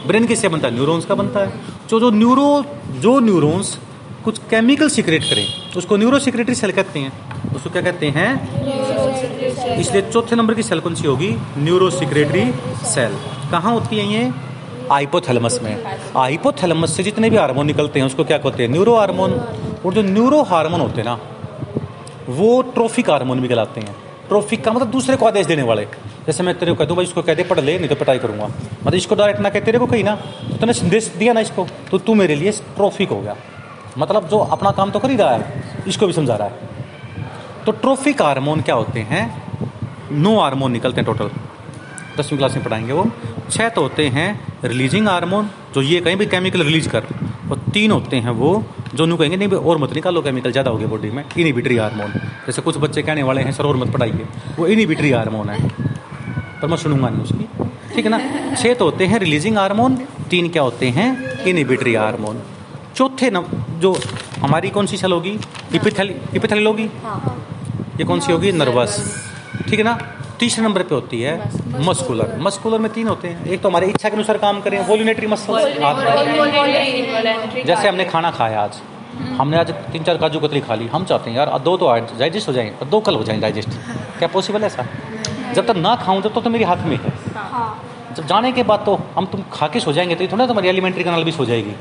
brain 0.06 0.26
किससे 0.26 0.48
बनता 0.48 0.68
है? 0.68 0.74
न्यूरॉन्स 0.74 1.04
का 1.04 1.14
बनता 1.14 1.40
है। 1.40 1.52
जो 1.90 2.00
जो 2.00 2.10
न्यूरो 2.10 2.64
जो 3.00 3.18
न्यूरॉन्स 3.20 3.78
कुछ 4.24 4.38
केमिकल 4.50 4.88
सिक्रेट 4.88 5.22
करें, 5.22 5.46
उसको 5.76 5.96
न्यूरो 5.96 6.18
सिक्रेटरी 6.18 6.54
सेल 6.54 6.72
कहते 6.72 6.98
हैं। 6.98 7.12
उसको 7.54 7.70
क्या 7.70 7.82
कहते 7.82 8.08
हैं? 8.08 9.78
इसलिए 9.78 10.02
चौथे 10.02 10.36
नंबर 10.36 10.54
की 10.54 10.62
सेल 10.62 10.80
कौन 10.80 10.94
सी 10.94 11.06
होगी? 11.06 11.30
न्यूरो 11.58 11.90
सिक्रेटरी 11.90 12.44
सेल 12.86 13.16
कहाँ 13.50 13.72
होती 13.72 13.98
है 13.98 14.06
ये? 14.06 14.30
आइपोथैलेमस 14.92 15.58
में. 15.62 15.84
आइपोथैलेमस 16.16 16.96
से 16.96 17.02
जितने 17.02 17.30
भी 17.30 17.36
हार्मोन 17.36 17.66
निकलते 17.66 17.98
हैं, 17.98 18.06
उसको 18.06 18.24
क्या 18.24 18.38
कहते 18.38 18.62
हैं? 18.62 18.70
न्यूरो 18.70 18.96
हार्मोन 18.96 19.32
और 19.86 19.94
जो 19.94 20.02
न्यूरो 20.02 20.42
हार्मोन 20.42 20.80
होते 20.80 21.00
हैं 21.00 21.08
ना, 21.08 21.18
वो 22.28 22.60
ट्रोफिक 22.74 23.10
हार्मोन 23.10 23.40
भी 23.40 23.48
कहलाते 23.48 23.80
हैं। 23.80 23.96
ट्रोफिक 24.28 24.64
का 24.64 24.72
मतलब 24.72 24.90
दूसरे 24.90 25.16
को 25.16 25.26
आदेश 25.26 25.46
देने 25.46 25.62
वाले। 25.62 25.84
जैसे 26.26 26.42
मैं 26.42 26.54
तेरे 26.58 26.72
को 26.72 26.78
कह 26.78 26.84
दूँ, 26.84 26.96
भाई, 26.96 27.04
इसको 27.04 27.22
कह 27.22 27.34
दे, 27.34 27.42
पढ़ 27.42 27.60
ले, 27.60 27.78
नहीं 27.78 27.88
तो 27.88 27.94
पटाई 27.94 28.18
करूँगा। 28.18 28.46
मतलब 28.46 28.94
इसको 28.94 29.14
डायरेक्ट 29.14 29.40
ना 29.40 29.50
कह, 29.50 29.60
तेरे 29.60 29.78
को 29.78 29.86
कही 29.86 30.02
ना 30.02 30.14
तो 30.14 30.56
तूने 30.56 30.72
संदेश 30.72 31.06
दिया 31.18 31.32
ना 31.32 31.40
इसको 31.40 31.66
तो 31.90 31.98
तू 31.98 32.14
मेरे 32.14 32.34
लिए 32.34 32.50
ट्रोफिक 32.76 33.08
हो 33.08 33.20
गया। 33.20 33.36
मतलब 33.98 34.28
जो 34.28 34.38
अपना 34.38 34.70
काम 34.70 34.90
तो 34.90 34.98
कर 34.98 35.10
ही 35.10 35.16
रहा 35.16 35.30
है, 35.32 35.62
इसको 35.88 36.06
भी 36.06 36.12
समझा 36.12 36.36
रहा 36.36 36.48
है। 36.48 36.77
तो 37.68 37.72
ट्रोफिक 37.72 38.22
हार्मोन 38.22 38.60
क्या 38.60 38.74
होते 38.74 39.00
हैं? 39.00 39.42
नो 40.12 40.40
हार्मोन 40.40 40.72
निकलते 40.72 41.00
हैं 41.00 41.04
टोटल। 41.06 41.30
दसवीं 42.18 42.36
क्लास 42.38 42.54
में 42.54 42.64
पढ़ाएँगे 42.64 42.92
वो। 42.92 43.10
छः 43.50 43.68
तो 43.68 43.82
होते 43.82 44.08
हैं 44.08 44.54
रिलीजिंग 44.64 45.08
हार्मोन, 45.08 45.50
जो 45.74 45.82
ये 45.82 46.00
कहीं 46.00 46.16
भी 46.16 46.26
केमिकल 46.26 46.62
रिलीज़ 46.62 46.88
कर। 46.88 47.04
और 47.50 47.58
तीन 47.74 47.90
होते 47.90 48.16
हैं 48.16 48.30
वो, 48.30 48.64
जो 48.94 49.06
नु 49.06 49.16
कहेंगे, 49.16 49.36
नहीं, 49.36 49.48
और 49.48 49.78
मत 49.78 49.92
निकालो 49.94 50.22
केमिकल, 50.22 50.52
ज़्यादा 50.52 50.70
हो 50.70 50.76
गया 50.76 50.88
बॉडी 50.88 51.10
में। 51.10 51.24
Inhibitory 51.38 51.76
hormone. 51.76 52.12
जैसे 52.46 52.62
कुछ 52.62 52.76
बच्चे 52.76 53.02
कहने 53.02 53.22
वाले 53.22 53.42
हैं, 53.42 53.52
सर, 53.52 53.64
और 53.64 53.76
मत 53.76 53.92
पढ़ाइए। 53.92 54.26
वो 54.58 54.66
इनिबिटरी 54.66 55.10
हार्मोन 55.10 55.50
है। 55.50 55.68
पर 56.62 56.66
मैं 56.66 56.76
सुनूँगा 56.76 57.08
नहीं 57.08 57.22
उसकी। 57.22 57.48
ठीक 57.94 58.04
है 58.04 58.10
ना? 58.10 58.54
छः 58.54 58.74
तो 58.74 58.84
होते 58.84 59.06
हैं 59.06 59.18
रिलीजिंग 59.18 59.58
हार्मोन, 59.58 59.96
तीन 60.30 60.48
क्या 60.48 60.62
होते 60.62 60.88
हैं? 60.88 61.40
Inhibitory 61.44 61.94
hormone. 61.94 62.42
चौथे 62.96 63.30
न 63.30 63.44
जो 63.78 63.98
हमारी 64.40 64.70
कौन 64.70 64.86
सी 64.86 64.96
सेल 64.96 65.12
होगी? 65.12 65.38
इपिथैली 65.74 66.14
इपिथैली 66.34 66.64
होगी? 66.64 66.88
ये 67.98 68.04
कौन 68.04 68.20
सी 68.20 68.32
होगी? 68.32 68.50
नर्वस। 68.52 68.96
ठीक 69.68 69.78
है 69.78 69.84
ना? 69.84 69.92
तीसरे 70.40 70.64
नंबर 70.64 70.82
पे 70.82 70.94
होती 70.94 71.20
है 71.20 71.32
मस्कुलर। 71.86 72.36
मस्कुलर 72.40 72.78
में 72.78 72.90
तीन 72.92 73.08
होते 73.08 73.28
हैं। 73.28 73.46
एक 73.46 73.60
तो 73.62 73.68
हमारे 73.68 73.86
इच्छा 73.88 74.08
के 74.08 74.14
अनुसार 74.16 74.38
काम 74.38 74.60
करें। 74.60 74.78
वोल्यूनेटरी 74.86 75.26
मसल 75.26 75.52
जैसे 77.66 77.88
हमने 77.88 78.04
खाना 78.04 78.30
खाया 78.30 78.60
आज। 78.60 78.80
हमने 79.38 79.56
आज 79.58 79.70
तीन 79.92 80.02
चार 80.04 80.16
काजू 80.16 80.40
कतरी 80.40 80.60
खा 80.60 80.74
ली। 80.74 80.86
हम 80.86 81.04
चाहते 81.04 81.30
हैं 81.30 81.36
यार 81.36 81.58
दो 81.60 81.76
तो 81.76 81.92
डाइजेस्ट 82.18 82.48
हो 82.48 82.52
जाएँ 82.52 82.70
और 82.72 82.88
दो 82.88 83.00
कल 83.00 83.14
हो 83.14 83.24
जाएँ 83.24 83.40
डाइजेस्ट 83.40 83.70
क्या 84.18 84.28
पॉसिबल 84.28 84.60
है 84.60 84.66
ऐसा? 84.66 84.86
जब 85.54 85.66
तक 85.66 85.76
ना 85.78 85.94
खाऊं 85.96 86.22
जब 86.22 86.34
तक 86.34 86.42
तो 86.42 86.50
मेरे 86.50 86.64
हाथ 86.64 86.86
में 86.86 86.96
है। 86.96 87.12
जब 88.14 88.26
जाने 88.26 88.52
के 88.52 88.62
बाद 88.62 88.82
तो 88.86 88.98
हम 89.16 89.26
तुम 89.26 89.42
खा 89.52 89.68
के 89.68 89.80
सो 89.80 89.92
जाएँगे 89.92 90.14
तो 90.14 90.26
थोड़ा 90.32 90.46
तुम्हारी 90.46 90.68
एलिमेंट्री 90.68 91.04
कनाल 91.04 91.24
भी 91.24 91.32
सो 91.32 91.44
जाएगी। 91.44 91.74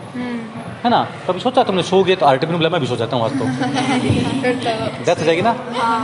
है 0.87 0.91
ना? 0.91 1.03
कभी 1.27 1.39
सोचा 1.39 1.63
तुमने 1.63 1.83
सो 1.83 1.97
गए 2.03 2.15
तो 2.15 2.25
आर्टिफिन 2.25 2.55
बोला 2.55 2.69
मैं 2.69 2.79
भी 2.81 2.87
सो 2.87 2.95
जाता 2.95 3.15
हूँ 3.17 3.23
आज 3.25 3.31
तो। 3.39 3.45
डेथ 5.05 5.19
हो 5.19 5.25
जाएगी 5.25 5.41
ना? 5.41 5.53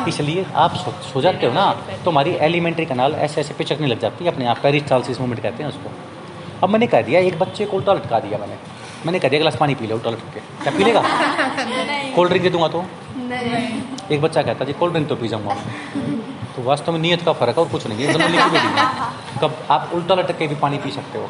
इसलिए 0.07 0.45
आप 0.55 0.75
सो, 0.75 0.91
सो 1.03 1.21
जाते 1.21 1.45
हो 1.45 1.53
ना 1.53 1.65
तो 2.05 2.11
हमारी 2.11 2.31
एलिमेंट्री 2.47 2.85
कनाल 2.85 3.13
ऐसे 3.27 3.41
ऐसे 3.41 3.53
पिचकने 3.59 3.87
लग 3.87 3.99
जाती 3.99 4.25
है 4.25 4.31
अपने 4.31 4.45
आप 4.53 4.57
पेरिस्टालसिस 4.63 5.19
मूवमेंट 5.19 5.41
कहते 5.43 5.63
हैं 5.63 5.69
उसको। 5.69 5.91
अब 6.63 6.69
मैंने 6.69 6.87
कह 6.87 7.01
दिया 7.01 7.19
एक 7.21 7.39
बच्चे 7.39 7.65
को 7.65 7.77
उल्टा 7.77 7.93
लटका 7.93 8.19
दिया 8.19 8.37
मैंने। 8.37 8.57
मैंने 9.05 9.19
कह 9.19 9.29
दिया 9.29 9.39
गिलास 9.39 9.55
पानी 9.59 9.75
पी 9.75 9.87
लो 9.87 9.95
उल्टा 9.95 10.09
लटक 10.09 10.33
के। 10.33 10.39
क्या 10.63 10.71
पी 10.77 10.83
लेगा 10.83 11.01
कोल्ड 12.15 12.29
ड्रिंक 12.29 12.43
दे 12.43 12.49
दूँगा 12.49 12.67
तो? 12.75 12.85
एक 14.11 14.21
बच्चा 14.21 14.41
कहता 14.41 14.65
जी 14.65 14.73
कोल्ड 14.79 14.93
ड्रिंक 14.93 15.07
तो 15.09 15.15
पी 15.15 15.27
जाऊँगा 15.27 15.55
तो 16.55 16.63
वास्तव 16.63 16.91
में 16.91 16.99
नीयत 16.99 17.21
का 17.25 17.33
फ़र्क 17.33 17.57
है 17.57 17.63
और 17.63 17.69
कुछ 17.71 17.87
नहीं 17.87 18.05
है 18.05 18.13
कब 19.41 19.51
आप 19.71 19.91
उल्टा 19.93 20.15
लटक 20.15 20.37
के 20.39 20.47
भी 20.47 20.55
पानी 20.57 20.77
पी 20.77 20.91
सकते 20.91 21.19
हो। 21.19 21.27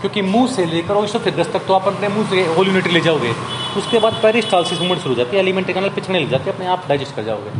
क्योंकि 0.00 0.22
मुँह 0.22 0.46
से 0.46 0.64
लेकर 0.66 0.94
और 0.94 1.04
इसोफेगस 1.04 1.52
तक 1.52 1.66
तो 1.66 1.74
आप 1.74 1.86
अपने 1.88 2.08
मुँह 2.08 2.28
से 2.30 2.44
होल 2.54 2.66
यूनिट 2.66 2.86
ले 2.86 3.00
जाओगे। 3.00 3.32
उसके 3.76 3.98
बाद 3.98 4.20
पेरिस्टालसिस 4.22 4.78
मूवमेंट 4.78 5.00
शुरू 5.02 5.14
हो 5.14 5.18
जाती 5.18 5.36
है 5.36 5.42
एलिमेंट्री 5.42 5.74
कनाल 5.74 5.90
पिछड़ने 5.90 6.20
लग 6.20 6.30
जाती 6.30 6.44
है 6.44 6.52
अपने 6.52 6.66
आप 6.66 6.84
डाइजेस्ट 6.88 7.14
कर 7.16 7.22
जाओगे। 7.22 7.50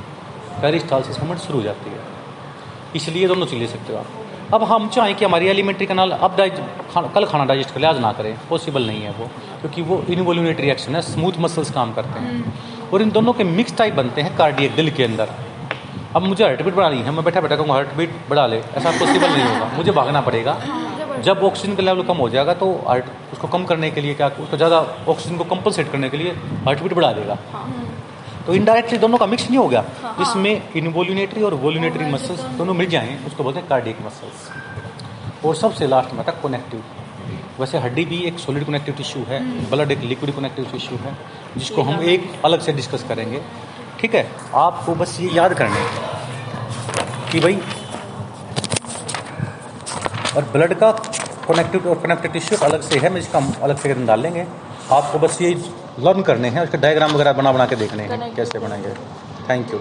पेरिस्टालसिस 0.62 1.18
मूवमेंट 1.18 1.40
शुरू 1.40 1.58
हो 1.58 1.64
जाती 1.64 1.90
है। 1.90 2.00
इसलिए 2.96 3.28
दोनों 3.28 3.46
चीज़ 3.46 3.60
ले 3.60 3.66
सकते 3.66 3.92
हो 3.92 3.98
आप। 3.98 4.54
अब 4.54 4.62
हम 4.62 4.88
चाहें 4.88 5.14
कि 5.14 5.24
हमारी 5.24 5.46
एलिमेंट्री 5.48 5.86
कनाल 5.86 6.10
अब 6.10 6.36
डाइज 6.36 6.60
खाना, 6.92 7.08
कल 7.08 7.24
खाना 7.24 7.44
डाइजेस्ट 7.44 7.74
कर 7.74 7.80
ले 7.80 7.86
आज 7.86 7.98
ना 7.98 8.12
करें। 8.12 8.38
पॉसिबल 8.50 8.86
नहीं 8.86 9.02
है 9.02 9.10
वो 9.10 9.26
क्योंकि 9.60 9.82
वो 9.82 10.02
इनवोल्यूनेटरी 10.10 10.64
रिएक्शन 10.64 10.94
है 10.94 11.02
स्मूथ 11.02 11.32
मसल्स 11.40 11.70
काम 11.70 11.92
करते 11.92 12.20
हैं। 12.20 12.54
और 12.92 13.02
इन 13.02 13.10
दोनों 13.10 13.32
के 13.32 13.44
मिक्स 13.44 13.76
टाइप 13.76 13.94
बनते 13.94 14.20
हैं 14.20 14.36
कार्डियक 14.36 14.74
दिल 14.74 14.90
के 14.90 15.04
अंदर। 15.04 15.34
अब 16.16 16.22
मुझे 16.22 16.44
हार्ट 16.44 16.62
बीट 16.62 16.74
बढ़ानी 16.74 17.02
है 17.02 17.10
मैं 17.10 17.24
बैठा 17.24 17.40
बैठा 17.40 17.56
कहूँगा 17.56 17.74
हार्ट 17.74 17.94
बीट 17.94 18.14
बढ़ा 18.30 18.46
ले। 18.46 18.62
ऐसा 18.76 18.90
पॉसिबल 18.90 19.28
नहीं 19.28 19.44
होगा। 19.44 19.70
मुझे 19.76 19.92
भागना 19.92 20.20
पड़ेगा। 20.20 20.58
जब 21.22 21.42
ऑक्सीजन 21.44 21.74
का 21.74 21.82
लेवल 21.82 22.02
कम 22.04 22.16
हो 22.16 22.28
जाएगा 22.30 22.54
तो 22.54 22.72
हार्ट 22.86 23.04
उसको 23.32 23.48
कम 23.48 23.64
करने 23.64 23.90
के 23.90 24.00
लिए 24.00 24.14
क्या 24.14 24.28
उसको 24.40 24.56
ज़्यादा 24.56 24.78
ऑक्सीजन 25.08 25.36
को 25.36 25.44
कंपनसेट 25.46 25.90
करने 25.92 26.08
के 26.10 26.16
लिए 26.16 26.32
हार्ट 26.66 26.82
बीट 26.82 26.94
बढ़ा 26.94 27.12
देगा। 27.12 27.38
तो 28.46 28.54
इनडायरेक्टली 28.54 28.98
दोनों 28.98 29.18
का 29.18 29.26
मिक्स 29.26 29.48
नहीं 29.48 29.58
हो 29.58 29.68
गया। 29.68 29.84
इसमें 30.20 30.72
इनवोल्यूनेटरी 30.76 31.42
और 31.42 31.54
वोल्यूनेटरी 31.64 32.04
मसल्स 32.12 32.40
दोनों। 32.58 32.74
मिल 32.74 32.88
जाएँ 32.90 33.18
उसको 33.26 33.44
बोलते 33.44 33.60
हैं 33.60 33.68
कार्डियक 33.68 34.00
मसल्स 34.06 35.44
और 35.44 35.54
सबसे 35.56 35.86
लास्ट 35.86 36.14
में 36.14 36.24
था 36.28 36.32
कनेक्टिव 36.42 36.82
वैसे 37.60 37.78
हड्डी 37.78 38.04
भी 38.04 38.18
एक 38.24 38.38
सॉलिड 38.38 38.64
कनेक्टिव 38.66 38.94
टिश्यू 38.94 39.22
है 39.28 39.40
ब्लड 39.70 39.90
एक 39.92 40.02
लिक्विड 40.04 40.34
कनेक्टिव 40.34 40.64
टिश्यू 40.72 40.98
है 40.98 41.16
जिसको 41.56 41.82
हम 41.82 42.02
एक 42.10 42.30
अलग 42.44 42.60
से 42.60 42.72
डिस्कस 42.72 43.04
करेंगे। 43.08 43.40
ठीक 44.00 44.14
है 44.14 44.26
आपको 44.56 44.94
बस 44.94 45.16
ये 45.20 45.30
याद 45.34 45.54
करना 45.54 45.76
है 45.76 47.30
कि 47.32 47.40
भाई 47.40 47.58
और 50.38 50.44
ब्लड 50.52 50.74
का 50.80 50.90
कनेक्टिव 51.46 51.88
और 51.90 52.00
कनेक्टिव 52.00 52.32
टिश्यू 52.32 52.58
अलग 52.62 52.82
से 52.82 52.98
है 52.98 53.10
मैं 53.10 53.20
इसका 53.20 53.38
अलग 53.62 53.78
से 53.78 53.94
डाल 54.06 54.20
लेंगे। 54.20 54.46
आपको 54.92 55.18
बस 55.18 55.40
ये 55.42 55.48
लर्न 56.00 56.22
करने 56.22 56.48
हैं 56.48 56.62
उसके 56.62 56.78
डायग्राम 56.78 57.12
वगैरह 57.12 57.32
बना 57.32 57.52
बना 57.52 57.66
के 57.66 57.76
देखने 57.76 58.02
हैं 58.02 58.34
कैसे 58.34 58.58
बनाएँगे। 58.58 58.92
Thank 59.48 59.72
you 59.74 59.80